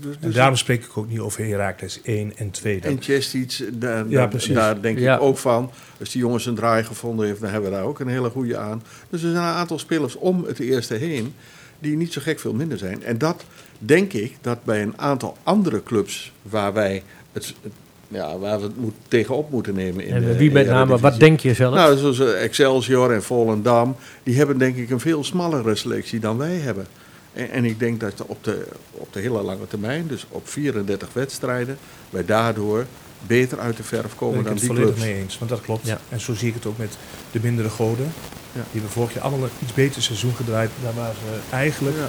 Dus, 0.00 0.14
En 0.14 0.20
dus 0.20 0.34
daarom 0.34 0.56
spreek 0.56 0.84
ik 0.84 0.96
ook 0.96 1.08
niet 1.08 1.18
over 1.18 1.44
Herakles 1.44 2.00
1 2.02 2.32
en 2.36 2.50
2. 2.50 2.80
Dat- 2.80 2.90
en 2.90 3.02
Chestic, 3.02 3.58
daar, 3.72 4.08
Ja, 4.08 4.26
daar, 4.26 4.40
daar 4.52 4.80
denk 4.80 4.98
Ja. 4.98 5.14
ik 5.14 5.20
ook 5.22 5.38
van. 5.38 5.70
Als 6.00 6.10
die 6.10 6.20
jongens 6.20 6.46
een 6.46 6.54
draai 6.54 6.84
gevonden 6.84 7.26
heeft, 7.26 7.40
dan 7.40 7.50
hebben 7.50 7.70
we 7.70 7.76
daar 7.76 7.84
ook 7.84 8.00
een 8.00 8.08
hele 8.08 8.30
goede 8.30 8.56
aan. 8.56 8.82
Dus 9.10 9.22
er 9.22 9.30
zijn 9.30 9.42
een 9.42 9.50
aantal 9.54 9.78
spelers 9.78 10.16
om 10.16 10.44
het 10.44 10.58
eerste 10.58 10.94
heen 10.94 11.34
die 11.78 11.96
niet 11.96 12.12
zo 12.12 12.20
gek 12.24 12.40
veel 12.40 12.54
minder 12.54 12.78
zijn. 12.78 13.02
En 13.04 13.18
dat 13.18 13.44
denk 13.78 14.12
ik 14.12 14.36
dat 14.40 14.64
bij 14.64 14.82
een 14.82 14.94
aantal 14.98 15.36
andere 15.42 15.82
clubs 15.82 16.32
waar 16.42 16.72
wij 16.72 17.02
het, 17.32 17.54
het- 17.62 17.72
ja, 18.08 18.38
waar 18.38 18.58
we 18.60 18.64
het 18.66 18.76
moet, 18.80 18.94
tegenop 19.08 19.50
moeten 19.50 19.74
nemen. 19.74 20.04
In 20.04 20.14
En 20.14 20.24
de, 20.24 20.36
wie 20.36 20.52
met 20.52 20.66
name, 20.66 20.98
wat 20.98 21.18
denk 21.20 21.40
je 21.40 21.54
zelf? 21.54 21.74
Nou, 21.74 21.96
zoals 21.98 22.18
eh, 22.20 22.42
Excelsior 22.44 23.12
en 23.12 23.22
Volendam, 23.22 23.96
die 24.22 24.36
hebben 24.36 24.58
denk 24.58 24.76
ik 24.76 24.90
een 24.90 25.00
veel 25.00 25.24
smallere 25.24 25.74
selectie 25.74 26.20
dan 26.20 26.36
wij 26.38 26.54
hebben. 26.56 26.86
En, 27.32 27.50
en 27.50 27.64
ik 27.64 27.78
denk 27.78 28.00
dat 28.00 28.22
op 28.26 28.44
de, 28.44 28.66
op 28.90 29.12
de 29.12 29.20
hele 29.20 29.42
lange 29.42 29.66
termijn, 29.68 30.06
dus 30.06 30.26
op 30.28 30.48
34 30.48 31.08
wedstrijden, 31.12 31.78
wij 32.10 32.24
daardoor 32.24 32.86
beter 33.26 33.58
uit 33.58 33.76
de 33.76 33.82
verf 33.82 34.02
ben 34.02 34.16
komen 34.16 34.38
ik 34.38 34.44
dan 34.44 34.52
het 34.52 34.60
die 34.62 34.70
volledig 34.70 34.94
clubs. 34.94 35.10
mee 35.10 35.20
eens, 35.20 35.38
want 35.38 35.50
dat 35.50 35.60
klopt. 35.60 35.86
Ja. 35.86 36.00
En 36.08 36.20
zo 36.20 36.34
zie 36.34 36.48
ik 36.48 36.54
het 36.54 36.66
ook 36.66 36.78
met 36.78 36.96
de 37.32 37.38
mindere 37.42 37.68
goden. 37.68 38.12
Ja. 38.52 38.60
Die 38.60 38.66
hebben 38.72 38.90
vorig 38.90 39.14
jaar 39.14 39.22
allemaal 39.22 39.42
een 39.44 39.50
iets 39.62 39.74
beter 39.74 40.02
seizoen 40.02 40.34
gedraaid. 40.34 40.70
Daar 40.82 40.94
waren 40.94 41.14
ze 41.14 41.54
eigenlijk 41.56 41.96
Ja. 41.96 42.08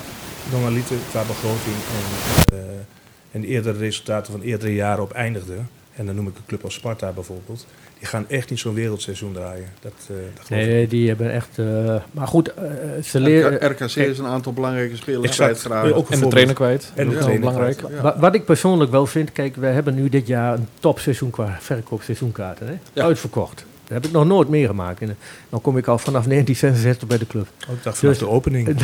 normaliter 0.52 0.98
qua 1.10 1.24
begroting 1.24 1.76
en, 1.76 2.58
eh, 2.58 2.64
en 3.32 3.42
de 3.42 3.48
eerdere 3.48 3.78
resultaten 3.78 4.32
van 4.32 4.42
eerdere 4.42 4.74
jaren 4.74 5.04
op 5.04 5.12
eindigden. 5.12 5.70
En 5.96 6.06
dan 6.06 6.16
noem 6.16 6.28
ik 6.28 6.36
een 6.38 6.46
club 6.48 6.64
als 6.64 6.74
Sparta 6.74 7.12
bijvoorbeeld. 7.12 7.66
Die 8.00 8.08
gaan 8.10 8.26
echt 8.30 8.50
niet 8.50 8.60
zo'n 8.60 8.74
wereldseizoen 8.74 9.34
draaien. 9.34 9.66
Dat, 9.82 9.92
eh 10.08 10.16
dat 10.36 10.44
ik. 10.44 10.50
Nee, 10.50 10.88
die 10.88 11.08
hebben 11.08 11.32
echt... 11.32 11.58
eh, 11.60 11.96
maar 12.12 12.28
goed, 12.28 12.54
eh, 12.54 12.64
ze 13.04 13.20
leren... 13.20 13.54
RK 13.72 13.80
RKC 13.80 13.96
is 13.96 14.18
een 14.20 14.26
aantal 14.26 14.54
belangrijke 14.54 14.96
spelers 14.96 15.36
kwijtgeraakt. 15.36 15.92
Ook 15.94 16.10
En 16.10 16.20
de 16.20 16.28
trainer 16.28 16.56
kwijt. 16.56 16.92
En 16.96 17.04
de 17.04 17.04
Dat 17.04 17.14
is 17.14 17.20
trainer 17.20 17.40
belangrijk. 17.40 17.78
kwijt. 17.78 17.96
Ja. 17.96 18.02
Wa- 18.02 18.20
Wat 18.20 18.36
ik 18.36 18.46
persoonlijk 18.46 18.92
wel 18.92 19.06
vind, 19.06 19.32
kijk, 19.32 19.56
we 19.56 19.66
hebben 19.66 19.96
nu 19.96 20.10
dit 20.10 20.28
jaar 20.28 20.54
een 20.54 20.68
topseizoen 20.80 21.30
qua 21.30 21.58
verkoop 21.60 22.02
seizoenkaarten. 22.02 22.68
Hè? 22.68 22.74
Ja. 22.94 23.04
Uitverkocht. 23.04 23.66
Dat 23.94 24.02
heb 24.02 24.06
ik 24.12 24.18
nog 24.18 24.26
nooit 24.28 24.48
meegemaakt. 24.50 25.02
En 25.02 25.18
dan 25.50 25.62
kom 25.62 25.78
ik 25.78 25.88
al 25.88 25.98
vanaf 25.98 26.24
1966 26.26 27.08
bij 27.08 27.18
de 27.18 27.28
club. 27.28 27.48
Ook 27.70 27.76
ik 27.78 27.84
dacht 27.84 27.98
vanaf 27.98 28.14
Dus- 28.18 28.24
de 28.24 28.30
opening. 28.34 28.68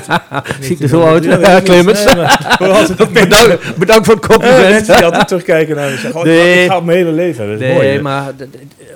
Zie 0.60 0.74
ik 0.76 0.80
er 0.80 0.88
zo 0.88 1.02
uit, 1.04 1.24
Ja, 1.24 1.60
Clemens? 1.62 2.04
Nee, 2.04 2.14
maar 2.14 2.88
bedankt, 3.12 3.76
bedankt 3.78 4.06
voor 4.06 4.14
het 4.14 4.24
Eh, 4.24 4.28
compliment. 4.30 4.68
mensen 4.70 4.96
die 4.96 5.04
altijd 5.04 5.28
terugkijken 5.28 5.76
naar 5.76 5.90
zeggen, 5.90 6.14
oh, 6.14 6.22
Nee. 6.24 6.64
ik 6.64 6.70
ga 6.70 6.80
mijn 6.80 6.98
hele 6.98 7.12
leven. 7.12 7.44
Dat 7.46 7.54
is 7.54 7.60
Nee, 7.60 7.74
mooi, 7.74 8.00
maar 8.00 8.32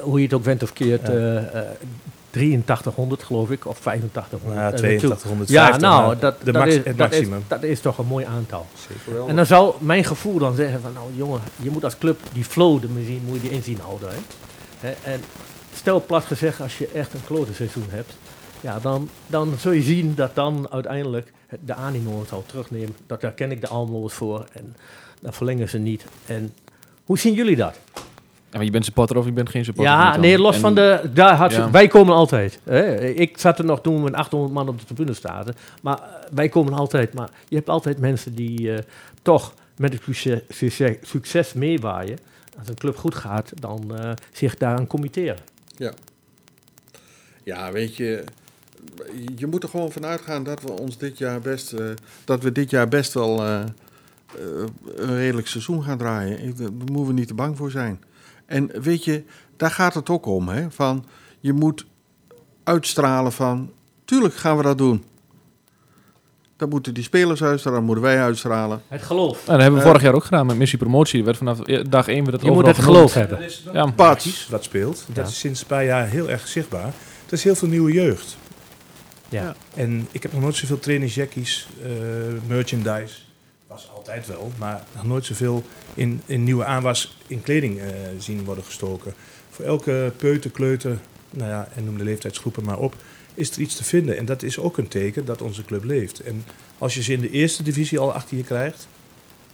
hoe 0.00 0.18
je 0.18 0.24
het 0.24 0.34
ook 0.34 0.42
bent 0.42 0.62
of 0.62 0.72
keert, 0.72 1.06
Ja. 1.06 1.12
eh, 1.12 1.36
eh, 1.36 1.42
8300 2.30 3.22
geloof 3.22 3.50
ik, 3.50 3.66
of 3.66 3.78
8500. 3.86 4.54
Ja, 4.60 4.66
Eh, 4.66 4.72
8250. 4.72 5.54
Ja, 5.56 5.76
nou, 5.76 6.14
dat, 6.18 6.34
de 6.44 6.52
dat, 6.52 6.62
max- 6.62 6.74
is, 6.74 6.80
het 6.84 6.98
dat, 6.98 7.12
is, 7.12 7.18
maximum. 7.18 7.44
dat 7.48 7.62
is 7.62 7.80
toch 7.80 7.98
een 7.98 8.06
mooi 8.06 8.24
aantal. 8.24 8.66
Geweldig. 9.04 9.30
En 9.30 9.36
dan 9.36 9.46
zou 9.46 9.74
mijn 9.78 10.04
gevoel 10.04 10.38
dan 10.38 10.54
zeggen 10.54 10.80
van, 10.80 10.92
nou 10.92 11.06
jongen, 11.16 11.40
je 11.56 11.70
moet 11.70 11.84
als 11.84 11.98
club 11.98 12.18
die 12.32 12.44
flow 12.44 12.82
misschien, 12.94 13.20
moet 13.26 13.34
je 13.34 13.40
die 13.42 13.50
inzien 13.50 13.78
houden. 13.82 14.08
Hè? 14.08 14.14
En 14.80 15.20
stel 15.74 16.02
plat 16.06 16.24
gezegd, 16.24 16.60
als 16.60 16.78
je 16.78 16.88
echt 16.88 17.14
een 17.14 17.24
klote 17.26 17.54
seizoen 17.54 17.86
hebt, 17.88 18.16
ja, 18.60 18.78
dan, 18.78 19.08
dan 19.26 19.54
zul 19.58 19.72
je 19.72 19.82
zien 19.82 20.14
dat 20.14 20.34
dan 20.34 20.70
uiteindelijk 20.70 21.32
de 21.64 21.74
animo 21.74 22.18
het 22.18 22.28
zal 22.28 22.44
terugnemen. 22.46 22.96
Dat 23.06 23.20
daar 23.20 23.32
ken 23.32 23.50
ik 23.50 23.60
de 23.60 23.68
Almo's 23.68 24.12
voor 24.14 24.44
en 24.52 24.76
dan 25.20 25.32
verlengen 25.32 25.68
ze 25.68 25.78
niet. 25.78 26.04
En 26.26 26.52
hoe 27.04 27.18
zien 27.18 27.34
jullie 27.34 27.56
dat? 27.56 27.78
Ja, 28.50 28.56
maar 28.56 28.64
je 28.64 28.70
bent 28.70 28.84
supporter 28.84 29.16
of 29.16 29.24
je 29.24 29.32
bent 29.32 29.48
geen 29.48 29.64
supporter. 29.64 29.92
Ja, 29.92 30.16
nee, 30.16 30.38
los 30.38 30.54
En- 30.54 30.60
van 30.60 30.74
de. 30.74 31.10
Daar 31.14 31.34
had 31.34 31.52
Ja. 31.52 31.70
Wij 31.70 31.86
komen 31.86 32.14
altijd. 32.14 32.60
Hè. 32.64 32.98
Ik 33.00 33.38
zat 33.38 33.58
er 33.58 33.64
nog 33.64 33.80
toen 33.80 33.94
we 33.94 34.00
met 34.00 34.14
800 34.14 34.52
man 34.52 34.68
op 34.68 34.78
de 34.78 34.84
tribune 34.84 35.12
zaten. 35.12 35.54
Maar 35.82 35.96
eh, 35.98 36.02
wij 36.32 36.48
komen 36.48 36.72
altijd. 36.72 37.14
Maar 37.14 37.28
je 37.48 37.56
hebt 37.56 37.68
altijd 37.68 37.98
mensen 37.98 38.34
die 38.34 38.72
eh, 38.72 38.78
toch 39.22 39.54
met 39.76 39.92
het 39.92 40.02
succes, 40.02 40.40
succes, 40.48 40.96
succes 41.02 41.52
meewaaien. 41.52 42.18
Als 42.58 42.68
een 42.68 42.74
club 42.74 42.96
goed 42.96 43.14
gaat, 43.14 43.52
dan 43.60 43.96
eh, 43.96 44.12
zich 44.32 44.56
daaraan 44.56 44.86
committeren. 44.86 45.38
Ja, 47.44 47.72
weet 47.72 47.96
je, 47.96 48.24
je 49.36 49.46
moet 49.46 49.62
er 49.62 49.68
gewoon 49.68 49.92
vanuit 49.92 50.20
gaan 50.20 50.44
dat 50.44 50.62
we 50.62 50.70
ons 50.70 50.98
dit 50.98 51.18
jaar 51.18 51.40
best, 51.40 51.72
eh, 51.72 51.86
dat 52.24 52.42
we 52.42 52.52
dit 52.52 52.70
jaar 52.70 52.88
best 52.88 53.12
wel, 53.12 53.44
eh, 53.44 53.64
een 54.96 55.16
redelijk 55.16 55.46
seizoen 55.46 55.82
gaan 55.82 55.98
draaien. 55.98 56.56
Daar 56.56 56.72
moeten 56.72 57.06
we 57.06 57.12
niet 57.12 57.28
te 57.28 57.34
bang 57.34 57.56
voor 57.56 57.70
zijn. 57.70 58.02
En 58.46 58.80
weet 58.82 59.04
je, 59.04 59.24
daar 59.56 59.70
gaat 59.70 59.94
het 59.94 60.08
ook 60.08 60.26
om. 60.26 60.48
Hè? 60.48 60.70
Van, 60.70 61.04
je 61.40 61.52
moet 61.52 61.86
uitstralen 62.64 63.32
van, 63.32 63.72
tuurlijk 64.04 64.34
gaan 64.34 64.56
we 64.56 64.62
dat 64.62 64.78
doen. 64.78 65.04
Dan 66.58 66.68
moeten 66.68 66.94
die 66.94 67.02
spelers 67.02 67.42
uitstralen, 67.42 67.78
dan 67.78 67.86
moeten 67.86 68.04
wij 68.04 68.20
uitstralen. 68.22 68.82
Het 68.88 69.02
geloof. 69.02 69.32
Nou, 69.32 69.44
dat 69.46 69.56
hebben 69.60 69.72
we 69.72 69.80
Eh, 69.80 69.86
vorig 69.86 70.02
jaar 70.02 70.14
ook 70.14 70.24
gedaan 70.24 70.46
met 70.46 70.56
missie 70.56 70.78
promotie. 70.78 71.18
Er 71.18 71.24
werd 71.24 71.36
vanaf 71.36 71.58
e- 71.64 71.82
dag 71.82 72.08
1 72.08 72.16
werd 72.24 72.32
het 72.32 72.42
Je 72.42 72.50
moet 72.50 72.66
het 72.66 72.76
genoemd. 72.78 72.96
geloof 72.96 73.14
hebben. 73.14 73.38
Ja, 73.72 73.86
Pats. 73.90 74.48
wat 74.50 74.64
speelt. 74.64 75.04
Dat 75.06 75.16
Ja. 75.16 75.30
is 75.30 75.38
sinds 75.38 75.60
een 75.60 75.66
paar 75.66 75.84
jaar 75.84 76.06
heel 76.08 76.30
erg 76.30 76.48
zichtbaar. 76.48 76.86
Er 77.26 77.32
is 77.32 77.44
heel 77.44 77.54
veel 77.54 77.68
nieuwe 77.68 77.92
jeugd. 77.92 78.36
Ja. 79.28 79.54
En 79.74 80.08
ik 80.10 80.22
heb 80.22 80.32
nog 80.32 80.40
nooit 80.42 80.56
zoveel 80.56 80.78
trainingsjackies, 80.78 81.68
eh 81.82 81.90
merchandise. 82.46 83.14
Was 83.66 83.90
altijd 83.94 84.26
wel, 84.26 84.52
maar 84.58 84.82
nog 84.94 85.04
nooit 85.04 85.24
zoveel 85.24 85.62
in, 85.94 86.20
in 86.26 86.44
nieuwe 86.44 86.64
aanwas 86.64 87.16
in 87.26 87.42
kleding 87.42 87.78
eh, 87.78 87.86
zien 88.18 88.44
worden 88.44 88.64
gestoken. 88.64 89.14
Voor 89.50 89.64
elke 89.64 90.12
peuter, 90.16 90.50
kleuter, 90.50 90.98
nou 91.30 91.50
ja, 91.50 91.68
en 91.74 91.84
noem 91.84 91.98
de 91.98 92.04
leeftijdsgroepen 92.04 92.64
maar 92.64 92.78
op, 92.78 92.94
is 93.38 93.50
er 93.50 93.60
iets 93.60 93.74
te 93.76 93.84
vinden. 93.84 94.16
En 94.16 94.24
dat 94.24 94.42
is 94.42 94.58
ook 94.58 94.78
een 94.78 94.88
teken 94.88 95.24
dat 95.24 95.42
onze 95.42 95.64
club 95.64 95.84
leeft. 95.84 96.20
En 96.20 96.44
als 96.78 96.94
je 96.94 97.02
ze 97.02 97.12
in 97.12 97.20
de 97.20 97.30
eerste 97.30 97.62
divisie 97.62 97.98
al 97.98 98.12
achter 98.12 98.36
je 98.36 98.42
krijgt, 98.44 98.88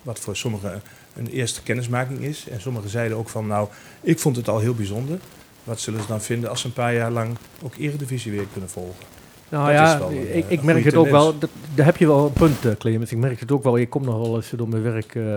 wat 0.03 0.19
voor 0.19 0.37
sommigen 0.37 0.83
een 1.17 1.27
eerste 1.27 1.63
kennismaking 1.63 2.21
is. 2.21 2.47
En 2.51 2.61
sommigen 2.61 2.91
zeiden 2.91 3.17
ook 3.17 3.29
van, 3.29 3.47
nou, 3.47 3.69
ik 4.01 4.19
vond 4.19 4.37
het 4.37 4.49
al 4.49 4.59
heel 4.59 4.75
bijzonder. 4.75 5.19
Wat 5.65 5.81
zullen 5.81 6.01
ze 6.01 6.07
dan 6.07 6.23
vinden 6.23 6.51
als 6.51 6.61
ze 6.61 6.67
een 6.67 6.73
paar 6.73 6.95
jaar 6.95 7.11
lang 7.11 7.37
ook 7.63 7.75
eredivisie 7.77 8.33
weer 8.33 8.47
kunnen 8.53 8.71
volgen? 8.71 9.05
Nou 9.49 9.65
Dat 9.67 9.75
ja, 9.75 10.01
een, 10.01 10.37
ik, 10.37 10.45
eh, 10.45 10.51
ik 10.51 10.59
een 10.59 10.65
merk 10.65 10.85
het 10.85 10.95
ook 10.95 11.09
wel. 11.11 11.39
dat- 11.39 11.51
Daar 11.75 11.87
heb 11.87 11.97
je 11.97 12.07
wel 12.07 12.27
een 12.27 12.33
punt, 12.33 12.65
eh, 12.65 12.73
Clemens. 12.79 13.13
Ik 13.13 13.19
merk 13.19 13.41
het 13.41 13.53
ook 13.53 13.63
wel. 13.63 13.79
Ik 13.79 13.91
kom 13.91 14.05
nog 14.05 14.19
wel 14.19 14.37
eens 14.37 14.51
door 14.57 14.69
mijn 14.69 14.83
werk. 14.83 15.15
eh 15.15 15.37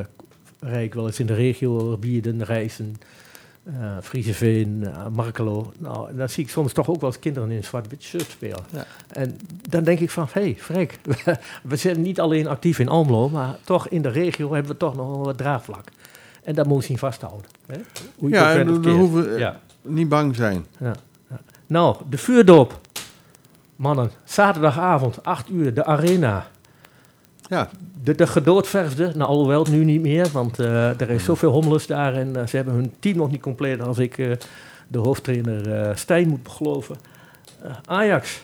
rijd 0.60 0.86
ik 0.86 0.93
wel 0.93 1.05
eens 1.07 1.19
in 1.19 1.25
de 1.25 1.33
regio, 1.33 1.97
Bierden, 1.97 2.43
Rijssen, 2.43 2.95
eh 3.67 3.97
Frieseveen, 4.01 4.84
eh, 4.88 5.08
Markelo. 5.12 5.71
Nou, 5.77 6.15
dan 6.15 6.30
zie 6.30 6.43
ik 6.43 6.49
soms 6.49 6.73
toch 6.73 6.89
ook 6.89 7.01
wel 7.01 7.10
eens 7.10 7.19
kinderen 7.19 7.49
in 7.51 7.58
een 7.58 7.63
zwart-wit 7.63 8.03
shirt 8.03 8.30
spelen. 8.30 8.63
Ja. 8.71 8.86
En 9.08 9.38
dan 9.69 9.84
denk 9.84 9.99
ik 9.99 10.10
van, 10.10 10.27
hé, 10.32 10.41
hey, 10.41 10.56
Freek, 10.60 10.99
we 11.63 11.75
zijn 11.75 12.01
niet 12.01 12.19
alleen 12.19 12.47
actief 12.47 12.80
in 12.80 12.88
Almelo, 12.89 13.30
maar 13.30 13.56
toch 13.63 13.88
in 13.88 14.01
de 14.01 14.10
regio 14.10 14.53
hebben 14.53 14.71
we 14.71 14.77
toch 14.77 14.95
nog 14.95 15.08
wel 15.08 15.23
wat 15.25 15.38
draagvlak. 15.38 15.84
En 16.43 16.56
dat 16.56 16.67
moet 16.67 16.82
je 16.82 16.88
zien 16.88 16.97
vasthouden. 16.97 17.49
Hè? 17.65 17.77
Hoe 18.17 18.30
je 18.30 18.36
Ja, 18.36 18.56
en 18.56 18.73
we 18.73 18.80
keert. 18.80 18.95
hoeven 18.95 19.38
Ja. 19.38 19.60
niet 19.82 20.10
bang 20.10 20.36
zijn. 20.36 20.65
Nou, 21.67 21.95
de 22.10 22.17
vuurdoop. 22.17 22.80
Mannen, 23.75 24.12
zaterdagavond, 24.23 25.23
8 25.23 25.49
uur, 25.49 25.73
de 25.73 25.86
arena. 25.86 26.47
Ja, 27.47 27.69
De, 28.03 28.15
de 28.15 28.27
gedoodverfde, 28.27 29.12
nou 29.15 29.29
alhoewel 29.29 29.65
nu 29.69 29.83
niet 29.83 30.01
meer, 30.01 30.27
want 30.31 30.60
eh, 30.60 31.01
er 31.01 31.10
is 31.10 31.23
zoveel 31.23 31.51
hommeles 31.51 31.88
daar 31.88 32.13
en 32.13 32.36
eh, 32.36 32.47
ze 32.47 32.55
hebben 32.55 32.73
hun 32.73 32.93
team 32.99 33.17
nog 33.17 33.31
niet 33.31 33.41
compleet 33.41 33.81
als 33.81 33.97
ik 33.97 34.17
eh, 34.17 34.31
de 34.88 34.97
hoofdtrainer 34.99 35.97
Stijn 35.97 36.27
moet 36.27 36.49
geloven. 36.49 36.95
Ajax. 37.86 38.41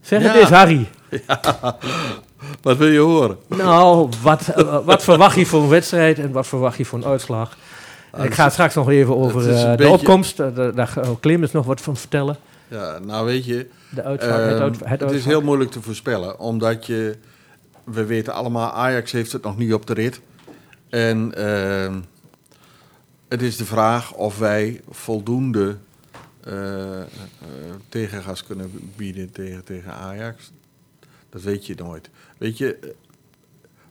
Zeg 0.00 0.22
het 0.22 0.32
Ja. 0.34 0.40
eens, 0.40 0.50
Harry. 0.50 0.88
wat 2.62 2.76
wil 2.76 2.88
je 2.88 2.98
horen? 2.98 3.36
Nou, 3.46 4.08
wat, 4.22 4.46
wat 4.84 5.02
verwacht 5.04 5.36
je 5.36 5.46
voor 5.46 5.62
een 5.62 5.68
wedstrijd 5.68 6.18
en 6.18 6.32
wat 6.32 6.46
verwacht 6.46 6.76
je 6.78 6.84
voor 6.84 6.98
een 6.98 7.04
uitslag? 7.04 7.56
En 8.12 8.24
ik 8.24 8.34
ga 8.34 8.44
het 8.44 8.52
straks 8.52 8.74
nog 8.74 8.90
even 8.90 9.16
over 9.16 9.42
de 9.42 9.74
beetje- 9.76 9.92
opkomst. 9.92 10.36
daar 10.36 10.74
daar 10.74 10.94
Clemens 11.20 11.52
nog 11.52 11.66
wat 11.66 11.80
van 11.80 11.96
vertellen. 11.96 12.36
Ja, 12.68 12.98
nou 12.98 13.26
weet 13.26 13.44
je, 13.44 13.68
De 13.90 14.02
het, 14.02 14.20
Ehm, 14.20 14.72
het 14.84 15.00
het 15.00 15.10
is 15.10 15.24
heel 15.24 15.42
moeilijk 15.42 15.70
te 15.70 15.82
voorspellen, 15.82 16.38
omdat 16.38 16.86
je, 16.86 17.16
we 17.84 18.04
weten 18.04 18.32
allemaal, 18.32 18.72
Ajax 18.72 19.12
heeft 19.12 19.32
het 19.32 19.42
nog 19.42 19.56
niet 19.56 19.74
op 19.74 19.86
de 19.86 19.94
rit. 19.94 20.20
En 20.88 21.34
ehm, 21.34 22.00
het 23.28 23.42
is 23.42 23.56
de 23.56 23.64
vraag 23.64 24.12
of 24.12 24.38
wij 24.38 24.80
voldoende 24.88 25.76
eh, 26.40 27.00
eh, 27.00 27.06
tegengas 27.88 28.44
kunnen 28.44 28.70
bieden 28.96 29.30
tegen, 29.30 29.64
tegen 29.64 29.92
Ajax. 29.92 30.52
Dat 31.28 31.42
weet 31.42 31.66
je 31.66 31.74
nooit. 31.74 32.10
Weet 32.38 32.58
je, 32.58 32.94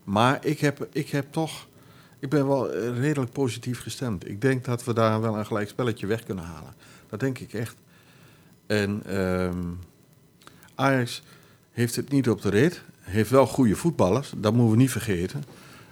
maar 0.03 0.45
ik 0.45 0.59
heb, 0.59 0.87
ik 0.91 1.09
heb 1.09 1.25
toch, 1.31 1.67
ik 2.19 2.29
ben 2.29 2.47
wel 2.47 2.71
redelijk 2.73 3.31
positief 3.31 3.81
gestemd. 3.81 4.27
Ik 4.27 4.41
denk 4.41 4.65
dat 4.65 4.83
we 4.83 4.93
daar 4.93 5.21
wel 5.21 5.37
een 5.37 5.45
gelijk 5.45 5.69
spelletje 5.69 6.07
weg 6.07 6.23
kunnen 6.23 6.43
halen. 6.45 6.73
Dat 7.09 7.19
denk 7.19 7.39
ik 7.39 7.53
echt. 7.53 7.75
En 8.67 9.01
ehm, 9.05 9.63
Ajax 10.75 11.23
heeft 11.71 11.95
het 11.95 12.11
niet 12.11 12.29
op 12.29 12.41
de 12.41 12.49
rit. 12.49 12.81
Heeft 12.99 13.29
wel 13.29 13.47
goede 13.47 13.75
voetballers, 13.75 14.33
dat 14.35 14.53
moeten 14.53 14.71
we 14.71 14.77
niet 14.77 14.91
vergeten. 14.91 15.43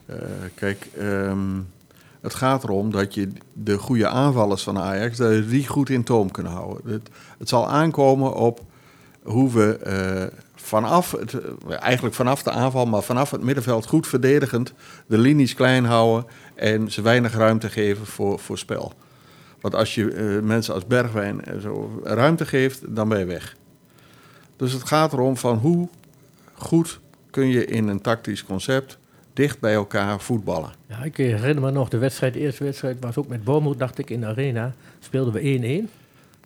Eh, 0.06 0.18
kijk, 0.56 0.88
ehm, 0.98 1.60
het 2.22 2.34
gaat 2.34 2.64
erom 2.64 2.92
dat 2.92 3.14
je 3.14 3.32
de 3.54 3.78
goede 3.78 4.08
aanvallers 4.08 4.64
van 4.64 4.80
Ajax, 4.80 5.18
dat 5.18 5.50
die 5.50 5.68
goed 5.68 5.90
in 5.90 6.04
toom 6.04 6.32
kunnen 6.32 6.52
houden. 6.52 6.92
Het, 6.92 7.10
het 7.38 7.50
zal 7.50 7.70
aankomen 7.70 8.34
op 8.34 8.62
hoe 9.24 9.52
we 9.52 9.78
eh, 9.78 10.40
vanaf, 10.56 11.12
het, 11.12 11.34
eh, 11.34 11.82
eigenlijk 11.82 12.16
vanaf 12.16 12.44
de 12.44 12.52
aanval, 12.52 12.86
maar 12.86 13.02
vanaf 13.02 13.32
het 13.32 13.44
middenveld 13.44 13.86
goed 13.86 14.08
verdedigend 14.08 14.74
de 15.06 15.18
linies 15.18 15.54
klein 15.54 15.86
houden 15.86 16.30
en 16.56 16.92
ze 16.92 17.02
weinig 17.02 17.34
ruimte 17.34 17.70
geven 17.70 18.06
voor, 18.06 18.40
voor 18.40 18.58
spel. 18.58 18.94
Want 19.64 19.76
als 19.76 19.96
je 19.96 20.12
eh, 20.12 20.40
mensen 20.42 20.74
als 20.74 20.86
Bergwijn 20.88 21.44
en 21.46 21.62
zo 21.62 22.02
ruimte 22.04 22.46
geeft, 22.46 22.96
dan 22.96 23.10
ben 23.10 23.20
je 23.20 23.26
weg. 23.26 23.56
Dus 24.56 24.72
het 24.74 24.84
gaat 24.84 25.14
erom 25.14 25.38
van 25.38 25.58
hoe 25.58 25.88
goed 26.54 27.00
kun 27.30 27.48
je 27.48 27.66
in 27.66 27.88
een 27.88 28.02
tactisch 28.02 28.44
concept 28.44 28.98
dicht 29.34 29.60
bij 29.60 29.74
elkaar 29.74 30.20
voetballen. 30.20 30.70
Ja, 30.88 31.04
ik 31.04 31.18
herinner 31.18 31.64
me 31.64 31.72
nog, 31.72 31.90
de 31.90 31.98
wedstrijd, 31.98 32.34
de 32.34 32.40
eerste 32.40 32.64
wedstrijd 32.64 32.98
was 33.00 33.18
ook 33.18 33.28
met 33.28 33.44
Bournemouth, 33.44 33.80
dacht 33.80 33.98
ik, 33.98 34.10
in 34.10 34.20
de 34.20 34.26
arena. 34.26 34.74
Speelden 35.00 35.34
we 35.34 35.84
1-1. 35.88 35.90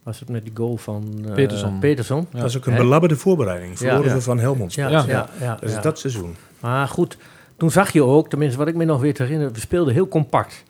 Was 0.03 0.19
het 0.19 0.29
met 0.29 0.43
die 0.43 0.53
goal 0.55 0.77
van 0.77 1.19
eh, 1.25 1.33
Peterson. 1.33 1.79
Peterson. 1.79 2.27
Dat 2.31 2.41
was 2.41 2.57
ook 2.57 2.65
een 2.65 2.75
belabberde 2.75 3.15
voorbereiding. 3.15 3.77
Verloren 3.77 4.05
Ja. 4.09 4.13
we 4.13 4.21
van 4.21 4.39
Helmond. 4.39 4.73
Ja, 4.73 4.89
Ja. 4.89 5.03
ja, 5.07 5.29
ja. 5.39 5.53
Dat 5.53 5.63
is 5.69 5.75
ja. 5.75 5.81
dat 5.81 5.99
seizoen. 5.99 6.35
Maar 6.59 6.87
goed, 6.87 7.17
toen 7.57 7.71
zag 7.71 7.93
je 7.93 8.03
ook, 8.03 8.29
tenminste 8.29 8.57
wat 8.57 8.67
ik 8.67 8.75
me 8.75 8.85
nog 8.85 9.01
weet 9.01 9.17
herinner, 9.17 9.51
we 9.51 9.59
speelden 9.59 9.93
heel 9.93 10.07
compact. 10.07 10.63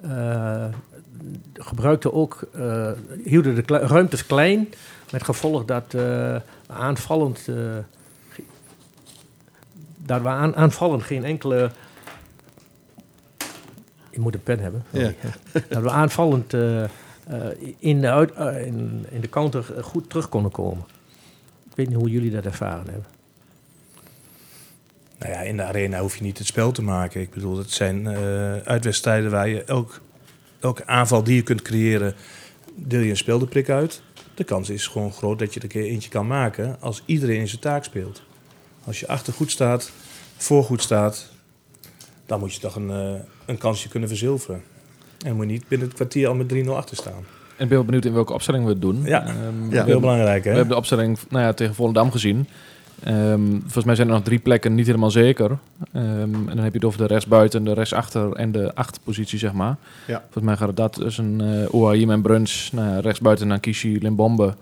Eh 0.00 0.64
gebruikten 1.52 2.12
ook, 2.12 2.42
eh, 2.52 2.90
hielden 3.24 3.54
de 3.54 3.62
kle- 3.62 3.78
ruimtes 3.86 4.26
klein, 4.26 4.68
met 5.12 5.22
gevolg 5.22 5.64
dat 5.64 5.94
eh, 5.94 6.36
aanvallend, 6.66 7.48
eh, 7.48 7.56
dat 9.96 10.22
we 10.22 10.28
aan, 10.28 10.56
aanvallend 10.56 11.02
geen 11.02 11.24
enkele, 11.24 11.70
je 14.10 14.20
moet 14.20 14.34
een 14.34 14.42
pen 14.42 14.58
hebben, 14.58 14.84
sorry. 14.92 15.16
dat 15.68 15.82
we 15.82 15.90
aanvallend 15.90 16.54
eh, 16.54 16.82
eh, 16.84 16.90
in, 17.78 18.00
de 18.00 18.10
uit, 18.10 18.30
in, 18.66 19.06
in 19.10 19.20
de 19.20 19.28
counter 19.28 19.64
goed 19.80 20.08
terug 20.10 20.28
konden 20.28 20.50
komen. 20.50 20.84
Ik 21.70 21.76
weet 21.78 21.88
niet 21.88 21.96
hoe 21.96 22.10
jullie 22.10 22.30
dat 22.30 22.44
ervaren 22.44 22.84
hebben. 22.84 23.06
Nou 25.18 25.34
ja, 25.34 25.40
in 25.40 25.56
de 25.56 25.62
arena 25.62 26.00
hoef 26.00 26.16
je 26.16 26.22
niet 26.22 26.38
het 26.38 26.46
spel 26.46 26.72
te 26.72 26.82
maken. 26.82 27.20
Ik 27.20 27.30
bedoel, 27.30 27.58
het 27.58 27.70
zijn 27.70 28.06
eh, 28.06 28.56
uitwedstrijden 28.56 29.30
waar 29.30 29.48
je 29.48 29.64
elk, 29.64 30.00
elke 30.62 30.86
aanval 30.86 31.22
die 31.22 31.34
je 31.34 31.42
kunt 31.42 31.62
creëren, 31.62 32.14
deel 32.74 33.00
je 33.00 33.10
een 33.10 33.16
speelderprik 33.16 33.68
uit. 33.68 34.02
De 34.34 34.44
kans 34.44 34.70
is 34.70 34.86
gewoon 34.86 35.12
groot 35.12 35.38
dat 35.38 35.54
je 35.54 35.58
er 35.60 35.64
een 35.64 35.70
keer 35.70 35.84
eentje 35.84 36.10
kan 36.10 36.26
maken 36.26 36.76
als 36.80 37.02
iedereen 37.06 37.40
in 37.40 37.48
zijn 37.48 37.60
taak 37.60 37.84
speelt. 37.84 38.22
Als 38.84 39.00
je 39.00 39.08
achter 39.08 39.32
goed 39.32 39.50
staat, 39.50 39.92
voor 40.36 40.64
goed 40.64 40.82
staat, 40.82 41.30
dan 42.26 42.40
moet 42.40 42.54
je 42.54 42.60
toch 42.60 42.76
een, 42.76 42.90
eh, 42.90 43.20
een 43.46 43.58
kansje 43.58 43.88
kunnen 43.88 44.08
verzilveren. 44.08 44.62
En 45.24 45.36
moet 45.36 45.46
je 45.46 45.52
niet 45.52 45.68
binnen 45.68 45.86
het 45.86 45.96
kwartier 45.96 46.28
al 46.28 46.34
met 46.34 46.48
3-0 46.48 46.76
achter 46.76 46.96
staan. 46.96 47.24
En 47.56 47.62
ik 47.62 47.68
ben 47.68 47.68
wel 47.68 47.84
benieuwd 47.84 48.04
in 48.04 48.12
welke 48.12 48.32
opstelling 48.32 48.64
we 48.64 48.70
het 48.70 48.80
doen. 48.80 49.02
Ja. 49.04 49.26
Ehm, 49.26 49.68
we 49.68 49.82
Heel 49.82 50.00
belangrijk, 50.00 50.42
We 50.42 50.48
hè? 50.48 50.54
hebben 50.54 50.72
de 50.72 50.80
opstelling 50.80 51.18
nou 51.28 51.44
ja, 51.44 51.52
tegen 51.52 51.74
Volendam 51.74 52.10
gezien. 52.10 52.48
Ehm, 53.04 53.50
volgens 53.60 53.84
mij 53.84 53.94
zijn 53.94 54.08
er 54.08 54.14
nog 54.14 54.22
drie 54.22 54.38
plekken 54.38 54.74
niet 54.74 54.86
helemaal 54.86 55.10
zeker. 55.10 55.58
Ehm, 55.92 56.04
en 56.34 56.46
dan 56.46 56.58
heb 56.58 56.72
je 56.72 56.78
het 56.78 56.84
over 56.84 56.98
de 56.98 57.06
rechtsbuiten, 57.06 57.64
de 57.64 57.72
rechtsachter 57.72 58.32
en 58.32 58.52
de 58.52 58.74
achterpositie, 58.74 59.38
zeg 59.38 59.52
maar. 59.52 59.76
Ja. 60.06 60.20
Volgens 60.20 60.44
mij 60.44 60.56
gaat 60.56 60.68
het 60.68 60.76
dat 60.76 60.92
tussen 60.92 61.40
uh, 61.42 61.68
Ouahim 61.72 62.10
en 62.10 62.22
Bruns. 62.22 62.70
Nou, 62.72 62.88
ja, 62.88 63.00
rechtsbuiten 63.00 63.46
Nakishi, 63.48 63.98
Limbombe. 64.00 64.54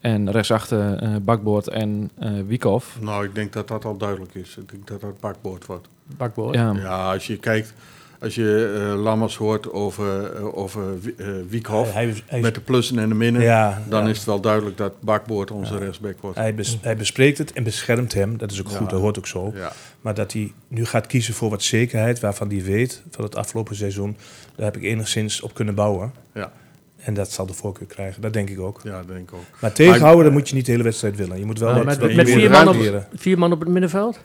En 0.00 0.30
rechtsachter 0.30 0.94
eh 0.94 1.10
Bakboord 1.22 1.68
en 1.68 2.10
eh 2.18 2.30
Wiekhoff. 2.46 2.98
Nou, 3.00 3.24
ik 3.24 3.34
denk 3.34 3.52
dat 3.52 3.68
dat 3.68 3.84
al 3.84 3.96
duidelijk 3.96 4.34
is. 4.34 4.56
Ik 4.56 4.70
denk 4.70 4.86
dat 4.86 5.00
dat 5.00 5.20
bakboord 5.20 5.66
wordt. 5.66 5.88
Bakboord. 6.16 6.54
Ja, 6.54 6.72
Ja, 6.72 7.12
als 7.12 7.26
je 7.26 7.36
kijkt, 7.36 7.74
als 8.22 8.34
je 8.34 8.78
eh, 8.94 9.02
Lammers 9.02 9.36
hoort 9.36 9.72
over, 9.72 10.34
eh, 10.36 10.56
over 10.58 10.82
eh, 11.18 11.26
Wiekhoff, 11.48 11.92
Hij, 11.92 12.14
hij, 12.26 12.40
met 12.40 12.54
de 12.54 12.60
plussen 12.60 12.98
en 12.98 13.08
de 13.08 13.14
minnen, 13.14 13.42
ja, 13.42 13.82
dan 13.88 14.02
ja. 14.04 14.08
is 14.10 14.16
het 14.16 14.26
wel 14.26 14.40
duidelijk 14.40 14.76
dat 14.76 15.00
bakboord 15.00 15.50
onze 15.50 15.72
Ja. 15.74 15.78
rechtsback 15.78 16.14
wordt. 16.20 16.36
Hij, 16.38 16.54
bes- 16.54 16.78
hij 16.80 16.96
bespreekt 16.96 17.38
het 17.38 17.52
en 17.52 17.64
beschermt 17.64 18.14
hem. 18.14 18.36
Dat 18.38 18.50
is 18.50 18.60
ook 18.60 18.68
Ja. 18.70 18.76
goed, 18.76 18.90
dat 18.90 19.00
hoort 19.00 19.18
ook 19.18 19.26
zo. 19.26 19.52
Ja. 19.54 19.72
Maar 20.00 20.14
dat 20.14 20.32
hij 20.32 20.52
nu 20.68 20.84
gaat 20.84 21.06
kiezen 21.06 21.34
voor 21.34 21.50
wat 21.50 21.62
zekerheid, 21.62 22.20
waarvan 22.20 22.48
hij 22.48 22.62
weet 22.62 23.02
van 23.10 23.24
het 23.24 23.36
afgelopen 23.36 23.76
seizoen, 23.76 24.16
daar 24.56 24.66
heb 24.66 24.76
ik 24.76 24.82
enigszins 24.82 25.40
op 25.40 25.54
kunnen 25.54 25.74
bouwen. 25.74 26.12
Ja. 26.34 26.52
En 26.96 27.14
dat 27.14 27.30
zal 27.32 27.46
de 27.46 27.52
voorkeur 27.54 27.86
krijgen, 27.86 28.22
dat 28.22 28.32
denk 28.32 28.50
ik 28.50 28.60
ook. 28.60 28.80
ja, 28.84 29.02
denk 29.02 29.18
ik 29.30 29.34
ook. 29.34 29.44
Maar 29.60 29.72
tegenhouden, 29.72 30.24
dan 30.24 30.32
moet 30.32 30.48
je 30.48 30.54
niet 30.54 30.66
de 30.66 30.70
hele 30.72 30.84
wedstrijd 30.84 31.16
willen. 31.16 31.38
Je 31.38 31.44
moet 31.44 31.58
wel 31.58 31.68
Maar 31.74 31.84
wat, 31.84 32.00
met 32.00 32.16
met 32.16 32.30
vier, 32.30 32.50
man 32.50 32.68
op, 32.68 32.76
vier 33.14 33.38
man 33.38 33.52
op 33.52 33.60
het 33.60 33.68
middenveld? 33.68 34.20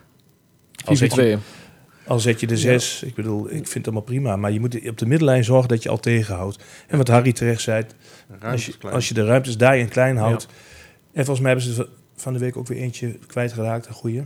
Als 0.84 1.00
ik- 1.00 1.12
4-4-2. 1.12 1.38
Al 2.08 2.20
zet 2.20 2.40
je 2.40 2.46
de 2.46 2.56
zes, 2.56 3.02
ik 3.02 3.14
bedoel, 3.14 3.44
ik 3.44 3.50
vind 3.50 3.74
het 3.74 3.84
allemaal 3.84 4.02
prima. 4.02 4.36
Maar 4.36 4.52
je 4.52 4.60
moet 4.60 4.88
op 4.88 4.98
de 4.98 5.06
middenlijn 5.06 5.44
zorgen 5.44 5.68
dat 5.68 5.82
je 5.82 5.88
al 5.88 6.00
tegenhoudt. 6.00 6.64
En 6.86 6.98
wat 6.98 7.08
Harry 7.08 7.32
terecht 7.32 7.60
zei, 7.60 7.84
als 8.42 8.66
je, 8.66 8.74
als 8.90 9.08
je 9.08 9.14
de 9.14 9.24
ruimtes 9.24 9.56
daarin 9.56 9.88
klein 9.88 10.16
houdt. 10.16 10.46
En 11.12 11.24
volgens 11.24 11.40
mij 11.40 11.50
hebben 11.54 11.74
ze 11.74 11.88
van 12.16 12.32
de 12.32 12.38
week 12.38 12.56
ook 12.56 12.66
weer 12.66 12.78
eentje 12.78 13.18
kwijtgeraakt, 13.26 13.86
een 13.86 13.94
goeie. 13.94 14.22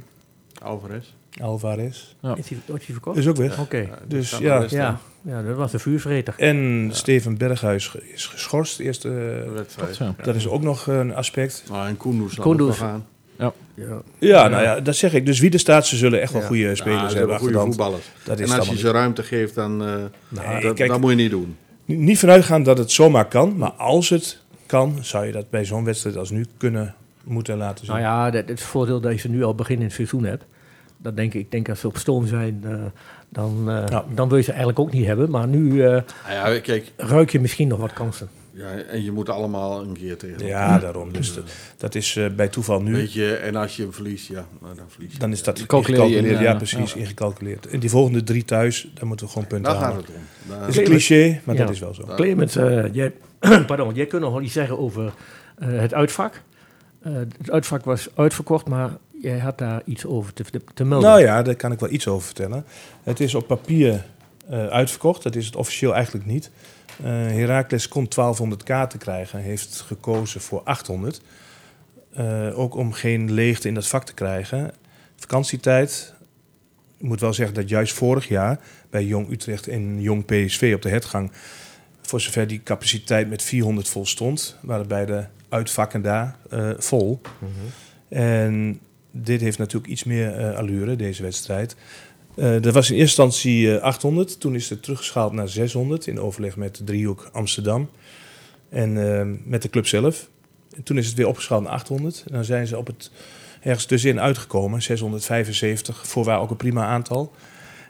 Alvarez. 0.62 1.06
Alvarez. 1.40 2.14
Ja. 2.20 2.36
Is 2.36 2.48
hij, 2.48 2.58
verkocht? 2.78 3.16
Is 3.16 3.26
ook 3.26 3.36
weg. 3.36 3.58
Oké. 3.58 3.88
Dus 4.08 4.30
ja. 4.38 4.66
Ja, 4.68 5.00
ja, 5.22 5.42
dat 5.42 5.56
was 5.56 5.72
een 5.72 5.80
vuurvreter. 5.80 6.34
En 6.36 6.88
Steven 6.92 7.38
Berghuis 7.38 7.96
is 8.14 8.26
geschorst. 8.26 8.80
Eerst, 8.80 9.02
de 9.02 9.50
wedstrijd. 9.54 10.24
Dat 10.24 10.34
is 10.34 10.48
ook 10.48 10.62
nog 10.62 10.86
een 10.86 11.14
aspect. 11.14 11.64
Maar 11.70 11.88
en 11.88 11.96
dan 11.98 12.42
Kunduz. 12.42 12.80
Aan. 13.38 13.52
Ja. 13.74 14.02
Ja, 14.18 14.48
nou 14.48 14.62
ja, 14.62 14.80
dat 14.80 14.96
zeg 14.96 15.14
ik. 15.14 15.26
Dus 15.26 15.40
wie 15.40 15.50
de 15.50 15.58
staat, 15.58 15.86
ze 15.86 15.96
zullen 15.96 16.20
echt 16.20 16.32
wel 16.32 16.40
Ja. 16.40 16.46
goede 16.46 16.62
Ja, 16.62 16.74
spelers 16.74 17.12
ze 17.12 17.18
hebben 17.18 17.38
goede 17.38 17.58
voetballers. 17.58 18.04
Dat 18.24 18.40
is 18.40 18.50
En 18.50 18.58
als 18.58 18.68
je 18.68 18.76
ze 18.78 18.90
ruimte 18.90 19.22
geeft, 19.22 19.54
dan 19.54 19.82
eh, 19.82 19.94
Nee, 20.28 20.62
dat, 20.62 20.74
kijk, 20.74 20.90
dat 20.90 21.00
moet 21.00 21.10
je 21.10 21.16
niet 21.16 21.30
doen. 21.30 21.56
niet. 21.84 21.98
Niet 21.98 22.18
vanuit 22.18 22.44
gaan 22.44 22.62
dat 22.62 22.78
het 22.78 22.90
zomaar 22.90 23.24
kan. 23.28 23.56
Maar 23.56 23.70
als 23.70 24.08
het 24.08 24.40
kan, 24.66 24.98
zou 25.00 25.26
je 25.26 25.32
dat 25.32 25.50
bij 25.50 25.64
zo'n 25.64 25.84
wedstrijd 25.84 26.16
als 26.16 26.30
nu 26.30 26.46
kunnen 26.56 26.94
moeten 27.24 27.56
laten 27.56 27.86
zien. 27.86 27.94
Nou 27.94 28.06
ja, 28.06 28.30
dat, 28.30 28.48
het 28.48 28.60
voordeel 28.60 29.00
dat 29.00 29.12
je 29.12 29.18
ze 29.18 29.28
nu 29.28 29.44
al 29.44 29.54
begin 29.54 29.76
in 29.76 29.82
het 29.82 29.92
seizoen 29.92 30.24
hebt. 30.24 30.44
Dat 30.98 31.16
denk 31.16 31.34
ik, 31.34 31.40
ik 31.40 31.50
denk 31.50 31.68
als 31.68 31.80
ze 31.80 31.86
op 31.86 31.96
stoom 31.96 32.26
zijn, 32.26 32.60
eh, 32.64 32.74
dan, 33.28 33.70
eh, 33.70 33.82
Ja. 33.88 34.04
dan 34.14 34.28
wil 34.28 34.36
je 34.36 34.42
ze 34.42 34.48
eigenlijk 34.50 34.78
ook 34.80 34.92
niet 34.92 35.06
hebben. 35.06 35.30
Maar 35.30 35.46
nu 35.48 35.82
eh, 35.84 35.90
Nou 35.90 36.54
ja, 36.54 36.60
kijk, 36.60 36.92
ruik 36.96 37.30
je 37.30 37.40
misschien 37.40 37.68
nog 37.68 37.78
wat 37.78 37.92
kansen. 37.92 38.28
Ja, 38.54 38.70
en 38.74 39.04
je 39.04 39.12
moet 39.12 39.28
allemaal 39.28 39.82
een 39.82 39.92
keer 39.92 40.16
tegen. 40.16 40.46
Ja, 40.46 40.78
daarom. 40.78 41.12
Dus 41.12 41.34
dat, 41.34 41.44
dat 41.76 41.94
is 41.94 42.16
eh, 42.16 42.26
bij 42.36 42.48
toeval 42.48 42.82
nu. 42.82 42.92
Weet 42.92 43.12
je, 43.12 43.34
en 43.34 43.56
als 43.56 43.76
je 43.76 43.82
hem 43.82 43.92
verliest, 43.92 44.28
ja, 44.28 44.46
nou, 44.60 44.74
dan 44.76 44.84
verlies 44.88 45.12
je. 45.12 45.18
Dan 45.18 45.32
is 45.32 45.42
dat 45.42 45.56
ingecalculeerd. 45.56 46.24
Ja, 46.30 46.40
ja. 46.40 46.54
precies, 46.54 46.92
Ja. 46.92 46.98
ingecalculeerd. 47.00 47.66
En 47.66 47.80
die 47.80 47.90
volgende 47.90 48.22
drie 48.22 48.44
thuis, 48.44 48.90
daar 48.94 49.06
moeten 49.06 49.26
we 49.26 49.32
gewoon 49.32 49.48
punten 49.48 49.72
Daar 49.72 49.80
gaat 49.82 49.90
halen. 49.92 50.04
het 50.06 50.14
om. 50.16 50.22
Daar- 50.48 50.60
Dat 50.60 50.68
is 50.68 50.76
een 50.76 50.84
cliché, 50.84 51.40
maar 51.44 51.54
Ja. 51.54 51.60
dat 51.64 51.70
is 51.74 51.78
wel 51.80 51.94
zo. 51.94 52.02
Clemens, 52.16 52.56
eh, 52.56 52.94
jij, 52.94 53.12
pardon, 53.66 53.94
jij 53.94 54.06
kunt 54.06 54.22
nog 54.22 54.32
wel 54.32 54.42
iets 54.42 54.52
zeggen 54.52 54.78
over 54.78 55.12
eh, 55.58 55.68
het 55.68 55.94
uitvak. 55.94 56.42
Eh, 57.02 57.12
het 57.14 57.50
uitvak 57.50 57.84
was 57.84 58.08
uitverkocht, 58.14 58.68
maar 58.68 58.90
jij 59.20 59.38
had 59.38 59.58
daar 59.58 59.82
iets 59.84 60.06
over 60.06 60.32
te, 60.32 60.44
te 60.74 60.84
melden. 60.84 61.08
Nou 61.08 61.20
ja, 61.20 61.42
daar 61.42 61.56
kan 61.56 61.72
ik 61.72 61.78
wel 61.80 61.90
iets 61.90 62.08
over 62.08 62.24
vertellen. 62.26 62.64
Het 63.02 63.20
is 63.20 63.34
op 63.34 63.46
papier 63.46 64.04
eh, 64.52 64.66
uitverkocht. 64.66 65.22
Dat 65.22 65.34
is 65.34 65.46
het 65.46 65.56
officieel 65.56 65.94
eigenlijk 65.94 66.26
niet. 66.26 66.50
Eh 67.02 67.10
Heracles 67.10 67.88
kon 67.88 68.08
1200 68.08 68.62
kaarten 68.62 68.98
krijgen. 68.98 69.38
Heeft 69.40 69.80
gekozen 69.80 70.40
voor 70.40 70.62
800. 70.64 71.20
Eh, 72.12 72.58
ook 72.58 72.74
om 72.74 72.92
geen 72.92 73.32
leegte 73.32 73.68
in 73.68 73.74
dat 73.74 73.86
vak 73.86 74.04
te 74.04 74.14
krijgen. 74.14 74.72
Vakantietijd. 75.16 76.14
Ik 76.98 77.06
moet 77.06 77.20
wel 77.20 77.34
zeggen 77.34 77.54
dat 77.54 77.68
juist 77.68 77.92
vorig 77.92 78.28
jaar 78.28 78.58
bij 78.90 79.04
Jong 79.04 79.30
Utrecht 79.30 79.68
en 79.68 80.00
Jong 80.00 80.24
PSV 80.24 80.72
op 80.74 80.82
de 80.82 80.88
hetgang... 80.88 81.32
voor 82.00 82.20
zover 82.20 82.46
die 82.46 82.62
capaciteit 82.62 83.28
met 83.28 83.42
400 83.42 83.88
vol 83.88 84.06
stond... 84.06 84.56
waren 84.60 84.88
beide 84.88 85.28
uitvakken 85.48 86.02
daar 86.02 86.36
vol. 86.78 87.20
En 88.08 88.80
dit 89.10 89.40
heeft 89.40 89.58
natuurlijk 89.58 89.92
iets 89.92 90.04
meer 90.04 90.54
allure, 90.54 90.96
deze 90.96 91.22
wedstrijd. 91.22 91.76
Eh 92.34 92.64
er 92.64 92.72
was 92.72 92.90
in 92.90 92.96
eerste 92.96 93.22
instantie 93.22 93.76
eh, 93.76 93.82
800, 93.82 94.40
toen 94.40 94.54
is 94.54 94.70
het 94.70 94.82
teruggeschaald 94.82 95.32
naar 95.32 95.48
600 95.48 96.06
in 96.06 96.20
overleg 96.20 96.56
met 96.56 96.76
de 96.76 96.84
driehoek 96.84 97.28
Amsterdam 97.32 97.90
en 98.68 99.18
eh, 99.18 99.26
met 99.44 99.62
de 99.62 99.70
club 99.70 99.86
zelf. 99.86 100.28
En 100.76 100.82
toen 100.82 100.98
is 100.98 101.06
het 101.06 101.16
weer 101.16 101.26
opgeschaald 101.26 101.62
naar 101.62 101.72
800 101.72 102.22
en 102.26 102.34
dan 102.34 102.44
zijn 102.44 102.66
ze 102.66 102.78
op 102.78 102.86
het 102.86 103.10
ergens 103.62 103.84
tussenin 103.84 104.20
uitgekomen, 104.20 104.82
675, 104.82 106.06
voorwaar 106.06 106.40
ook 106.40 106.50
een 106.50 106.56
prima 106.56 106.86
aantal. 106.86 107.32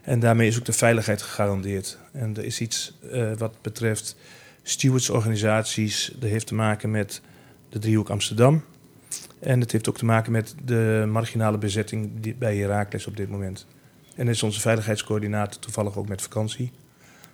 En 0.03 0.21
daarmee 0.21 0.49
is 0.49 0.59
ook 0.59 0.65
de 0.65 0.73
veiligheid 0.73 1.23
gegarandeerd. 1.23 1.99
En 2.13 2.37
er 2.37 2.45
is 2.45 2.61
iets 2.61 2.99
eh, 3.11 3.33
wat 3.39 3.55
betreft 3.61 4.17
stewardsorganisaties, 4.63 6.13
dat 6.19 6.31
heeft 6.31 6.47
te 6.47 6.55
maken 6.55 6.91
met 6.91 7.21
de 7.69 7.79
driehoek 7.79 8.09
Amsterdam. 8.09 8.65
En 9.39 9.61
het 9.61 9.73
heeft 9.73 9.89
ook 9.89 9.99
te 9.99 10.05
maken 10.05 10.33
met 10.33 10.55
de 10.65 11.05
marginale 11.09 11.59
bezetting 11.59 12.37
bij 12.39 12.57
Heracles 12.57 13.07
op 13.07 13.17
dit 13.17 13.29
moment. 13.29 13.67
En 14.15 14.29
is 14.29 14.43
onze 14.43 14.61
veiligheidscoördinator 14.61 15.61
toevallig 15.61 15.97
ook 15.97 16.09
met 16.09 16.23
vakantie. 16.23 16.73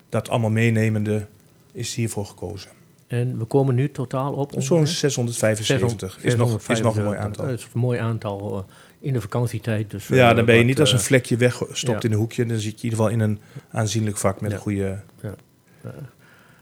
Dat 0.08 0.28
allemaal 0.28 0.50
meenemende 0.50 1.26
is 1.72 1.94
hiervoor 1.94 2.26
gekozen. 2.26 2.70
En 3.06 3.38
we 3.38 3.44
komen 3.44 3.74
nu 3.74 3.90
totaal 3.90 4.32
op... 4.32 4.52
Zo'n 4.58 4.78
ongeveer 4.78 4.96
675 4.96 6.24
is, 6.24 6.36
nog, 6.36 6.68
is 6.68 6.80
nog 6.80 6.96
een 6.96 7.04
mooi 7.04 7.18
aantal. 7.18 7.46
Dat 7.46 7.58
is 7.58 7.68
een 7.74 7.80
mooi 7.80 7.98
aantal 7.98 8.56
eh, 8.56 8.74
in 9.00 9.12
de 9.12 9.20
vakantietijd. 9.20 9.90
Dus, 9.90 10.08
Ja, 10.08 10.30
eh, 10.30 10.36
dan 10.36 10.44
ben 10.44 10.54
je 10.54 10.60
wat, 10.60 10.68
niet 10.68 10.80
als 10.80 10.92
een 10.92 10.98
eh, 10.98 11.04
vlekje 11.04 11.36
weggestopt 11.36 12.02
ja. 12.02 12.08
in 12.08 12.14
een 12.14 12.18
hoekje. 12.18 12.46
Dan 12.46 12.56
zit 12.56 12.64
je 12.64 12.76
in 12.76 12.82
ieder 12.82 12.98
geval 12.98 13.12
in 13.12 13.20
een 13.20 13.38
aanzienlijk 13.70 14.16
vak 14.16 14.40
met 14.40 14.50
Ja. 14.50 14.56
een 14.56 14.62
goede... 14.62 15.00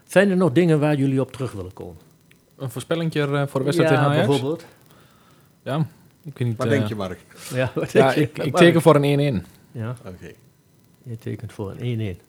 Zijn 0.07 0.31
er 0.31 0.37
nog 0.37 0.53
dingen 0.53 0.81
waar 0.81 0.97
jullie 0.97 1.21
op 1.21 1.33
terug 1.33 1.53
willen 1.53 1.73
komen? 1.73 1.97
Een 2.57 2.71
voorspellingje 2.71 3.47
voor 3.49 3.61
de 3.61 3.65
wedstrijd 3.65 3.91
ja, 3.91 3.97
tegen 3.97 4.13
Ajax? 4.13 4.27
bijvoorbeeld. 4.27 4.65
Ja, 5.63 5.87
ik 6.25 6.39
weet 6.39 6.49
niet. 6.49 6.57
Wat 6.57 6.69
denk 6.69 6.87
je, 6.87 6.95
Mark? 6.95 7.19
Ja, 7.55 7.71
wat 7.75 7.93
Ja, 7.93 8.03
denk 8.03 8.15
je? 8.15 8.21
ik, 8.21 8.39
ik 8.39 8.57
teken 8.57 8.83
voor 8.83 8.97
een 9.01 9.43
1-1. 9.43 9.56
Ja, 9.77 9.97
Oké. 10.07 10.33
je 11.03 11.19
tekent 11.19 11.53
voor 11.53 11.75
een 11.79 12.17
1-1. 12.17 12.21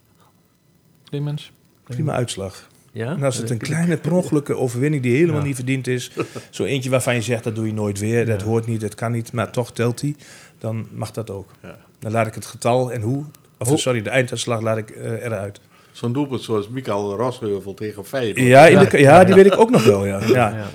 Clemens. 1.10 1.51
Prima 1.83 2.13
uitslag. 2.13 2.67
Ja? 2.91 3.12
En 3.15 3.23
als 3.23 3.38
het 3.38 3.49
een 3.49 3.57
kleine 3.57 3.97
per 3.97 4.55
overwinning 4.57 5.03
die 5.03 5.15
helemaal 5.15 5.41
Ja. 5.41 5.45
niet 5.47 5.55
verdiend 5.55 5.88
is, 5.88 6.12
zo 6.49 6.63
eentje 6.63 6.89
waarvan 6.89 7.15
je 7.15 7.21
zegt 7.21 7.43
dat 7.43 7.55
doe 7.55 7.65
je 7.67 7.73
nooit 7.73 7.99
weer, 7.99 8.25
dat 8.25 8.41
Ja. 8.41 8.47
hoort 8.47 8.65
niet, 8.65 8.81
dat 8.81 8.95
kan 8.95 9.12
niet, 9.12 9.31
maar 9.31 9.51
toch 9.51 9.71
telt 9.73 9.99
die, 9.99 10.15
dan 10.60 10.88
mag 10.91 11.12
dat 11.12 11.29
ook. 11.29 11.49
Ja. 11.62 11.77
Dan 11.99 12.12
laat 12.12 12.27
ik 12.27 12.33
het 12.36 12.45
getal 12.45 12.91
en 12.91 13.01
hoe, 13.01 13.23
of 13.57 13.67
Hoe- 13.67 13.77
sorry, 13.77 14.01
de 14.01 14.10
einduitslag 14.10 14.62
laat 14.62 14.77
ik 14.77 14.89
eh, 14.89 15.12
eruit. 15.25 15.60
Zo'n 15.91 16.13
doelpunt 16.13 16.41
zoals 16.41 16.69
Mikael 16.69 17.15
Rosheuvel 17.15 17.73
tegen 17.73 18.05
Feyenoord. 18.05 18.47
Ja, 18.47 18.65
in 18.67 18.89
de, 18.89 18.97
ja, 18.99 19.23
die 19.23 19.36
weet 19.36 19.45
ik 19.45 19.57
ook 19.60 19.69
nog 19.69 19.83
wel, 19.83 20.05
ja. 20.05 20.19
ja. 20.27 20.27
Ja. 20.55 20.67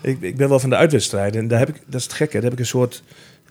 Ik, 0.00 0.20
ik 0.20 0.36
ben 0.36 0.48
wel 0.48 0.58
van 0.60 0.70
de 0.70 0.76
uitwedstrijden 0.76 1.40
en 1.40 1.48
daar 1.48 1.58
heb 1.58 1.68
ik, 1.68 1.82
dat 1.86 1.94
is 2.00 2.04
het 2.04 2.12
gekke, 2.12 2.32
daar 2.34 2.42
heb 2.42 2.52
ik 2.52 2.58
een 2.58 2.66
soort, 2.66 3.02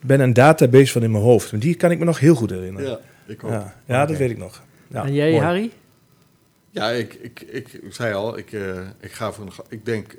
ben 0.04 0.20
een 0.20 0.34
database 0.34 0.92
van 0.92 1.04
in 1.04 1.12
mijn 1.12 1.24
hoofd. 1.24 1.52
En 1.52 1.60
die 1.60 1.76
kan 1.76 1.92
ik 1.92 2.00
me 2.00 2.06
nog 2.06 2.20
heel 2.20 2.36
goed 2.36 2.50
herinneren. 2.50 2.90
Ja, 2.90 3.00
ik 3.26 3.44
ook. 3.44 3.52
ja, 3.52 3.76
ja 3.86 4.06
dat 4.06 4.18
weet 4.18 4.30
ik 4.30 4.38
nog. 4.38 4.64
Ja, 4.88 5.06
en 5.06 5.14
jij, 5.14 5.32
mooi. 5.32 5.44
Harry? 5.44 5.72
Ja, 6.70 6.90
ik, 6.90 7.14
ik, 7.14 7.42
ik, 7.42 7.74
ik 7.74 7.94
zei 7.94 8.14
al, 8.14 8.38
ik, 8.38 8.52
eh, 8.52 8.80
ik, 9.00 9.12
ga 9.12 9.32
van, 9.32 9.52
ik 9.70 9.86
denk 9.86 10.16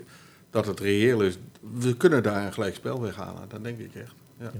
dat 0.50 0.66
het 0.66 0.80
reëel 0.80 1.22
is. 1.22 1.38
We 1.78 1.96
kunnen 1.96 2.22
daar 2.22 2.46
een 2.46 2.52
gelijkspel 2.52 3.00
weghalen, 3.00 3.42
dat 3.48 3.64
denk 3.64 3.78
ik 3.78 3.90
echt. 3.94 4.14
Ja. 4.40 4.50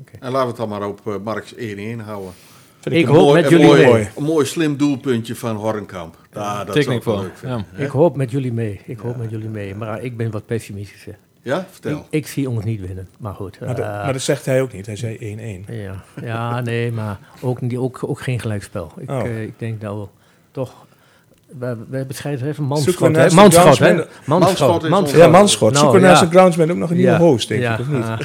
Oké. 0.00 0.16
En 0.20 0.30
laten 0.32 0.40
we 0.40 0.46
het 0.46 0.56
dan 0.56 0.68
maar 0.68 0.88
op 0.88 1.00
eh 1.06 1.14
Marks 1.24 1.54
1-1 1.54 1.58
houden. 2.04 2.32
Vind 2.80 2.94
Ik 2.94 3.02
een 3.06 3.14
hoop 3.14 3.22
mooi- 3.22 3.42
met 3.42 3.44
een 3.52 3.58
jullie 3.58 3.66
mooi, 3.66 3.92
mee. 3.92 4.08
Een 4.16 4.22
mooi 4.22 4.46
slim 4.46 4.76
doelpuntje 4.76 5.34
van 5.34 5.56
Hornkamp. 5.56 6.18
Ja, 6.32 6.64
dat 6.64 6.76
ik 6.76 6.86
wel 6.86 7.00
voor. 7.02 7.20
leuk 7.20 7.36
vinden. 7.36 7.66
Ja. 7.76 7.84
Ik 7.84 7.90
hoop 7.90 8.16
met 8.16 8.30
jullie 8.30 8.52
mee. 8.52 8.80
Ik 8.84 8.98
hoop 8.98 9.16
met 9.16 9.30
jullie 9.30 9.48
mee. 9.48 9.74
Maar 9.74 10.02
ik 10.02 10.16
ben 10.16 10.30
wat 10.30 10.46
pessimistischer. 10.46 11.16
Ja, 11.44 11.66
vertel. 11.70 11.98
Ik, 11.98 12.04
ik 12.10 12.26
zie 12.26 12.48
ons 12.50 12.64
niet 12.64 12.80
winnen. 12.80 13.08
Maar 13.18 13.34
goed. 13.34 13.60
Maar, 13.60 13.68
dat- 13.74 13.78
eh, 13.84 14.02
maar 14.04 14.12
dat 14.12 14.22
zegt 14.22 14.46
hij 14.46 14.62
ook 14.62 14.72
niet, 14.72 14.86
hij 14.86 14.96
zei 14.96 15.16
1-1. 15.66 15.72
ja, 15.74 16.02
ja, 16.22 16.60
nee, 16.60 16.92
maar 16.92 17.18
ook, 17.40 17.58
ook, 17.76 17.98
ook 18.06 18.20
geen 18.20 18.40
gelijkspel. 18.40 18.92
Ik, 18.98 19.10
Oh. 19.10 19.20
eh, 19.20 19.42
ik 19.42 19.58
denk 19.58 19.80
dat 19.80 19.94
we 19.96 20.06
toch... 20.50 20.72
We, 21.58 21.76
we 21.90 22.04
bescheiden 22.06 22.48
even 22.48 22.64
manschot, 22.64 23.16
hè? 23.16 23.30
Manschot, 23.30 23.78
hè? 23.78 23.94
Manschot, 24.24 24.88
manschot. 24.88 25.16
Ja, 25.20 25.28
manschot. 25.28 25.72
Nou, 25.72 25.84
Zoeken 25.84 26.00
naast 26.02 26.24
groundsman 26.30 26.70
ook 26.70 26.76
nog 26.76 26.90
een 26.90 26.96
nieuwe 26.96 27.16
host, 27.16 27.48
denk 27.48 27.62
ik, 27.62 27.78
of 27.80 27.88
niet? 27.88 28.04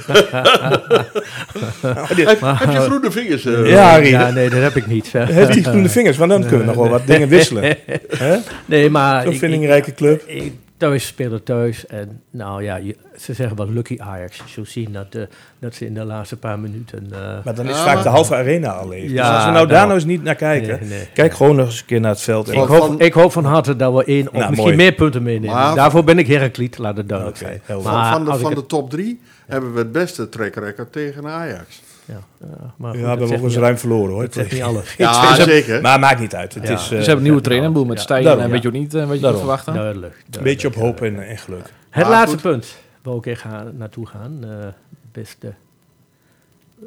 Heb, 1.81 2.39
heb 2.41 2.71
je 2.71 2.79
groene 2.79 3.11
vingers? 3.11 3.45
eh? 3.45 3.69
Ja, 3.69 3.89
Harry. 3.89 4.07
Ja, 4.09 4.29
nee, 4.29 4.49
dat 4.49 4.61
heb 4.61 4.75
ik 4.75 4.87
niet. 4.87 5.11
Heeft 5.13 5.53
die 5.53 5.63
groene 5.63 5.89
vingers, 5.99 6.17
want 6.17 6.31
dan 6.31 6.41
kunnen 6.41 6.59
we 6.59 6.65
nog 6.65 6.75
wel 6.75 6.89
wat 6.89 7.07
dingen 7.07 7.27
wisselen. 7.27 7.77
Hè? 8.17 8.37
Nee, 8.65 8.89
maar... 8.89 9.23
Zo'n 9.23 9.33
vindingrijke 9.33 9.93
club. 9.93 10.23
ik- 10.25 10.43
ik- 10.43 10.53
Thuis 10.79 11.07
spelen 11.07 11.43
thuis. 11.43 11.85
En 11.87 12.21
nou 12.29 12.63
ja, 12.63 12.75
je- 12.75 12.95
ze 13.19 13.33
zeggen 13.33 13.57
wel 13.57 13.69
lucky 13.69 13.95
Ajax. 13.99 14.41
Zo 14.47 14.63
zien 14.63 14.91
dat, 14.91 15.15
eh, 15.15 15.21
dat 15.59 15.75
ze 15.75 15.85
in 15.85 15.93
de 15.93 16.03
laatste 16.05 16.37
paar 16.37 16.59
minuten... 16.59 17.07
eh, 17.11 17.19
Maar 17.45 17.55
dan 17.55 17.67
is 17.69 17.75
Ja, 17.77 17.83
vaak 17.83 18.03
de 18.03 18.09
halve 18.09 18.35
arena 18.35 18.71
al 18.71 18.87
leeg. 18.87 19.11
Ja, 19.11 19.27
dus 19.27 19.35
als 19.35 19.45
we 19.45 19.51
nou 19.51 19.67
daar 19.67 19.75
nou. 19.75 19.85
nou 19.87 19.93
eens 19.93 20.05
niet 20.05 20.23
naar 20.23 20.35
kijken. 20.35 20.79
nee, 20.79 20.89
nee. 20.89 21.07
Kijk 21.13 21.33
gewoon 21.33 21.55
nog 21.55 21.65
eens 21.65 21.79
een 21.79 21.85
keer 21.85 21.99
naar 21.99 22.11
het 22.11 22.21
veld. 22.21 22.47
Ik 22.47 22.53
Van- 22.53 22.67
hoop, 22.67 22.77
van- 22.85 22.99
ik 22.99 23.13
hoop 23.13 23.31
van 23.31 23.45
harte 23.45 23.75
dat 23.75 23.93
we 23.93 24.03
één 24.03 24.27
of 24.27 24.33
Nou, 24.33 24.45
misschien 24.49 24.63
mooi. 24.63 24.75
meer 24.75 24.93
punten 24.93 25.23
meenemen. 25.23 25.55
Maar- 25.55 25.75
Daarvoor 25.75 26.03
ben 26.03 26.17
ik 26.19 26.27
Herakliet, 26.27 26.77
laat 26.77 26.97
het 26.97 27.09
duidelijk 27.09 27.37
Oké, 27.41 27.45
zijn. 27.65 27.81
Van, 27.81 28.05
van, 28.05 28.25
de, 28.25 28.35
van 28.39 28.53
de 28.53 28.65
top 28.65 28.89
drie 28.89 29.19
hebben 29.47 29.73
we 29.73 29.79
het 29.79 29.91
beste 29.91 30.29
track 30.29 30.55
record 30.55 30.91
tegen 30.91 31.27
Ajax. 31.27 31.81
Ja, 32.09 32.47
ja, 32.47 32.73
maar 32.77 32.95
ja, 32.95 33.01
we 33.01 33.07
hebben 33.07 33.37
ook 33.37 33.43
eens 33.43 33.55
ruim 33.57 33.77
verloren 33.77 34.13
hoor. 34.13 34.21
Dat 34.23 34.33
zegt 34.33 34.51
niet 34.51 34.61
alles. 34.61 34.95
Ja, 34.97 35.35
zeker. 35.35 35.81
Maar 35.81 35.99
maakt 35.99 36.19
niet 36.19 36.35
uit. 36.35 36.53
Het 36.53 36.67
Ja. 36.67 36.73
is 36.73 36.87
Ze 36.87 36.89
eh, 36.91 36.97
hebben 36.97 37.15
een 37.17 37.23
nieuwe 37.23 37.41
trainer, 37.41 37.71
boel 37.71 37.85
met. 37.85 37.99
Stijn. 37.99 38.23
Daarom, 38.23 38.43
En 38.43 38.49
weet 38.49 38.61
je 38.61 38.67
ook 38.67 38.73
niet 38.73 38.93
eh, 38.93 39.07
wat 39.07 39.19
je 39.19 39.27
moet 39.27 39.37
verwachten. 39.37 39.73
Duidelijk. 39.73 40.23
een 40.31 40.43
beetje 40.43 40.67
op 40.67 40.75
hoop 40.75 41.01
en, 41.01 41.27
en 41.27 41.37
geluk. 41.37 41.73
Het 41.89 42.03
Maar 42.03 42.11
laatste 42.11 42.39
goed. 42.39 42.51
punt 42.51 42.77
waar 43.03 43.15
ik 43.15 43.25
even 43.25 43.49
ga, 43.49 43.63
naartoe 43.77 44.07
gaan, 44.07 44.37
eh, 44.43 44.67
beste 45.11 45.53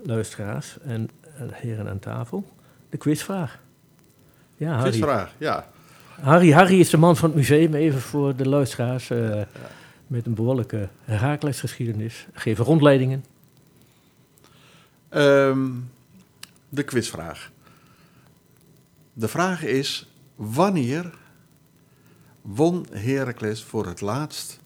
luisteraars 0.04 0.76
en 0.84 1.08
eh, 1.22 1.42
heren 1.52 1.88
aan 1.88 1.98
tafel. 1.98 2.44
De 2.90 2.96
quizvraag. 2.96 3.58
Ja, 4.56 4.72
Harry. 4.74 4.90
Quizvraag, 4.90 5.32
ja. 5.38 5.66
Harry, 6.20 6.50
Harry 6.52 6.80
is 6.80 6.90
de 6.90 6.96
man 6.96 7.16
van 7.16 7.28
het 7.28 7.38
museum, 7.38 7.74
even 7.74 8.00
voor 8.00 8.36
de 8.36 8.48
luisteraars. 8.48 9.10
eh, 9.10 9.40
met 10.06 10.26
een 10.26 10.34
behoorlijke 10.34 10.88
Herakles-geschiedenis. 11.04 12.26
Geven 12.32 12.64
rondleidingen. 12.64 13.24
Ehm, 15.12 15.70
de 16.68 16.82
quizvraag. 16.82 17.50
de 19.12 19.28
vraag 19.28 19.64
is, 19.64 20.12
wanneer 20.34 21.10
won 22.42 22.86
Heracles 22.92 23.62
voor 23.62 23.86
het 23.86 24.00
laatst 24.00 24.60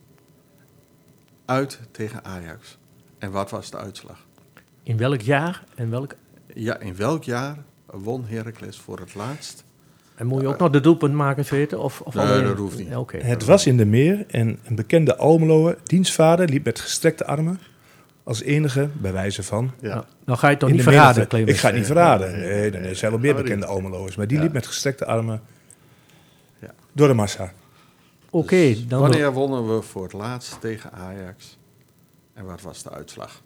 uit 1.45 1.81
tegen 1.91 2.25
Ajax? 2.25 2.79
En 3.19 3.31
wat 3.31 3.51
was 3.51 3.71
de 3.71 3.77
uitslag? 3.77 4.27
In 4.83 4.97
welk 4.97 5.21
jaar 5.21 5.65
en 5.75 5.91
welk... 5.91 6.15
Ja, 6.55 6.79
in 6.79 6.97
welk 6.97 7.25
jaar 7.25 7.57
won 7.87 8.25
Heracles 8.27 8.79
voor 8.79 8.99
het 8.99 9.15
laatst? 9.15 9.65
En 10.15 10.27
moet 10.27 10.41
je 10.41 10.47
ook 10.49 10.59
nog 10.59 10.71
de 10.71 10.81
doelpuntmakers 10.81 11.51
weten? 11.51 11.79
Of, 11.79 12.01
of 12.01 12.15
Nee, 12.15 12.25
alleen- 12.27 12.45
dat 12.45 12.57
hoeft 12.57 12.79
niet. 12.79 13.23
Het 13.23 13.45
was 13.45 13.67
in 13.67 13.77
de 13.77 13.87
meer 13.87 14.27
en 14.27 14.59
een 14.65 14.75
bekende 14.75 15.17
Almeloer, 15.17 15.79
dienstvader, 15.85 16.49
liep 16.49 16.65
met 16.65 16.81
gestrekte 16.81 17.27
armen. 17.27 17.61
Als 18.27 18.43
enige, 18.43 18.89
bij 18.93 19.13
wijze 19.13 19.43
van. 19.43 19.71
Ja. 19.81 20.05
Nou, 20.25 20.39
ga 20.39 20.47
je 20.47 20.51
het 20.53 20.61
toch 20.61 20.69
niet 20.71 20.79
de 20.79 20.85
verraden, 20.85 21.09
menigte. 21.13 21.29
Clemens? 21.29 21.51
Ik 21.53 21.59
ga 21.59 21.67
het 21.69 21.77
niet 21.77 21.87
verraden. 21.87 22.33
Nee, 22.33 22.49
nee, 22.49 22.71
nee, 22.71 22.81
er 22.89 22.97
zijn 22.97 23.11
wel 23.11 23.21
meer 23.21 23.35
bekende 23.35 23.67
Almeloers. 23.67 24.17
Maar 24.17 24.27
die 24.27 24.37
Ja. 24.37 24.43
liep 24.43 24.53
met 24.53 24.67
gestrekte 24.67 25.07
armen 25.07 25.43
Ja. 26.59 26.75
door 26.93 27.09
de 27.09 27.15
massa. 27.15 27.53
Oké, 28.31 28.57
Dus 28.57 28.87
dan... 28.87 29.01
wanneer 29.01 29.33
wonnen 29.33 29.75
we 29.77 29.83
voor 29.83 30.03
het 30.03 30.13
laatst 30.13 30.61
tegen 30.61 30.93
Ajax? 30.93 31.59
En 32.35 32.45
wat 32.45 32.63
was 32.63 32.83
de 32.83 32.91
uitslag? 32.91 33.43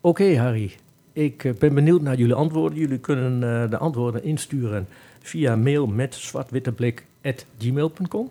Oké, 0.00 0.36
Harry. 0.38 0.74
Ik 1.12 1.44
eh, 1.44 1.54
ben 1.54 1.74
benieuwd 1.74 2.02
naar 2.02 2.16
jullie 2.16 2.34
antwoorden. 2.34 2.78
Jullie 2.78 2.98
kunnen 2.98 3.62
eh, 3.62 3.70
de 3.70 3.78
antwoorden 3.78 4.22
insturen 4.22 4.88
via 5.22 5.56
mail 5.56 5.86
met 5.86 6.14
zwartwitteblik.gmail.com. 6.14 8.30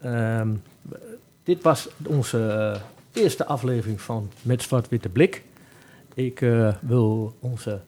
Ehm, 0.00 0.48
dit 1.42 1.62
was 1.62 1.88
onze 2.06 2.48
eh, 2.48 2.80
eerste 3.12 3.44
aflevering 3.46 4.00
van 4.00 4.30
Met 4.42 4.62
Zwart-Witte 4.62 5.08
Blik. 5.08 5.42
Ik 6.14 6.40
eh, 6.40 6.74
wil 6.80 7.34
onze, 7.40 7.80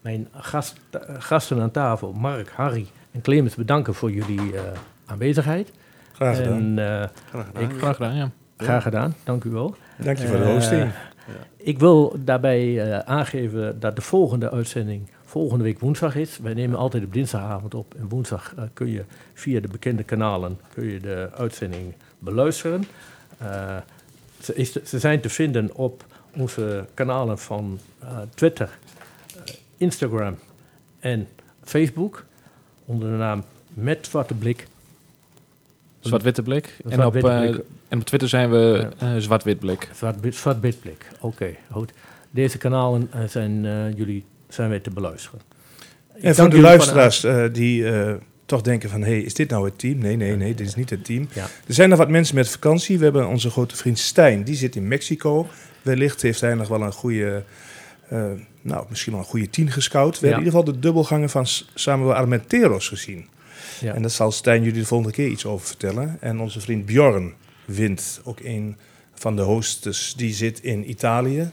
mijn 0.00 0.28
gast, 0.32 0.76
eh, 0.90 1.00
gasten 1.18 1.60
aan 1.60 1.70
tafel, 1.70 2.12
Mark, 2.12 2.48
Harry 2.50 2.86
en 3.10 3.20
Clemens, 3.20 3.54
bedanken 3.54 3.94
voor 3.94 4.10
jullie 4.12 4.56
eh, 4.56 4.62
aanwezigheid. 5.06 5.70
Graag 6.12 6.36
gedaan. 6.36 6.52
En, 6.58 6.78
eh, 6.78 7.08
Graag 7.28 7.46
gedaan. 7.46 7.62
Ik- 7.62 7.76
Graag 7.78 7.96
gedaan, 7.96 8.14
ja. 8.14 8.30
graag 8.56 8.82
gedaan, 8.82 9.14
dank 9.24 9.44
u 9.44 9.50
wel. 9.50 9.74
Dank 9.96 10.18
je 10.18 10.26
voor 10.26 10.36
de 10.36 10.44
hosting. 10.52 10.90
Ik 11.56 11.78
wil 11.78 12.16
daarbij 12.18 12.82
eh, 12.92 12.98
aangeven 12.98 13.80
dat 13.80 13.96
de 13.96 14.02
volgende 14.02 14.50
uitzending 14.50 15.08
volgende 15.24 15.64
week 15.64 15.78
woensdag 15.80 16.16
is. 16.16 16.38
Wij 16.38 16.54
nemen 16.54 16.78
altijd 16.78 17.04
op 17.04 17.12
dinsdagavond 17.12 17.74
op 17.74 17.94
en 17.98 18.08
woensdag 18.08 18.54
kun 18.72 18.88
je 18.90 19.04
via 19.34 19.60
de 19.60 19.68
bekende 19.68 20.02
kanalen 20.02 20.58
kun 20.74 20.84
je 20.84 21.00
de 21.00 21.28
uitzending 21.36 21.94
beluisteren. 22.18 22.84
Eh, 23.38 23.76
ze, 24.42 24.54
is 24.54 24.72
ze 24.72 24.98
zijn 24.98 25.20
te 25.20 25.28
vinden 25.28 25.74
op 25.74 26.04
onze 26.36 26.86
kanalen 26.94 27.38
van 27.38 27.78
eh, 27.98 28.18
Twitter, 28.34 28.78
eh, 29.44 29.54
Instagram 29.76 30.38
en 31.00 31.28
Facebook 31.64 32.24
onder 32.84 33.10
de 33.10 33.16
naam 33.16 33.44
Met 33.68 34.06
Zwarte 34.06 34.34
Blik. 34.34 34.66
Zwart-witte 36.00 36.42
blik. 36.42 36.76
En 36.88 37.04
op, 37.04 37.16
eh, 37.16 37.20
blik. 37.20 37.60
en 37.88 37.98
op 37.98 38.04
Twitter 38.04 38.28
zijn 38.28 38.50
we 38.50 38.88
zwart-wit 39.18 39.58
blik. 39.58 39.88
Zwart, 39.94 40.34
zwart 40.34 40.60
Bitblik. 40.60 41.08
Oké, 41.20 41.54
goed. 41.70 41.92
Deze 42.30 42.58
kanalen 42.58 43.10
zijn, 43.26 43.64
eh, 43.64 43.96
jullie, 43.96 44.24
zijn 44.48 44.70
weer 44.70 44.82
te 44.82 44.90
beluisteren. 44.90 45.40
Ik 46.14 46.22
En 46.22 46.34
voor 46.34 46.44
dank 46.44 46.50
de 46.50 46.60
luisteraars 46.60 47.20
die 47.52 47.88
eh, 47.88 48.14
toch 48.52 48.62
denken 48.62 48.90
van... 48.90 49.02
hey, 49.02 49.20
is 49.20 49.34
dit 49.34 49.50
nou 49.50 49.64
het 49.64 49.78
team? 49.78 49.98
Nee, 49.98 50.16
nee, 50.16 50.36
nee, 50.36 50.54
dit 50.54 50.66
is 50.66 50.74
niet 50.74 50.90
het 50.90 51.04
team. 51.04 51.28
Ja. 51.32 51.42
Er 51.66 51.74
zijn 51.74 51.88
nog 51.88 51.98
wat 51.98 52.08
mensen 52.08 52.34
met 52.34 52.48
vakantie. 52.48 52.98
We 52.98 53.04
hebben 53.04 53.28
onze 53.28 53.50
grote 53.50 53.76
vriend 53.76 53.98
Stijn, 53.98 54.42
die 54.44 54.54
zit 54.54 54.76
in 54.76 54.88
Mexico. 54.88 55.46
Wellicht 55.82 56.22
heeft 56.22 56.40
hij 56.40 56.54
nog 56.54 56.68
wel 56.68 56.82
een 56.82 56.92
goede... 56.92 57.44
eh, 58.08 58.24
nou, 58.62 58.86
misschien 58.88 59.12
wel 59.12 59.20
een 59.20 59.28
goede 59.28 59.50
tien 59.50 59.70
gescout. 59.70 60.20
We 60.20 60.26
Ja. 60.26 60.32
hebben 60.32 60.40
in 60.40 60.46
ieder 60.46 60.58
geval 60.58 60.74
de 60.74 60.80
dubbelgangen 60.86 61.30
van 61.30 61.46
Samuel 61.74 62.14
Armenteros 62.14 62.88
gezien. 62.88 63.28
Ja. 63.80 63.94
En 63.94 64.02
daar 64.02 64.10
zal 64.10 64.32
Stijn 64.32 64.62
jullie 64.62 64.80
de 64.80 64.86
volgende 64.86 65.12
keer 65.12 65.28
iets 65.28 65.46
over 65.46 65.66
vertellen. 65.66 66.16
En 66.20 66.40
onze 66.40 66.60
vriend 66.60 66.86
Bjorn 66.86 67.32
wint, 67.64 68.20
ook 68.24 68.40
een 68.40 68.76
van 69.14 69.36
de 69.36 69.42
hostes, 69.42 70.14
die 70.16 70.32
zit 70.32 70.60
in 70.62 70.90
Italië. 70.90 71.50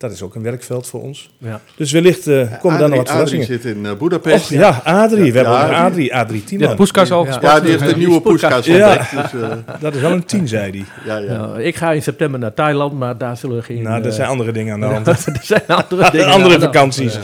Dat 0.00 0.10
is 0.12 0.22
ook 0.22 0.34
een 0.34 0.42
werkveld 0.42 0.86
voor 0.86 1.02
ons. 1.02 1.30
Ja. 1.38 1.60
Dus 1.76 1.92
wellicht 1.92 2.26
eh, 2.26 2.46
komen 2.60 2.78
daar 2.78 2.88
nog 2.88 2.98
wat 2.98 3.08
Adrie 3.08 3.26
verrassingen. 3.28 3.46
zit 3.46 3.64
in 3.64 3.86
eh, 3.86 3.92
Boedapest. 3.92 4.44
Och, 4.44 4.50
ja, 4.50 4.80
Adrie. 4.84 5.32
We 5.32 5.38
Ja, 5.38 5.44
hebben 5.44 5.52
ook 5.52 5.58
Adrie. 5.58 5.76
Adrie, 5.78 6.14
Adrie 6.14 6.40
Ja, 6.40 6.46
Tiemann. 6.46 6.70
de 6.70 6.76
poeskas 6.76 7.10
al 7.10 7.20
Ja. 7.24 7.26
gesproken. 7.26 7.56
Ja, 7.56 7.62
die 7.62 7.70
heeft 7.70 7.82
een 7.82 7.88
Die 7.88 7.96
nieuwe 8.06 8.20
poeskas 8.20 8.66
Ja. 8.66 8.88
ontdekt. 8.88 9.10
Dus, 9.32 9.42
eh, 9.42 9.48
Dat 9.80 9.94
is 9.94 10.00
wel 10.00 10.10
een 10.10 10.24
tien, 10.24 10.48
zei 10.48 10.70
hij. 10.70 10.84
ja, 11.04 11.16
ja. 11.32 11.36
Nou, 11.36 11.62
ik 11.62 11.76
ga 11.76 11.92
in 11.92 12.02
september 12.02 12.40
naar 12.40 12.54
Thailand, 12.54 12.92
maar 12.92 13.18
daar 13.18 13.36
zullen 13.36 13.62
geen... 13.62 13.82
Nou, 13.82 14.02
er 14.04 14.12
zijn 14.12 14.28
andere 14.28 14.52
dingen 14.52 14.72
aan 14.74 14.80
de 14.80 14.86
hand. 14.94 15.06
er 15.06 15.38
zijn 15.40 15.62
andere 15.66 16.10
dingen. 16.10 16.26
andere 16.26 16.54
de 16.58 16.64
vakanties. 16.64 17.18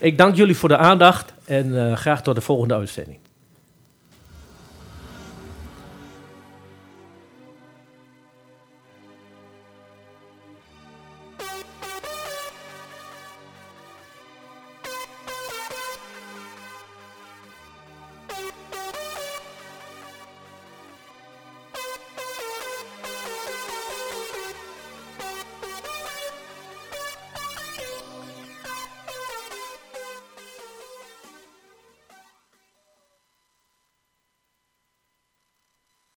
Ik 0.00 0.18
dank 0.18 0.34
jullie 0.36 0.56
voor 0.56 0.68
de 0.68 0.76
aandacht 0.76 1.32
en 1.44 1.86
eh, 1.90 1.96
graag 1.96 2.22
tot 2.22 2.34
de 2.34 2.40
volgende 2.40 2.74
uitzending. 2.74 3.18